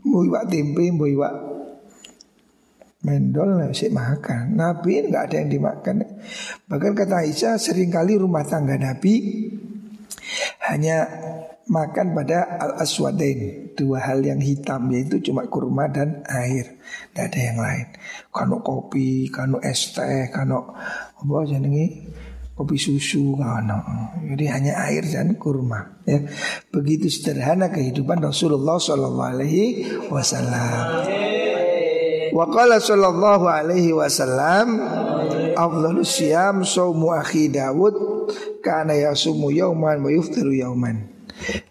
Buiwak 0.03 0.51
tempe, 0.51 0.91
buiwak 0.91 1.33
mendol 3.05 3.63
masih 3.63 3.95
makan. 3.95 4.59
Nabi 4.59 5.07
nggak 5.07 5.23
ada 5.31 5.35
yang 5.39 5.49
dimakan. 5.49 5.95
Bahkan 6.67 6.91
kata 6.97 7.23
Aisyah 7.23 7.55
sering 7.61 7.93
kali 7.93 8.19
rumah 8.19 8.43
tangga 8.43 8.75
Nabi 8.75 9.13
hanya 10.71 11.07
makan 11.69 12.13
pada 12.13 12.57
al-aswadain 12.61 13.73
Dua 13.75 13.99
hal 13.99 14.23
yang 14.23 14.39
hitam 14.39 14.87
yaitu 14.93 15.19
cuma 15.19 15.45
kurma 15.51 15.91
dan 15.91 16.23
air 16.29 16.79
Tidak 17.11 17.25
ada 17.27 17.39
yang 17.39 17.59
lain 17.59 17.87
Kano 18.31 18.63
kopi, 18.63 19.27
kano 19.29 19.59
es 19.59 19.93
teh, 19.93 20.31
kano 20.31 20.73
apa 21.15 21.47
jenengi 21.47 22.11
kopi 22.55 22.79
susu 22.79 23.35
kano. 23.35 23.83
Jadi 24.23 24.45
hanya 24.47 24.79
air 24.87 25.03
dan 25.03 25.35
kurma 25.35 26.03
ya. 26.07 26.23
Begitu 26.71 27.11
sederhana 27.11 27.67
kehidupan 27.67 28.23
Rasulullah 28.23 28.79
Sallallahu 28.79 29.31
Alaihi 29.35 29.65
Wasallam 30.07 30.85
Wa 32.35 32.51
qala 32.51 32.83
sallallahu 32.83 33.47
alaihi 33.47 33.95
wasallam 33.95 34.75
Afdhalus 35.55 36.19
siyam 36.19 36.67
saumu 36.67 37.15
akhi 37.15 37.47
Dawud 37.47 38.14
Karena 38.61 38.93
yasumu 38.95 39.51
yauman 39.51 40.01
wa 40.01 40.11
yauman 40.11 41.15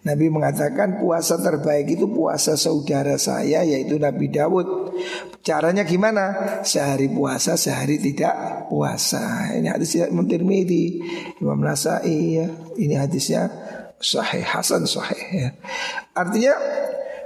Nabi 0.05 0.29
mengatakan 0.29 1.01
puasa 1.01 1.41
terbaik 1.41 1.97
itu 1.97 2.05
puasa 2.05 2.53
saudara 2.53 3.17
saya 3.17 3.65
yaitu 3.65 3.97
Nabi 3.97 4.29
Dawud. 4.29 4.93
Caranya 5.41 5.81
gimana? 5.81 6.61
Sehari 6.61 7.09
puasa, 7.09 7.57
sehari 7.57 7.97
tidak 7.97 8.69
puasa. 8.69 9.49
Ini 9.57 9.67
hadis 9.73 9.97
Imam 9.97 10.29
Tirmidzi, 10.29 11.01
Imam 11.41 11.57
Nasai 11.57 12.45
ya. 12.45 12.47
Ini 12.77 12.95
hadisnya 12.97 13.49
sahih 13.97 14.45
Hasan 14.45 14.85
sahih 14.85 15.23
ya. 15.33 15.49
Artinya 16.13 16.53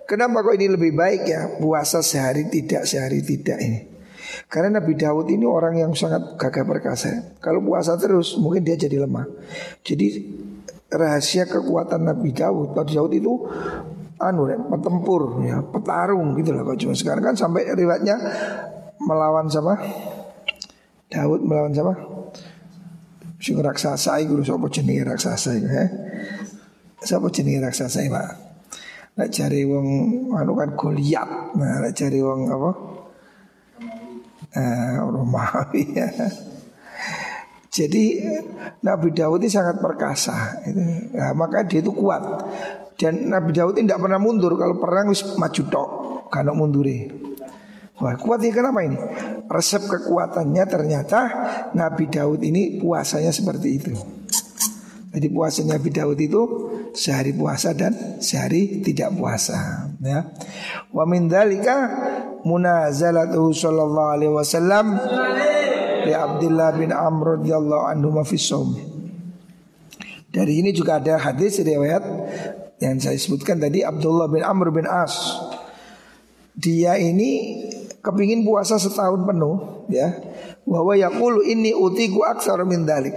kenapa 0.08 0.40
kok 0.40 0.56
ini 0.56 0.72
lebih 0.72 0.96
baik 0.96 1.24
ya 1.28 1.60
puasa 1.60 2.00
sehari 2.00 2.48
tidak 2.48 2.88
sehari 2.88 3.20
tidak 3.20 3.60
ini? 3.60 3.89
Karena 4.48 4.80
Nabi 4.80 4.96
Daud 4.96 5.28
ini 5.28 5.44
orang 5.44 5.76
yang 5.76 5.92
sangat 5.92 6.40
gagah 6.40 6.64
perkasa. 6.64 7.36
Kalau 7.44 7.60
puasa 7.60 8.00
terus 8.00 8.40
mungkin 8.40 8.64
dia 8.64 8.80
jadi 8.80 9.04
lemah. 9.04 9.28
Jadi 9.84 10.08
rahasia 10.88 11.50
kekuatan 11.50 12.08
Nabi 12.08 12.32
Daud, 12.32 12.78
Nabi 12.78 12.92
Daud 12.96 13.12
itu 13.12 13.34
anu 14.20 14.48
petempur 14.48 15.40
ya, 15.48 15.64
petarung 15.64 16.36
gitu 16.36 16.52
lah 16.52 16.68
cuma 16.76 16.92
sekarang 16.92 17.24
kan 17.32 17.36
sampai 17.40 17.72
riwayatnya 17.72 18.20
melawan 19.00 19.48
sama 19.48 19.80
Daud 21.08 21.40
melawan 21.40 21.72
sama 21.72 21.96
sing 23.40 23.56
raksasa 23.56 24.20
iku 24.20 24.44
sapa 24.44 24.68
jenenge 24.68 25.08
raksasa 25.08 25.56
iku 25.56 25.68
ya. 25.72 25.88
Sapa 27.00 27.32
jenenge 27.32 27.64
raksasa 27.64 28.04
Pak? 28.12 28.28
Nek 29.16 29.32
cari 29.32 29.64
wong 29.64 29.88
anu 30.36 30.52
kan 30.56 30.76
Goliat. 30.76 31.56
Nah, 31.56 31.80
nek 31.80 31.96
cari 31.96 32.20
wong 32.20 32.52
apa? 32.52 32.70
Eh, 34.54 34.98
Romawi 35.00 35.84
ya. 35.94 36.10
Jadi 37.70 38.18
Nabi 38.82 39.14
Daud 39.14 39.46
ini 39.46 39.50
sangat 39.54 39.78
perkasa 39.78 40.66
itu. 40.66 40.82
Nah, 41.14 41.38
maka 41.38 41.62
dia 41.62 41.86
itu 41.86 41.94
kuat 41.94 42.50
Dan 42.98 43.30
Nabi 43.30 43.54
Daud 43.54 43.78
ini 43.78 43.86
tidak 43.86 44.02
pernah 44.02 44.18
mundur 44.18 44.58
Kalau 44.58 44.82
perang 44.82 45.14
harus 45.14 45.22
maju 45.38 45.62
tok 45.70 45.90
Karena 46.34 46.52
munduri 46.58 47.06
Wah 48.02 48.18
kuat 48.18 48.42
ini 48.42 48.50
kenapa 48.50 48.82
ini 48.82 48.98
Resep 49.46 49.86
kekuatannya 49.86 50.66
ternyata 50.66 51.20
Nabi 51.78 52.10
Daud 52.10 52.42
ini 52.42 52.82
puasanya 52.82 53.30
seperti 53.30 53.70
itu 53.70 53.94
Jadi 55.14 55.28
puasanya 55.30 55.78
Nabi 55.78 55.90
Daud 55.94 56.18
itu 56.18 56.42
Sehari 56.98 57.38
puasa 57.38 57.78
dan 57.78 58.18
sehari 58.18 58.82
tidak 58.82 59.14
puasa 59.14 59.94
ya. 60.02 60.26
Wa 60.90 61.06
min 61.06 61.30
dalika 61.30 61.86
munazalatuhu 62.44 63.52
sallallahu 63.52 64.10
alaihi 64.16 64.34
wasallam 64.34 64.96
li 66.06 66.14
Abdullah 66.16 66.70
bin 66.76 66.92
Amr 66.94 67.40
radhiyallahu 67.40 67.84
anhu 67.90 68.10
mafisum. 68.16 68.76
Dari 70.30 70.62
ini 70.62 70.70
juga 70.70 71.02
ada 71.02 71.18
hadis 71.18 71.58
riwayat 71.58 72.04
yang 72.80 73.02
saya 73.02 73.18
sebutkan 73.18 73.58
tadi 73.58 73.82
Abdullah 73.82 74.30
bin 74.30 74.46
Amr 74.46 74.70
bin 74.70 74.86
As. 74.86 75.42
Dia 76.54 77.00
ini 77.02 77.64
kepingin 78.00 78.46
puasa 78.46 78.78
setahun 78.78 79.26
penuh 79.26 79.88
ya. 79.90 80.14
Bahwa 80.70 80.94
yaqulu 80.94 81.42
inni 81.42 81.74
utiku 81.74 82.22
aksar 82.30 82.62
min 82.62 82.86
dalik. 82.86 83.16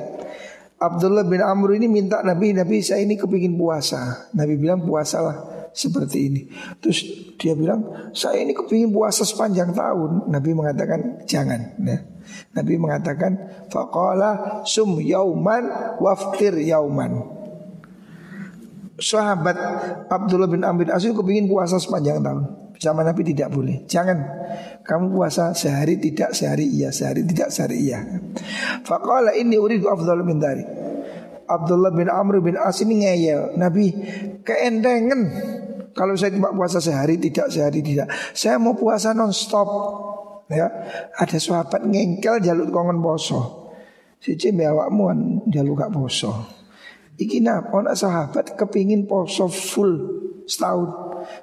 Abdullah 0.81 1.23
bin 1.29 1.45
Amr 1.45 1.79
ini 1.79 1.87
minta 1.87 2.25
Nabi, 2.25 2.57
Nabi 2.57 2.81
saya 2.81 3.05
ini 3.05 3.15
kepingin 3.15 3.61
puasa. 3.61 4.33
Nabi 4.33 4.57
bilang 4.57 4.83
puasalah 4.83 5.52
seperti 5.73 6.19
ini. 6.29 6.43
Terus 6.79 7.05
dia 7.41 7.57
bilang, 7.57 8.13
saya 8.13 8.45
ini 8.45 8.53
kepingin 8.53 8.93
puasa 8.93 9.25
sepanjang 9.25 9.73
tahun. 9.73 10.29
Nabi 10.29 10.51
mengatakan 10.53 11.25
jangan. 11.25 11.61
Ya. 11.83 11.99
Nabi 12.55 12.79
mengatakan, 12.79 13.67
faqala 13.73 14.63
sum 14.69 15.01
yauman 15.01 15.67
waftir 15.99 16.55
yauman. 16.61 17.43
Sahabat 19.03 19.59
Abdullah 20.07 20.47
bin 20.47 20.63
Amr 20.63 20.87
bin 20.87 20.95
As 20.95 21.03
kepingin 21.03 21.51
puasa 21.51 21.81
sepanjang 21.83 22.23
tahun. 22.23 22.63
Sama 22.79 23.07
Nabi 23.07 23.23
tidak 23.23 23.55
boleh. 23.55 23.87
Jangan 23.87 24.19
kamu 24.83 25.15
puasa 25.15 25.55
sehari 25.55 26.03
tidak 26.03 26.35
sehari 26.35 26.67
iya, 26.67 26.91
sehari 26.91 27.23
tidak 27.23 27.55
sehari 27.55 27.79
iya. 27.79 28.03
Faqala 28.83 29.35
ini 29.39 29.55
uridu 29.55 29.87
afdal 29.87 30.23
min 30.27 30.43
dari. 30.43 30.67
Abdullah 31.47 31.93
bin 31.95 32.09
Amr 32.11 32.43
bin 32.43 32.55
As 32.59 32.81
ini 32.83 33.07
ngeyel 33.07 33.59
Nabi 33.59 33.93
keendengan 34.43 35.21
Kalau 35.93 36.17
saya 36.17 36.33
cuma 36.33 36.53
puasa 36.53 36.81
sehari 36.81 37.21
tidak 37.21 37.53
sehari 37.53 37.85
tidak. 37.85 38.09
Saya 38.33 38.57
mau 38.57 38.73
puasa 38.77 39.13
non 39.13 39.33
stop. 39.33 39.69
Ya, 40.53 40.69
ada 41.17 41.39
sahabat 41.41 41.89
ngengkel 41.89 42.45
jaluk 42.45 42.69
kongen 42.69 43.01
poso. 43.01 43.73
Siji 44.21 44.53
awakmu 44.53 45.03
kan 45.09 45.19
jaluk 45.49 45.81
gak 45.81 45.93
poso. 45.93 46.33
Iki 47.17 47.41
napa 47.41 47.85
nak 47.85 47.97
sahabat 47.97 48.57
kepingin 48.57 49.09
poso 49.09 49.49
full 49.49 49.93
setahun. 50.45 50.91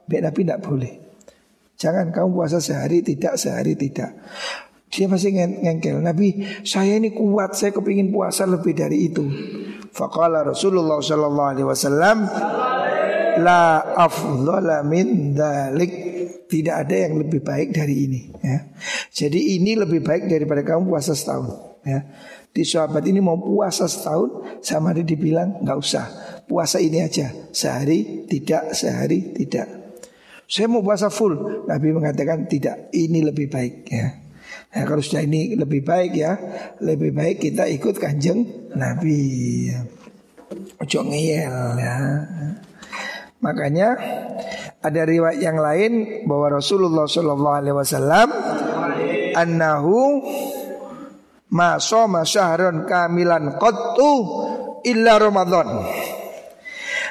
Mbak 0.05 0.21
Nabi 0.29 0.39
tidak 0.45 0.61
boleh. 0.61 0.93
Jangan 1.79 2.11
kamu 2.11 2.29
puasa 2.35 2.59
sehari 2.59 3.01
tidak 3.01 3.39
sehari 3.39 3.73
tidak. 3.73 4.13
Dia 4.89 5.05
masih 5.05 5.29
ngengkel 5.37 6.01
Nabi 6.01 6.41
saya 6.65 6.97
ini 6.97 7.13
kuat 7.13 7.53
Saya 7.53 7.69
kepingin 7.69 8.09
puasa 8.09 8.49
lebih 8.49 8.73
dari 8.73 9.13
itu 9.13 9.21
Faqala 9.93 10.41
Rasulullah 10.41 10.97
Sallallahu 10.97 11.49
Alaihi 11.53 11.67
Wasallam 11.69 12.17
La 13.39 13.95
afdhala 13.95 14.83
min 14.83 15.33
dalik 15.33 15.91
Tidak 16.49 16.75
ada 16.75 16.95
yang 16.95 17.21
lebih 17.21 17.45
baik 17.45 17.77
dari 17.77 17.95
ini 18.09 18.21
ya. 18.41 18.73
Jadi 19.13 19.59
ini 19.59 19.77
lebih 19.77 20.01
baik 20.01 20.25
daripada 20.25 20.65
kamu 20.65 20.89
puasa 20.89 21.13
setahun 21.13 21.79
ya. 21.85 22.03
Di 22.49 22.65
sahabat 22.65 23.05
ini 23.05 23.21
mau 23.21 23.37
puasa 23.37 23.85
setahun 23.85 24.61
Sama 24.65 24.91
dia 24.97 25.05
dibilang 25.05 25.61
nggak 25.61 25.77
usah 25.77 26.05
Puasa 26.49 26.81
ini 26.81 27.05
aja 27.05 27.29
Sehari 27.53 28.25
tidak, 28.25 28.73
sehari 28.73 29.37
tidak 29.37 29.69
Saya 30.49 30.65
mau 30.65 30.81
puasa 30.81 31.13
full 31.13 31.65
Nabi 31.69 31.93
mengatakan 31.93 32.49
tidak 32.49 32.89
Ini 32.89 33.29
lebih 33.29 33.47
baik 33.53 33.75
ya 33.85 34.29
Nah, 34.69 34.85
kalau 34.85 35.01
sudah 35.01 35.25
ini 35.25 35.57
lebih 35.57 35.81
baik 35.81 36.13
ya, 36.13 36.37
lebih 36.85 37.09
baik 37.09 37.41
kita 37.41 37.65
ikut 37.73 37.97
kanjeng 37.97 38.69
Nabi. 38.77 39.65
Ojo 40.77 40.99
ngeyel 41.09 41.57
ya. 41.81 41.97
Makanya 43.39 43.95
ada 44.83 45.01
riwayat 45.07 45.39
yang 45.39 45.57
lain 45.59 46.23
bahwa 46.27 46.59
Rasulullah 46.59 47.07
Shallallahu 47.07 47.55
Alaihi 47.55 47.75
Wasallam 47.75 48.27
annahu 49.35 50.23
masoma 51.51 52.27
syahron 52.27 52.83
kamilan 52.83 53.55
qattu 53.55 54.11
illa 54.83 55.15
Ramadan. 55.15 55.87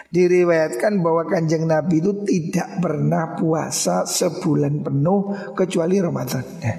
Diriwayatkan 0.09 1.05
bahwa 1.05 1.29
kanjeng 1.29 1.69
Nabi 1.69 2.01
itu 2.01 2.25
tidak 2.25 2.81
pernah 2.81 3.37
puasa 3.37 4.09
sebulan 4.09 4.81
penuh 4.81 5.53
kecuali 5.53 6.01
Ramadan. 6.01 6.45
Nah, 6.65 6.77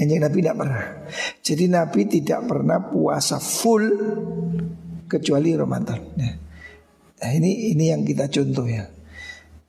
Kanjeng 0.00 0.24
Nabi 0.24 0.38
tidak 0.40 0.56
pernah. 0.56 0.84
Jadi 1.44 1.64
Nabi 1.68 2.00
tidak 2.08 2.40
pernah 2.48 2.78
puasa 2.80 3.36
full 3.36 3.84
kecuali 5.04 5.52
Ramadan. 5.52 6.00
Nah, 6.16 6.32
nah 7.20 7.30
ini 7.36 7.76
ini 7.76 7.92
yang 7.92 8.02
kita 8.02 8.26
contoh 8.32 8.64
ya. 8.66 8.88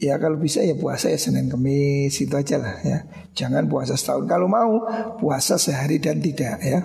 Ya 0.02 0.18
kalau 0.18 0.41
bisa 0.41 0.66
ya 0.66 0.74
puasa 0.74 1.14
ya 1.14 1.20
Senin 1.22 1.45
Kamis 1.45 2.18
itu 2.18 2.34
aja 2.34 2.58
lah 2.58 2.82
ya. 2.82 3.06
Jangan 3.38 3.70
puasa 3.70 3.93
setahun. 3.93 4.26
Kalau 4.26 4.49
mau 4.49 4.82
puasa 5.22 5.62
sehari 5.62 6.02
dan 6.02 6.18
tidak 6.18 6.58
ya. 6.66 6.82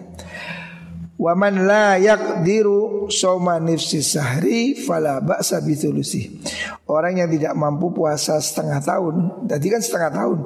Waman 1.16 1.64
la 1.64 1.96
yakdiru 1.96 3.08
soma 3.08 3.56
nifsi 3.56 4.04
sahri 4.04 4.76
fala 4.76 5.24
ba'sa 5.24 5.64
bithulusi. 5.64 6.44
Orang 6.84 7.16
yang 7.16 7.32
tidak 7.32 7.56
mampu 7.56 7.88
puasa 7.88 8.36
setengah 8.36 8.84
tahun, 8.84 9.14
tadi 9.48 9.66
kan 9.72 9.80
setengah 9.80 10.12
tahun. 10.12 10.38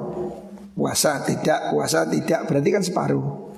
Puasa 0.71 1.19
tidak, 1.27 1.75
puasa 1.75 2.07
tidak 2.07 2.47
Berarti 2.47 2.69
kan 2.71 2.81
separuh 2.81 3.50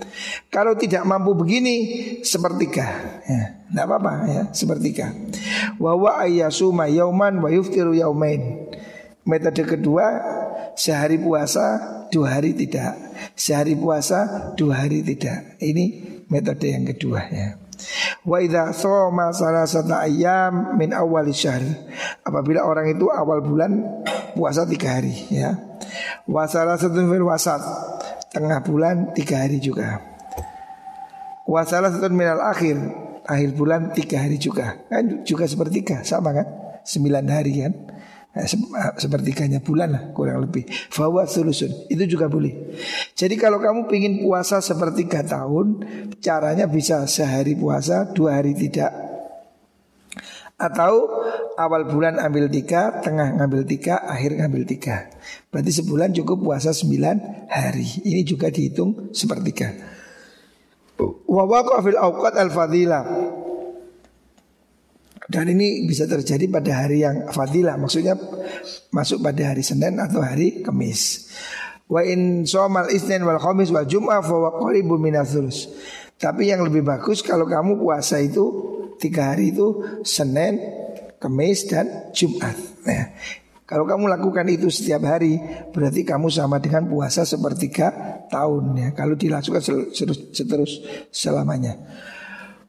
Kalau 0.50 0.78
tidak 0.78 1.04
mampu 1.04 1.34
begini 1.34 1.76
Sepertiga 2.22 2.88
ya, 3.26 3.66
Tidak 3.70 3.86
apa-apa 3.86 4.14
ya 4.30 4.44
Sepertiga 4.54 5.12
Wawa 5.82 6.24
ayyasuma 6.24 6.88
yauman 6.90 7.42
wa 7.42 7.50
yuftiru 7.50 7.98
yaumain 7.98 8.70
Metode 9.26 9.64
kedua 9.66 10.06
Sehari 10.78 11.18
puasa 11.18 11.80
Dua 12.10 12.38
hari 12.38 12.54
tidak 12.54 12.96
Sehari 13.34 13.74
puasa 13.74 14.52
Dua 14.54 14.86
hari 14.86 15.02
tidak 15.02 15.58
Ini 15.62 15.86
metode 16.30 16.70
yang 16.70 16.86
kedua 16.86 17.22
ya 17.30 17.64
Wa 18.24 18.40
idza 18.40 18.72
shoma 18.72 19.36
salasata 19.36 20.04
ayyam 20.08 20.78
min 20.80 20.96
awal 20.96 21.28
syahr. 21.36 21.62
Apabila 22.24 22.64
orang 22.64 22.96
itu 22.96 23.12
awal 23.12 23.44
bulan 23.44 23.84
puasa 24.38 24.64
tiga 24.64 25.00
hari 25.00 25.14
ya. 25.28 25.58
Wa 26.24 26.48
salasatun 26.48 27.12
fil 27.12 27.26
wasat. 27.28 27.62
Tengah 28.34 28.60
bulan 28.66 29.14
tiga 29.14 29.46
hari 29.46 29.62
juga. 29.62 30.02
Wa 31.46 31.62
salasatun 31.62 32.18
minal 32.18 32.42
akhir. 32.42 32.76
Akhir 33.24 33.56
bulan 33.56 33.94
tiga 33.94 34.26
hari 34.26 34.42
juga. 34.42 34.84
Kan 34.90 35.22
juga 35.22 35.46
sepertiga 35.46 36.02
sama 36.02 36.34
kan? 36.34 36.48
Sembilan 36.84 37.26
hari 37.30 37.54
kan? 37.62 37.74
Nah, 38.34 38.50
sepertiganya 38.98 39.62
bulan 39.62 39.94
lah 39.94 40.04
kurang 40.10 40.50
lebih. 40.50 40.66
Fawa 40.90 41.30
solusun 41.30 41.86
itu 41.86 42.18
juga 42.18 42.26
boleh. 42.26 42.74
Jadi 43.14 43.38
kalau 43.38 43.62
kamu 43.62 43.86
ingin 43.94 44.14
puasa 44.26 44.58
sepertiga 44.58 45.22
tahun, 45.22 45.86
caranya 46.18 46.66
bisa 46.66 47.06
sehari 47.06 47.54
puasa, 47.54 48.10
dua 48.10 48.42
hari 48.42 48.58
tidak. 48.58 48.90
Atau 50.58 51.23
awal 51.58 51.86
bulan 51.88 52.18
ambil 52.18 52.50
tiga, 52.50 53.02
tengah 53.04 53.38
ngambil 53.38 53.64
tiga, 53.66 54.02
akhir 54.04 54.38
ngambil 54.40 54.64
tiga. 54.66 55.10
Berarti 55.50 55.72
sebulan 55.84 56.12
cukup 56.14 56.44
puasa 56.44 56.74
sembilan 56.74 57.48
hari. 57.50 58.04
Ini 58.06 58.22
juga 58.26 58.50
dihitung 58.50 59.14
sepertiga. 59.14 59.74
Wawaqa 61.28 61.82
awqat 61.82 62.38
al-fadilah 62.38 63.04
dan 65.24 65.50
ini 65.50 65.88
bisa 65.88 66.04
terjadi 66.04 66.52
pada 66.52 66.84
hari 66.84 67.02
yang 67.02 67.32
fadilah 67.32 67.80
Maksudnya 67.80 68.14
masuk 68.92 69.24
pada 69.24 69.56
hari 69.56 69.64
Senin 69.64 69.96
atau 69.98 70.20
hari 70.20 70.62
Kamis 70.62 71.32
Wa 71.88 72.04
in 72.04 72.44
somal 72.44 72.92
isnin 72.92 73.24
wal 73.24 73.40
khamis 73.40 73.72
wal 73.72 73.88
jum'ah 73.88 74.20
fa 74.20 74.52
qaribun 74.60 75.00
minathulus 75.00 75.72
Tapi 76.20 76.52
yang 76.52 76.62
lebih 76.68 76.84
bagus 76.84 77.24
kalau 77.24 77.48
kamu 77.48 77.80
puasa 77.80 78.20
itu 78.20 78.74
Tiga 79.02 79.34
hari 79.36 79.52
itu 79.52 79.84
Senin, 80.06 80.60
Kamis 81.24 81.72
dan 81.72 82.12
Jumat 82.12 82.52
nah, 82.84 83.16
Kalau 83.64 83.88
kamu 83.88 84.12
lakukan 84.12 84.44
itu 84.52 84.68
setiap 84.68 85.08
hari 85.08 85.40
Berarti 85.72 86.04
kamu 86.04 86.28
sama 86.28 86.60
dengan 86.60 86.84
puasa 86.92 87.24
sepertiga 87.24 88.20
tahun 88.28 88.76
ya 88.76 88.90
Kalau 88.92 89.16
dilakukan 89.16 89.64
seterus 90.36 90.84
selamanya 91.16 91.80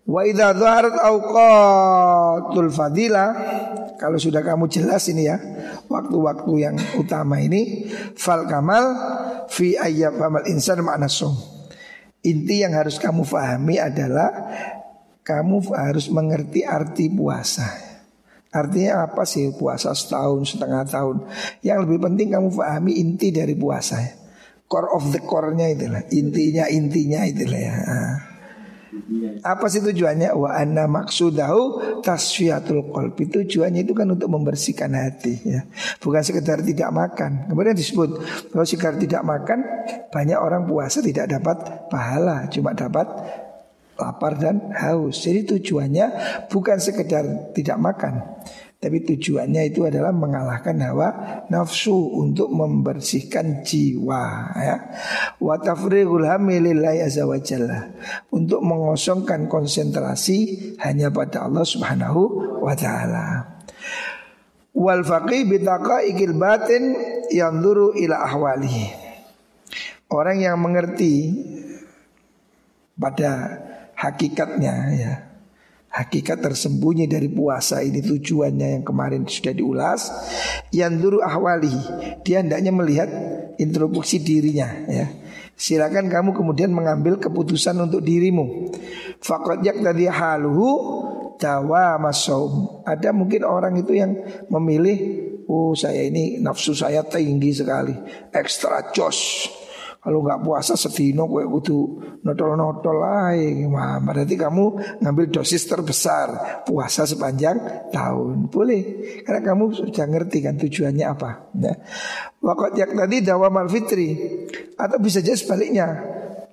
Wa 0.05 0.23
idza 0.23 0.55
dhaharat 0.55 1.01
awqatul 1.01 2.69
fadilah 2.71 3.33
kalau 3.95 4.21
sudah 4.21 4.45
kamu 4.45 4.69
jelas 4.69 5.09
ini 5.09 5.33
ya 5.33 5.41
waktu-waktu 5.89 6.53
yang 6.61 6.77
utama 7.01 7.41
ini 7.41 7.89
fal 8.13 8.45
kamal 8.45 8.93
fi 9.49 9.81
ayyam 9.81 10.21
amal 10.21 10.45
insan 10.45 10.85
makna. 10.85 11.09
Inti 12.25 12.65
yang 12.65 12.77
harus 12.77 13.01
kamu 13.01 13.25
fahami 13.25 13.81
adalah 13.81 14.33
kamu 15.25 15.73
harus 15.73 16.13
mengerti 16.13 16.65
arti 16.65 17.09
puasa. 17.09 17.94
Artinya 18.55 19.11
apa 19.11 19.27
sih 19.27 19.51
puasa 19.51 19.91
setahun, 19.91 20.55
setengah 20.55 20.87
tahun 20.87 21.27
Yang 21.67 21.79
lebih 21.85 21.99
penting 22.07 22.29
kamu 22.31 22.49
fahami 22.55 23.03
inti 23.03 23.35
dari 23.35 23.59
puasa 23.59 23.99
Core 24.71 24.95
of 24.95 25.11
the 25.11 25.21
core-nya 25.21 25.75
itulah 25.75 26.07
Intinya, 26.15 26.71
intinya 26.71 27.27
itulah 27.27 27.61
ya 27.61 27.75
apa 29.45 29.67
sih 29.69 29.83
tujuannya? 29.83 30.33
Wa 30.33 30.57
anna 30.57 30.87
maksudahu 30.87 31.63
tasfiyatul 32.01 32.95
qalbi. 32.95 33.29
Tujuannya 33.29 33.85
itu 33.85 33.93
kan 33.93 34.09
untuk 34.09 34.31
membersihkan 34.31 34.95
hati 34.95 35.35
ya. 35.45 35.67
Bukan 36.01 36.23
sekedar 36.23 36.63
tidak 36.63 36.91
makan. 36.95 37.51
Kemudian 37.51 37.77
disebut 37.77 38.11
kalau 38.55 38.65
sekedar 38.67 38.97
tidak 38.97 39.23
makan 39.27 39.67
banyak 40.09 40.39
orang 40.39 40.65
puasa 40.65 41.03
tidak 41.03 41.29
dapat 41.29 41.91
pahala, 41.91 42.47
cuma 42.49 42.73
dapat 42.73 43.07
lapar 43.99 44.39
dan 44.39 44.71
haus. 44.75 45.23
Jadi 45.23 45.59
tujuannya 45.59 46.07
bukan 46.51 46.79
sekedar 46.79 47.55
tidak 47.55 47.79
makan, 47.79 48.15
tapi 48.85 49.01
tujuannya 49.01 49.73
itu 49.73 49.89
adalah 49.89 50.13
mengalahkan 50.13 50.77
hawa 50.85 51.09
nafsu 51.49 52.21
untuk 52.21 52.53
membersihkan 52.53 53.65
jiwa 53.65 54.53
ya. 54.61 54.77
Wa 55.41 55.57
tafrighul 55.57 56.29
azza 56.29 57.25
wa 57.25 57.41
jalla. 57.41 57.97
Untuk 58.29 58.61
mengosongkan 58.61 59.49
konsentrasi 59.49 60.77
hanya 60.85 61.09
pada 61.09 61.49
Allah 61.49 61.65
Subhanahu 61.65 62.21
wa 62.61 62.77
taala. 62.77 63.57
Wal 64.77 65.01
faqih 65.01 65.49
bitaqaiqil 65.49 66.37
batin 66.37 66.83
yanzuru 67.33 67.97
ila 67.97 68.21
ahwalihi. 68.21 68.87
Orang 70.13 70.45
yang 70.45 70.61
mengerti 70.61 71.33
pada 73.01 73.65
hakikatnya 74.05 74.75
ya. 74.95 75.15
Hakikat 75.95 76.43
tersembunyi 76.43 77.07
dari 77.07 77.31
puasa 77.31 77.79
ini 77.79 78.03
tujuannya 78.03 78.79
yang 78.79 78.83
kemarin 78.83 79.23
sudah 79.31 79.55
diulas. 79.55 80.11
Yang 80.75 80.93
dulu 81.07 81.19
ahwali 81.23 81.71
dia 82.27 82.43
hendaknya 82.43 82.75
melihat 82.75 83.07
introduksi 83.63 84.19
dirinya 84.19 84.67
ya. 84.91 85.07
Silakan 85.55 86.11
kamu 86.11 86.35
kemudian 86.35 86.75
mengambil 86.75 87.23
keputusan 87.23 87.79
untuk 87.79 88.03
dirimu. 88.03 88.75
Fakot 89.23 89.63
yak 89.63 89.79
tadi 89.87 90.11
haluhu 90.11 90.71
dawa 91.39 91.95
masaum 92.03 92.83
ada 92.83 93.15
mungkin 93.15 93.47
orang 93.47 93.79
itu 93.79 93.95
yang 93.95 94.19
memilih 94.51 95.25
Oh 95.45 95.77
saya 95.77 96.09
ini 96.09 96.41
nafsu 96.41 96.73
saya 96.73 97.05
tinggi 97.05 97.53
sekali 97.53 97.93
Ekstra 98.33 98.81
jos 98.97 99.45
kalau 100.05 100.21
nggak 100.21 100.45
puasa 100.45 100.77
sedino 100.77 101.25
gue 101.25 101.49
kudu 101.49 101.79
notol-notol 102.29 103.01
lagi. 103.01 103.65
Wah, 103.65 103.97
berarti 104.05 104.37
kamu 104.37 104.65
ngambil 105.01 105.33
dosis 105.33 105.65
terbesar 105.65 106.61
puasa 106.69 107.09
sepanjang 107.09 107.89
tahun. 107.89 108.53
Boleh. 108.53 108.83
Karena 109.25 109.41
kamu 109.41 109.73
sudah 109.73 110.05
ngerti 110.05 110.45
kan 110.45 110.61
tujuannya 110.61 111.07
apa. 111.09 111.49
Ya. 111.57 111.73
Yang 112.77 112.93
tadi 113.01 113.17
dawamal 113.25 113.65
fitri 113.73 114.13
atau 114.77 115.01
bisa 115.01 115.25
jadi 115.25 115.41
sebaliknya 115.41 115.89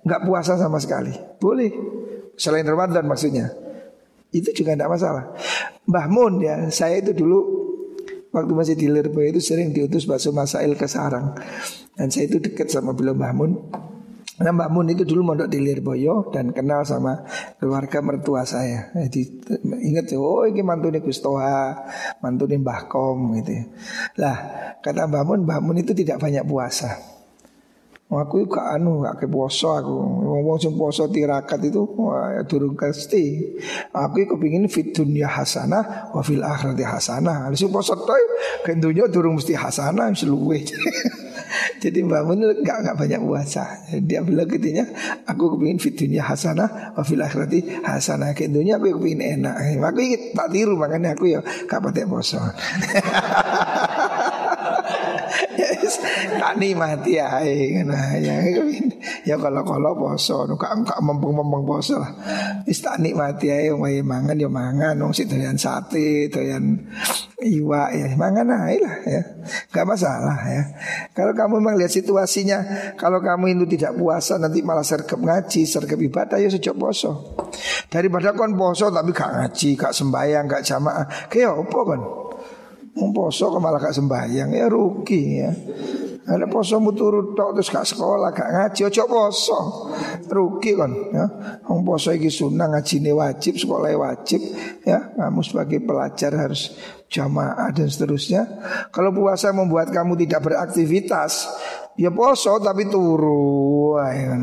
nggak 0.08 0.24
puasa 0.24 0.56
sama 0.56 0.80
sekali. 0.80 1.12
Boleh. 1.36 1.76
Selain 2.39 2.64
Ramadan 2.64 3.04
maksudnya. 3.04 3.52
Itu 4.32 4.56
juga 4.56 4.80
tidak 4.80 4.95
masalah. 4.95 5.36
Mbah 5.91 6.08
Mun 6.08 6.39
ya, 6.39 6.72
saya 6.72 7.04
itu 7.04 7.12
dulu 7.12 7.61
Waktu 8.32 8.52
masih 8.56 8.76
di 8.80 8.88
Lirboyo 8.88 9.36
itu 9.36 9.44
sering 9.44 9.76
diutus 9.76 10.08
bakso 10.08 10.32
Masail 10.32 10.80
ke 10.80 10.88
Sarang 10.88 11.36
Dan 12.00 12.08
saya 12.08 12.32
itu 12.32 12.40
dekat 12.40 12.72
sama 12.72 12.96
beliau 12.96 13.12
Mbah 13.12 13.34
Mun 13.36 13.52
Nah 14.42 14.52
Mbak 14.58 14.70
Mun 14.74 14.88
itu 14.90 15.04
dulu 15.06 15.22
mondok 15.22 15.52
di 15.54 15.62
Lirboyo 15.62 16.34
dan 16.34 16.50
kenal 16.50 16.82
sama 16.82 17.22
keluarga 17.62 18.02
mertua 18.02 18.42
saya. 18.42 18.90
Jadi 18.98 19.46
ingat 19.86 20.10
ya, 20.10 20.18
oh 20.18 20.50
ini 20.50 20.66
mantu 20.66 20.90
nih 20.90 21.04
Gustoha, 21.06 21.86
mantu 22.26 22.50
nih 22.50 22.58
Mbah 22.58 22.90
Kom 22.90 23.38
gitu. 23.38 23.54
Ya. 23.54 23.64
Lah 24.18 24.38
kata 24.82 25.06
Mbak 25.06 25.24
Mun, 25.30 25.40
Mbak 25.46 25.60
Mun 25.62 25.78
itu 25.78 25.94
tidak 25.94 26.18
banyak 26.18 26.42
puasa. 26.42 27.11
Aku 28.12 28.43
gak 28.43 28.76
anu 28.76 28.99
gak 29.07 29.24
ke 29.24 29.26
poso 29.32 29.72
aku. 29.72 29.95
Ngomong 29.95 30.59
sing 30.59 30.76
poso 30.76 31.07
tirakat 31.07 31.64
itu 31.64 31.80
wah 31.95 32.43
durung 32.43 32.76
pasti. 32.76 33.39
Aku 33.95 34.36
kepingin 34.36 34.68
fit 34.68 34.91
dunia 34.91 35.32
hasanah 35.32 36.12
wa 36.12 36.20
fil 36.20 36.43
akhirati 36.43 36.84
hasanah. 36.84 37.47
Sing 37.55 37.72
poso 37.72 37.95
toy 37.95 38.20
ke 38.68 38.76
dunia 38.76 39.07
durung 39.07 39.39
mesti 39.39 39.55
hasanah 39.55 40.12
seluwe. 40.12 40.59
Jadi 41.82 42.03
Mbak 42.03 42.24
Mun 42.28 42.51
gak, 42.68 42.78
gak 42.84 42.95
banyak 42.99 43.24
puasa. 43.24 43.80
Dia 44.03 44.20
bilang 44.28 44.51
ketinya 44.51 44.84
aku 45.24 45.55
kepingin 45.55 45.80
fit 45.80 45.95
dunia 45.95 46.28
hasanah 46.28 46.91
wa 46.91 47.03
fil 47.07 47.24
akhirati 47.24 47.80
hasanah. 47.80 48.36
Ke 48.36 48.51
dunia 48.51 48.76
aku 48.76 48.99
kepingin 48.99 49.39
enak. 49.39 49.55
Aku 49.88 49.99
tak 50.36 50.51
tiru 50.51 50.76
makanya 50.76 51.16
aku 51.16 51.32
ya 51.32 51.39
gak 51.64 51.80
poso. 52.12 52.43
tak 56.38 56.54
nikmati 56.62 57.18
ya 57.18 57.42
ya 57.42 58.36
ya 59.26 59.36
kalau 59.36 59.66
kalau 59.66 59.92
poso. 59.98 60.46
Nu 60.46 60.56
kak 60.56 60.86
kak 60.86 61.00
mempeng 61.02 61.34
mempeng 61.34 61.64
poso 61.66 61.98
lah. 62.00 62.12
Wis 62.68 62.80
tak 62.80 63.02
nikmati 63.02 63.50
ae 63.50 63.74
wong 63.74 63.88
mangan 64.06 64.38
ya 64.38 64.50
mangan. 64.52 64.96
Wong 65.02 65.12
sik 65.12 65.32
doyan 65.32 65.58
sate 65.58 66.30
doyan 66.30 66.78
iwa 67.42 67.92
ya. 67.92 68.14
Mangan 68.16 68.48
ae 68.68 68.78
lah 68.80 68.96
ya. 69.08 69.22
Nggak 69.74 69.86
masalah 69.88 70.38
ya. 70.48 70.64
Kalau 71.12 71.34
kamu 71.34 71.60
memang 71.60 71.76
lihat 71.82 71.92
situasinya 71.92 72.60
kalau 72.96 73.20
kamu 73.20 73.58
itu 73.58 73.78
tidak 73.78 73.98
puasa 73.98 74.38
nanti 74.38 74.62
malah 74.62 74.86
sergap 74.86 75.20
ngaji 75.20 75.66
sergap 75.66 76.00
ibadah 76.00 76.38
ya 76.38 76.48
sejak 76.48 76.78
poso. 76.78 77.36
Daripada 77.92 78.32
kon 78.38 78.56
poso 78.56 78.88
tapi 78.94 79.12
gak 79.12 79.32
ngaji 79.36 79.70
gak 79.76 79.92
sembahyang 79.92 80.46
gak 80.48 80.64
jamaah. 80.64 81.06
Kayak 81.28 81.60
apa 81.60 81.80
kan 81.84 82.02
Mau 82.92 83.08
poso 83.16 83.48
kok 83.48 83.64
malah 83.64 83.80
gak 83.80 83.96
sembahyang 83.96 84.52
ya 84.52 84.68
rugi 84.68 85.24
ya. 85.39 85.52
Ada 86.22 86.46
poso 86.46 86.78
turut 86.94 87.34
tok 87.34 87.58
terus 87.58 87.72
gak 87.72 87.88
sekolah 87.88 88.30
gak 88.36 88.52
ngaji 88.52 88.82
ojo 88.92 89.04
poso. 89.08 89.60
Rugi 90.28 90.72
kan 90.76 90.92
ya. 90.92 91.26
Wong 91.72 91.88
poso 91.88 92.12
iki 92.12 92.28
sunnah 92.28 92.68
ngajine 92.68 93.16
wajib, 93.16 93.56
sekolah 93.56 93.96
wajib 93.96 94.44
ya. 94.84 95.16
Kamu 95.16 95.39
sebagai 95.39 95.80
pelajar 95.80 96.36
harus 96.36 96.76
jamaah 97.08 97.72
dan 97.72 97.88
seterusnya. 97.88 98.44
Kalau 98.92 99.16
puasa 99.16 99.56
membuat 99.56 99.92
kamu 99.96 100.20
tidak 100.28 100.52
beraktivitas, 100.52 101.48
ya 101.96 102.12
poso 102.12 102.60
tapi 102.60 102.92
turu. 102.92 103.96
Ya. 104.04 104.36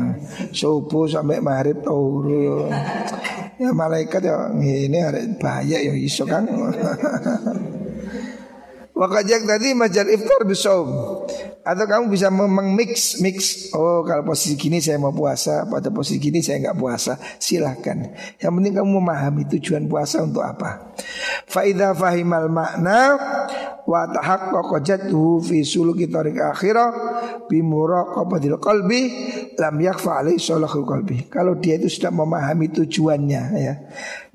Subuh 0.49 1.05
sampai 1.05 1.37
maghrib 1.37 1.85
turu. 1.85 2.65
Ya 3.61 3.69
malaikat 3.77 4.25
ya 4.25 4.49
ini 4.57 4.97
ada 4.97 5.21
bahaya 5.37 5.77
ya 5.85 5.93
iso 5.93 6.25
kan. 6.25 6.49
Wakajak 8.99 9.47
tadi 9.47 9.71
majal 9.71 10.11
iftar 10.11 10.43
bisaum. 10.43 10.91
Atau 11.63 11.87
kamu 11.87 12.11
bisa 12.11 12.27
mix 12.75 13.23
mix. 13.23 13.71
Oh 13.71 14.03
kalau 14.03 14.27
posisi 14.27 14.59
gini 14.59 14.83
saya 14.83 14.99
mau 14.99 15.15
puasa 15.15 15.63
Pada 15.71 15.87
posisi 15.87 16.19
gini 16.19 16.43
saya 16.43 16.59
nggak 16.67 16.75
puasa. 16.75 17.15
Silahkan. 17.39 18.11
Yang 18.43 18.51
penting 18.59 18.73
kamu 18.75 18.89
memahami 18.99 19.47
tujuan 19.55 19.87
puasa 19.87 20.19
untuk 20.27 20.43
apa. 20.43 20.91
Faidah 21.47 21.95
fahimal 21.95 22.51
makna 22.51 23.15
Wa 23.87 24.03
tahaqqaqa 24.11 24.83
jadduhu 24.83 25.39
fi 25.47 25.63
suluki 25.63 26.11
tariq 26.11 26.35
akhirah 26.35 26.91
Bi 27.47 27.63
muraqabatil 27.63 28.59
Lam 29.55 29.75
yakfa 29.79 30.11
alaihi 30.19 30.43
salahul 30.43 30.83
qalbi. 30.83 31.31
Kalau 31.31 31.55
dia 31.55 31.79
itu 31.79 31.87
sudah 31.87 32.11
memahami 32.11 32.67
tujuannya 32.75 33.43
ya. 33.55 33.73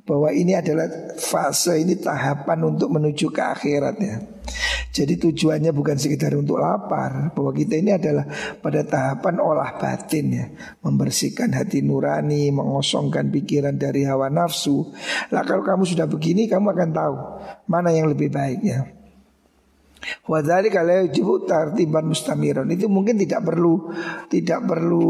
Bahwa 0.08 0.32
ini 0.32 0.56
adalah 0.56 0.88
fase 1.20 1.84
ini 1.84 2.00
tahapan 2.00 2.64
untuk 2.64 2.88
menuju 2.96 3.28
ke 3.28 3.44
akhirat 3.44 3.96
ya. 4.00 4.33
Jadi 4.94 5.18
tujuannya 5.18 5.74
bukan 5.74 5.98
sekedar 5.98 6.38
untuk 6.38 6.62
lapar, 6.62 7.34
bahwa 7.34 7.50
kita 7.50 7.74
ini 7.74 7.98
adalah 7.98 8.30
pada 8.62 8.86
tahapan 8.86 9.42
olah 9.42 9.74
batin 9.74 10.26
ya, 10.30 10.46
membersihkan 10.86 11.50
hati 11.50 11.82
nurani, 11.82 12.54
mengosongkan 12.54 13.26
pikiran 13.34 13.74
dari 13.74 14.06
hawa 14.06 14.30
nafsu. 14.30 14.94
Lah 15.34 15.42
kalau 15.42 15.66
kamu 15.66 15.82
sudah 15.82 16.06
begini, 16.06 16.46
kamu 16.46 16.78
akan 16.78 16.90
tahu 16.94 17.16
mana 17.66 17.90
yang 17.90 18.06
lebih 18.06 18.30
baik 18.30 18.60
ya. 18.62 18.86
Wadali 20.28 20.68
kalau 20.68 21.08
jibut 21.08 21.48
tartiban 21.48 22.04
mustamiron 22.04 22.68
itu 22.68 22.92
mungkin 22.92 23.16
tidak 23.16 23.40
perlu 23.40 23.88
tidak 24.28 24.60
perlu 24.68 25.04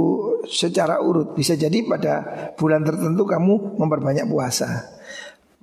secara 0.46 1.02
urut 1.02 1.34
bisa 1.34 1.58
jadi 1.58 1.82
pada 1.82 2.14
bulan 2.54 2.86
tertentu 2.86 3.26
kamu 3.26 3.74
memperbanyak 3.74 4.30
puasa 4.30 4.93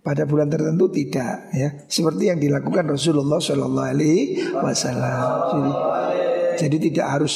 pada 0.02 0.26
bulan 0.26 0.50
tertentu 0.50 0.90
tidak 0.90 1.54
ya. 1.54 1.70
Seperti 1.86 2.34
yang 2.34 2.42
dilakukan 2.42 2.90
Rasulullah 2.90 3.38
Shallallahu 3.38 3.90
Alaihi 3.94 4.54
Wasallam. 4.54 5.22
Jadi, 5.54 5.72
jadi 6.58 6.78
tidak 6.90 7.08
harus 7.08 7.36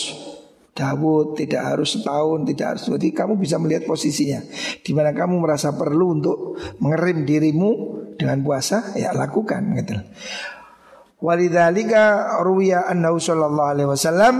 Dawud 0.75 1.39
tidak 1.39 1.63
harus 1.71 1.95
setahun 1.95 2.43
tidak 2.51 2.75
harus 2.75 2.83
jadi 2.91 3.07
kamu 3.15 3.39
bisa 3.39 3.55
melihat 3.55 3.87
posisinya. 3.87 4.43
Di 4.83 4.91
mana 4.91 5.15
kamu 5.15 5.39
merasa 5.39 5.71
perlu 5.71 6.19
untuk 6.19 6.59
mengerim 6.83 7.23
dirimu 7.23 7.71
dengan 8.19 8.43
puasa 8.43 8.91
ya 8.91 9.15
lakukan 9.15 9.71
gitu. 9.79 9.95
Walidhalika 11.23 12.27
ruwiya 12.43 12.91
annahu 12.91 13.23
sallallahu 13.23 13.71
alaihi 13.71 13.87
wasallam. 13.87 14.35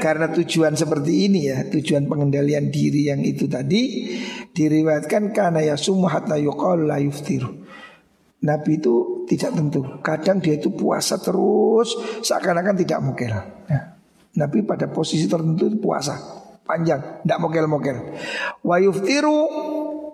Karena 0.00 0.32
tujuan 0.32 0.72
seperti 0.72 1.28
ini 1.28 1.52
ya, 1.52 1.68
tujuan 1.68 2.08
pengendalian 2.08 2.72
diri 2.72 3.12
yang 3.12 3.20
itu 3.20 3.44
tadi 3.44 4.16
diriwayatkan 4.54 5.30
karena 5.30 5.62
ya 5.62 5.76
hatta 5.78 6.36
yuqal 6.36 6.86
la 6.86 6.98
yuftiru. 6.98 7.50
Nabi 8.40 8.80
itu 8.80 9.24
tidak 9.28 9.52
tentu. 9.52 9.80
Kadang 10.00 10.40
dia 10.40 10.56
itu 10.56 10.72
puasa 10.72 11.20
terus 11.20 11.92
seakan-akan 12.24 12.74
tidak 12.80 12.98
mokel. 13.04 13.32
Ya. 13.68 14.00
Nabi 14.40 14.64
pada 14.64 14.88
posisi 14.88 15.28
tertentu 15.28 15.68
itu 15.68 15.76
puasa 15.76 16.40
panjang, 16.64 17.26
tidak 17.26 17.38
mokel-mokel. 17.42 17.96
Wa 18.62 18.78
yuftiru 18.78 19.38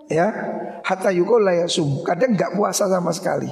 ya 0.07 0.27
hatta 0.83 1.11
yukul 1.11 1.43
layasum 1.43 2.03
kadang 2.03 2.33
nggak 2.35 2.55
puasa 2.55 2.87
sama 2.87 3.11
sekali. 3.11 3.51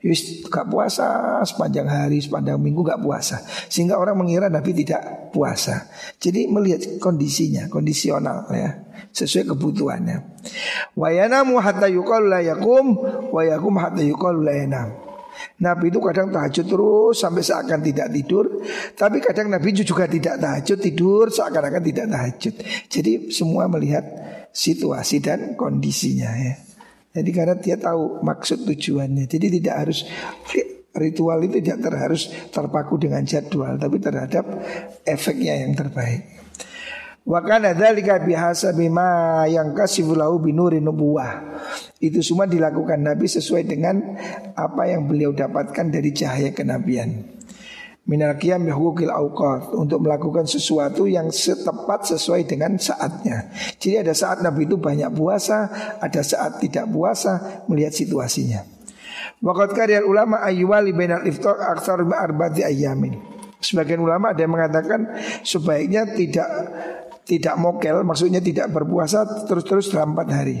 Yus 0.00 0.44
nggak 0.48 0.66
puasa 0.68 1.38
sepanjang 1.44 1.88
hari 1.88 2.24
sepanjang 2.24 2.56
minggu 2.56 2.84
nggak 2.84 3.00
puasa. 3.04 3.44
Sehingga 3.68 4.00
orang 4.00 4.16
mengira 4.16 4.48
Nabi 4.48 4.72
tidak 4.72 5.32
puasa. 5.32 5.88
Jadi 6.16 6.48
melihat 6.48 7.00
kondisinya 7.00 7.68
kondisional 7.68 8.48
ya 8.52 8.80
sesuai 9.12 9.52
kebutuhannya. 9.52 10.40
Wayanamu 10.96 11.60
hatta 11.60 11.86
yukul 11.88 12.32
layakum 12.32 12.96
wayakum 13.30 13.76
hatta 13.76 14.00
yukul 14.00 14.40
layanam 14.40 15.10
Nabi 15.60 15.92
itu 15.92 16.00
kadang 16.00 16.32
tahajud 16.32 16.66
terus 16.66 17.14
sampai 17.20 17.42
seakan 17.44 17.80
tidak 17.84 18.08
tidur. 18.12 18.64
Tapi 18.96 19.20
kadang 19.20 19.52
Nabi 19.52 19.72
juga 19.76 20.08
tidak 20.08 20.40
tahajud 20.40 20.78
tidur 20.80 21.28
seakan-akan 21.28 21.82
tidak 21.84 22.06
tahajud. 22.08 22.54
Jadi 22.88 23.12
semua 23.32 23.68
melihat 23.68 24.04
situasi 24.50 25.22
dan 25.22 25.54
kondisinya 25.54 26.30
ya. 26.34 26.54
Jadi 27.10 27.30
karena 27.34 27.58
dia 27.58 27.74
tahu 27.74 28.22
maksud 28.22 28.66
tujuannya. 28.70 29.26
Jadi 29.26 29.46
tidak 29.58 29.74
harus 29.82 30.06
ritual 30.94 31.42
itu 31.42 31.58
tidak 31.58 31.90
harus 31.90 32.30
terpaku 32.54 32.98
dengan 33.02 33.26
jadwal, 33.26 33.74
tapi 33.78 33.98
terhadap 33.98 34.46
efeknya 35.02 35.66
yang 35.66 35.74
terbaik. 35.74 36.38
Wa 37.26 37.42
kana 37.44 37.76
dzalika 37.76 38.22
bihasabi 38.22 38.88
ma 38.88 39.44
yang 39.50 39.74
kasifulahu 39.74 40.38
binuri 40.40 40.78
nubuwah. 40.78 41.60
Itu 42.00 42.24
semua 42.24 42.46
dilakukan 42.48 43.02
Nabi 43.02 43.26
sesuai 43.28 43.66
dengan 43.66 44.16
apa 44.56 44.88
yang 44.88 45.04
beliau 45.04 45.34
dapatkan 45.34 45.90
dari 45.92 46.10
cahaya 46.16 46.50
kenabian 46.54 47.39
minal 48.08 48.36
qiyam 48.40 48.64
hukukil 48.68 49.12
awqat 49.12 49.76
untuk 49.76 50.00
melakukan 50.00 50.48
sesuatu 50.48 51.04
yang 51.04 51.28
setepat 51.28 52.08
sesuai 52.08 52.48
dengan 52.48 52.80
saatnya. 52.80 53.52
Jadi 53.76 54.00
ada 54.00 54.14
saat 54.16 54.40
Nabi 54.40 54.64
itu 54.64 54.80
banyak 54.80 55.12
puasa, 55.12 55.68
ada 56.00 56.20
saat 56.24 56.62
tidak 56.62 56.88
puasa 56.88 57.64
melihat 57.68 57.92
situasinya. 57.92 58.64
Waqat 59.40 59.72
karya 59.72 60.04
ulama 60.04 60.40
ayyuwali 60.44 60.92
bainal 60.92 61.24
iftar 61.24 61.56
aktsar 61.72 62.04
arba'ati 62.04 62.60
ayamin. 62.60 63.16
Sebagian 63.60 64.00
ulama 64.00 64.32
ada 64.32 64.40
yang 64.40 64.52
mengatakan 64.52 65.00
sebaiknya 65.44 66.08
tidak 66.16 66.48
tidak 67.28 67.54
mokel, 67.60 68.00
maksudnya 68.04 68.40
tidak 68.40 68.72
berpuasa 68.72 69.44
terus-terus 69.44 69.92
dalam 69.92 70.16
empat 70.16 70.28
hari. 70.32 70.58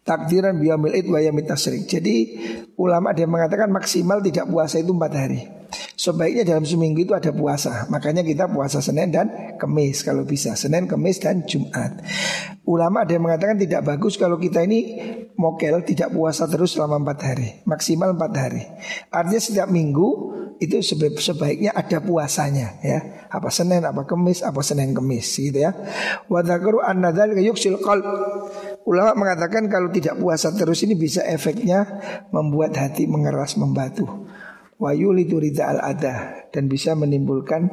Takdiran 0.00 0.56
biamil 0.56 0.96
id 0.96 1.06
wa 1.06 1.20
Jadi 1.20 2.16
ulama 2.80 3.12
ada 3.12 3.20
yang 3.20 3.32
mengatakan 3.32 3.68
maksimal 3.68 4.24
tidak 4.24 4.48
puasa 4.48 4.80
itu 4.80 4.90
empat 4.90 5.12
hari. 5.12 5.59
Sebaiknya 5.94 6.42
dalam 6.56 6.64
seminggu 6.64 7.04
itu 7.04 7.12
ada 7.12 7.30
puasa. 7.30 7.86
Makanya 7.92 8.24
kita 8.24 8.48
puasa 8.48 8.80
Senin 8.80 9.12
dan 9.12 9.56
Kemis 9.60 10.00
kalau 10.02 10.24
bisa. 10.24 10.56
Senin, 10.56 10.88
Kemis 10.88 11.20
dan 11.20 11.44
Jumat. 11.44 12.00
Ulama 12.64 13.04
ada 13.04 13.12
yang 13.12 13.24
mengatakan 13.26 13.58
tidak 13.58 13.82
bagus 13.84 14.14
kalau 14.16 14.38
kita 14.38 14.62
ini 14.64 14.96
mokel 15.36 15.82
tidak 15.82 16.14
puasa 16.14 16.46
terus 16.46 16.76
selama 16.76 17.02
empat 17.02 17.18
hari. 17.20 17.48
Maksimal 17.66 18.16
empat 18.16 18.32
hari. 18.36 18.62
Artinya 19.12 19.40
setiap 19.42 19.68
minggu 19.68 20.08
itu 20.60 20.76
sebaiknya 21.16 21.72
ada 21.72 22.04
puasanya 22.04 22.76
ya. 22.84 23.28
Apa 23.32 23.48
Senin, 23.48 23.80
apa 23.80 24.04
Kemis, 24.04 24.44
apa 24.44 24.60
Senin 24.60 24.92
Kemis 24.92 25.26
gitu 25.40 25.56
ya. 25.56 25.72
Wadakaru 26.28 26.84
an-nadhal 26.84 27.32
yuksil 27.40 27.80
qalb. 27.80 28.04
Ulama 28.84 29.16
mengatakan 29.16 29.68
kalau 29.72 29.88
tidak 29.88 30.20
puasa 30.20 30.52
terus 30.52 30.84
ini 30.84 30.96
bisa 30.96 31.24
efeknya 31.24 31.88
membuat 32.32 32.76
hati 32.76 33.08
mengeras 33.08 33.56
membatu 33.56 34.29
wayulidu 34.80 35.36
rida 35.36 35.68
al 35.76 35.78
ada 35.84 36.48
dan 36.50 36.66
bisa 36.66 36.96
menimbulkan 36.96 37.68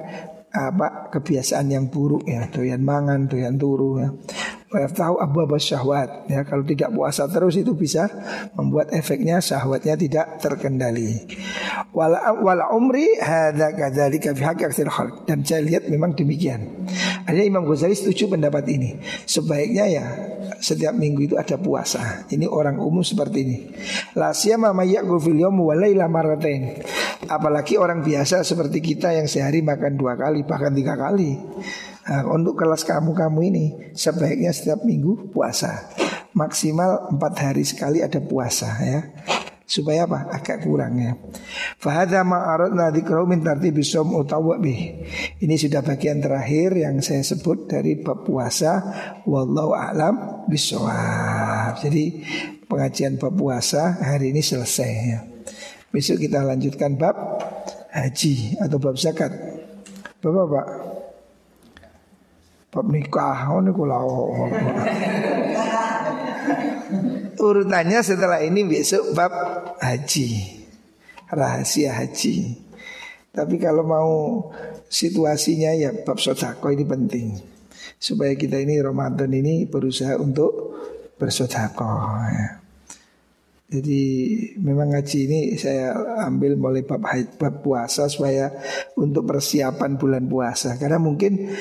apa 0.58 1.12
kebiasaan 1.12 1.70
yang 1.70 1.86
buruk 1.88 2.26
ya. 2.28 2.47
Doyan 2.49 2.82
mangan 2.84 3.28
doyan 3.32 3.55
turu 3.55 4.03
ya. 4.03 4.10
Tahu 4.68 5.16
abu 5.24 5.47
syahwat. 5.55 6.28
Ya 6.28 6.43
kalau 6.43 6.68
tidak 6.68 6.91
puasa 6.91 7.24
terus 7.32 7.55
itu 7.55 7.72
bisa 7.72 8.12
membuat 8.60 8.91
efeknya 8.91 9.39
syahwatnya 9.39 9.95
tidak 9.95 10.26
terkendali. 10.43 11.24
Wala 11.95 12.68
umri 12.76 13.16
hadza 13.20 13.72
kadzalika 13.72 14.36
fi 14.36 14.43
dan 15.24 15.39
saya 15.47 15.62
lihat 15.64 15.88
memang 15.88 16.16
demikian 16.20 16.88
ada 17.28 17.43
Imam 17.43 17.67
Ghazali 17.67 17.91
setuju 17.91 18.32
pendapat 18.39 18.63
ini. 18.71 19.03
Sebaiknya 19.28 19.84
ya 19.84 20.05
setiap 20.63 20.95
minggu 20.95 21.28
itu 21.28 21.36
ada 21.36 21.59
puasa. 21.59 22.23
Ini 22.32 22.47
orang 22.47 22.80
umum 22.80 23.03
seperti 23.03 23.38
ini. 23.43 23.57
La 24.15 24.32
siyama 24.32 24.71
mayyakul 24.71 25.19
apalagi 27.28 27.75
orang 27.75 27.99
biasa 27.99 28.47
seperti 28.47 28.80
kita 28.80 29.11
yang 29.11 29.28
sehari 29.28 29.59
makan 29.59 29.99
dua 29.99 30.15
kali 30.15 30.47
bahkan 30.47 30.71
tiga 30.71 30.95
kali. 30.95 31.36
Nah, 32.07 32.23
untuk 32.32 32.55
kelas 32.55 32.88
kamu-kamu 32.88 33.39
ini 33.51 33.65
sebaiknya 33.91 34.55
setiap 34.55 34.88
minggu 34.88 35.28
puasa. 35.36 35.91
Maksimal 36.32 37.11
empat 37.11 37.34
hari 37.43 37.67
sekali 37.67 37.99
ada 37.99 38.23
puasa 38.23 38.71
ya. 38.80 39.03
Supaya 39.68 40.07
apa? 40.07 40.32
Agak 40.32 40.63
kurang 40.63 40.95
ya. 40.95 41.11
Fahadha 41.76 42.24
ma'aradna 42.24 42.88
dikrau 42.88 43.28
min 43.28 43.43
tartibi 43.43 43.84
som 43.84 44.15
utawabih. 44.15 45.03
Ini 45.43 45.55
sudah 45.59 45.84
bagian 45.84 46.24
terakhir 46.24 46.80
yang 46.80 47.03
saya 47.03 47.20
sebut 47.20 47.68
dari 47.68 47.99
bab 47.99 48.24
puasa. 48.24 48.80
Wallahu 49.28 49.76
a'lam 49.76 50.47
bisawab. 50.47 51.84
Jadi 51.84 52.24
pengajian 52.63 53.20
bab 53.20 53.36
puasa 53.36 53.99
hari 53.99 54.32
ini 54.32 54.39
selesai 54.39 54.91
ya. 55.03 55.20
Besok 55.91 56.24
kita 56.24 56.47
lanjutkan 56.47 56.95
bab 56.95 57.20
haji 57.91 58.55
atau 58.63 58.80
bab 58.80 58.95
zakat. 58.95 59.36
Bapak-bapak. 60.24 60.68
Bab 62.72 62.88
nikah 62.88 63.51
oh 63.51 63.59
niku 63.59 63.84
Urutannya 67.38 68.01
setelah 68.01 68.41
ini 68.41 68.65
besok 68.65 69.13
bab 69.13 69.31
haji. 69.77 70.57
Rahasia 71.29 71.93
haji. 71.93 72.57
Tapi 73.29 73.55
kalau 73.61 73.85
mau 73.85 74.11
situasinya 74.89 75.69
ya 75.77 75.93
bab 75.93 76.17
sodako 76.17 76.73
ini 76.73 76.85
penting. 76.88 77.27
Supaya 78.01 78.33
kita 78.33 78.57
ini 78.57 78.81
Ramadan 78.81 79.29
ini 79.29 79.69
berusaha 79.69 80.17
untuk 80.17 80.81
bersodako 81.21 81.85
ya. 82.25 82.49
Jadi 83.67 84.01
memang 84.63 84.95
ngaji 84.95 85.17
ini 85.27 85.39
saya 85.59 85.91
ambil 86.23 86.55
mulai 86.55 86.88
bab, 86.88 87.03
bab 87.38 87.53
puasa 87.61 88.07
supaya 88.07 88.49
untuk 88.97 89.29
persiapan 89.29 89.99
bulan 89.99 90.25
puasa. 90.25 90.73
Karena 90.79 90.97
mungkin 90.97 91.53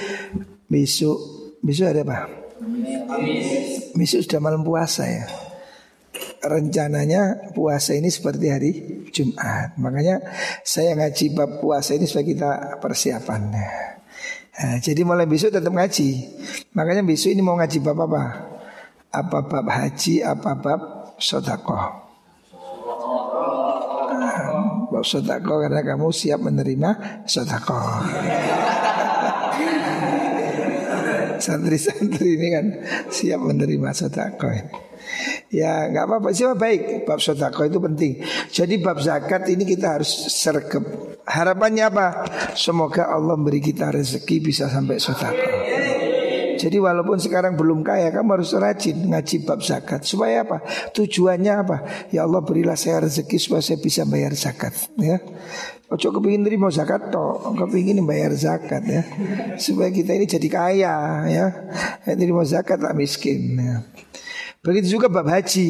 Besok 0.66 1.18
Besok 1.62 1.86
ada 1.90 2.02
apa? 2.06 2.18
Besok 3.94 4.22
sudah 4.22 4.40
malam 4.40 4.62
puasa 4.62 5.02
ya 5.06 5.45
Rencananya 6.46 7.52
puasa 7.56 7.96
ini 7.98 8.06
seperti 8.06 8.46
hari 8.46 8.72
Jumat. 9.10 9.74
Makanya 9.80 10.22
saya 10.62 10.94
ngaji 10.94 11.34
bab 11.34 11.58
puasa 11.58 11.98
ini 11.98 12.06
supaya 12.06 12.26
kita 12.26 12.50
persiapan. 12.78 13.40
Nah, 13.50 14.76
Jadi 14.80 15.04
mulai 15.04 15.28
besok 15.28 15.52
tetap 15.52 15.72
ngaji. 15.74 16.08
Makanya 16.72 17.02
besok 17.02 17.34
ini 17.34 17.42
mau 17.42 17.58
ngaji 17.58 17.78
bab 17.82 17.98
apa? 18.06 18.24
Apa 19.10 19.38
bab 19.48 19.66
haji, 19.66 20.22
apa 20.22 20.50
bab 20.56 20.80
sodakoh 21.16 22.04
Bab 24.92 25.04
sodakoh 25.04 25.64
karena 25.66 25.80
kamu 25.82 26.08
siap 26.12 26.40
menerima 26.40 27.22
sodakoh 27.26 28.06
Santri-santri 31.36 32.36
ini 32.36 32.48
kan 32.48 32.66
siap 33.12 33.40
menerima 33.44 33.90
sodako 33.92 34.48
ini. 34.50 34.85
Ya 35.52 35.86
nggak 35.90 36.04
apa-apa 36.10 36.28
sih 36.34 36.46
baik 36.46 37.06
Bab 37.06 37.22
sodako 37.22 37.66
itu 37.66 37.78
penting 37.78 38.22
Jadi 38.50 38.82
bab 38.82 38.98
zakat 38.98 39.46
ini 39.46 39.62
kita 39.62 39.98
harus 39.98 40.10
sergap 40.34 40.82
Harapannya 41.26 41.84
apa? 41.86 42.06
Semoga 42.54 43.10
Allah 43.10 43.38
beri 43.38 43.62
kita 43.62 43.90
rezeki 43.94 44.36
bisa 44.42 44.66
sampai 44.66 44.98
sodako 44.98 45.46
jadi 46.56 46.80
walaupun 46.80 47.20
sekarang 47.20 47.52
belum 47.52 47.84
kaya 47.84 48.08
Kamu 48.08 48.40
harus 48.40 48.56
rajin 48.56 49.12
ngaji 49.12 49.44
bab 49.44 49.60
zakat 49.60 50.08
Supaya 50.08 50.40
apa? 50.40 50.64
Tujuannya 50.96 51.52
apa? 51.52 51.76
Ya 52.08 52.24
Allah 52.24 52.40
berilah 52.40 52.80
saya 52.80 53.04
rezeki 53.04 53.36
supaya 53.36 53.60
saya 53.60 53.76
bisa 53.76 54.08
bayar 54.08 54.32
zakat 54.32 54.72
ya 54.96 55.20
Ojo 55.86 56.10
kepingin 56.10 56.42
terima 56.42 56.66
zakat 56.66 57.14
toh, 57.14 57.54
kepingin 57.54 58.02
bayar 58.02 58.34
zakat 58.34 58.82
ya, 58.90 59.06
supaya 59.54 59.94
kita 59.94 60.18
ini 60.18 60.26
jadi 60.26 60.48
kaya 60.50 60.94
ya. 61.30 61.46
Terima 62.02 62.42
zakat 62.42 62.82
tak 62.82 62.98
miskin. 62.98 63.54
Ya. 63.54 63.86
Begitu 64.66 64.98
juga 64.98 65.06
bab 65.06 65.30
haji. 65.30 65.68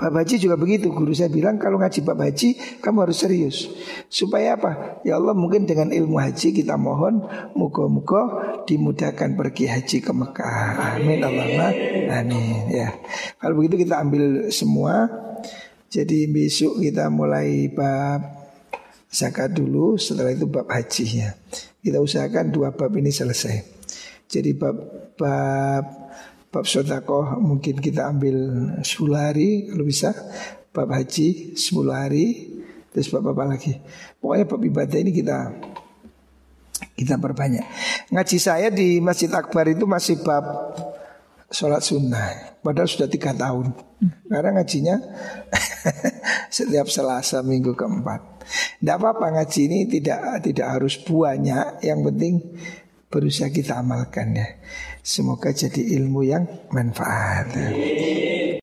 Bab 0.00 0.16
haji 0.16 0.40
juga 0.40 0.56
begitu. 0.56 0.88
Guru 0.88 1.12
saya 1.12 1.28
bilang 1.28 1.60
kalau 1.60 1.76
ngaji 1.76 2.00
bab 2.00 2.16
haji 2.16 2.80
kamu 2.80 3.04
harus 3.04 3.20
serius. 3.20 3.68
Supaya 4.08 4.56
apa? 4.56 5.04
Ya 5.04 5.20
Allah 5.20 5.36
mungkin 5.36 5.68
dengan 5.68 5.92
ilmu 5.92 6.16
haji 6.16 6.56
kita 6.56 6.80
mohon 6.80 7.28
muka-muka 7.52 8.24
dimudahkan 8.64 9.36
pergi 9.36 9.68
haji 9.68 10.00
ke 10.00 10.12
Mekah. 10.16 10.96
Amin 10.96 11.20
Allahumma 11.20 11.68
amin 12.08 12.72
ya. 12.72 12.96
Kalau 13.36 13.60
begitu 13.60 13.84
kita 13.84 14.00
ambil 14.00 14.48
semua. 14.48 15.12
Jadi 15.92 16.24
besok 16.24 16.80
kita 16.80 17.12
mulai 17.12 17.68
bab 17.68 18.48
zakat 19.12 19.52
dulu, 19.52 20.00
setelah 20.00 20.32
itu 20.32 20.48
bab 20.48 20.64
haji 20.72 21.04
ya. 21.20 21.36
Kita 21.84 22.00
usahakan 22.00 22.48
dua 22.48 22.72
bab 22.72 22.96
ini 22.96 23.12
selesai. 23.12 23.60
Jadi 24.24 24.56
bab 24.56 24.72
bab 25.20 26.01
bab 26.52 26.68
sodakoh 26.68 27.40
mungkin 27.40 27.80
kita 27.80 28.12
ambil 28.12 28.36
10 28.84 28.84
hari 29.16 29.72
kalau 29.72 29.88
bisa. 29.88 30.12
Bab 30.72 30.92
haji 30.92 31.56
10 31.56 31.88
hari. 31.88 32.26
Terus 32.92 33.08
bab 33.08 33.32
apa 33.32 33.56
lagi? 33.56 33.80
Pokoknya 34.20 34.44
bab 34.44 34.60
ibadah 34.60 34.98
ini 35.00 35.10
kita 35.16 35.38
kita 36.92 37.16
perbanyak. 37.16 37.64
Ngaji 38.12 38.36
saya 38.36 38.68
di 38.68 39.00
Masjid 39.00 39.32
Akbar 39.32 39.72
itu 39.72 39.88
masih 39.88 40.20
bab 40.20 40.44
sholat 41.48 41.80
sunnah. 41.80 42.60
Padahal 42.60 42.88
sudah 42.88 43.08
tiga 43.08 43.32
tahun. 43.32 43.72
Karena 44.28 44.60
ngajinya 44.60 44.96
setiap 46.56 46.90
Selasa 46.92 47.40
minggu 47.40 47.72
keempat. 47.72 48.44
Tidak 48.82 48.96
apa-apa 48.98 49.40
ngaji 49.40 49.60
ini 49.70 49.78
tidak 49.86 50.42
tidak 50.42 50.68
harus 50.68 50.98
banyak, 50.98 51.86
yang 51.86 52.02
penting 52.02 52.42
berusaha 53.12 53.52
kita 53.52 53.78
amalkan 53.78 54.34
ya. 54.34 54.48
Semoga 55.02 55.50
jadi 55.50 55.98
ilmu 55.98 56.22
yang 56.22 56.46
manfaat. 56.70 57.50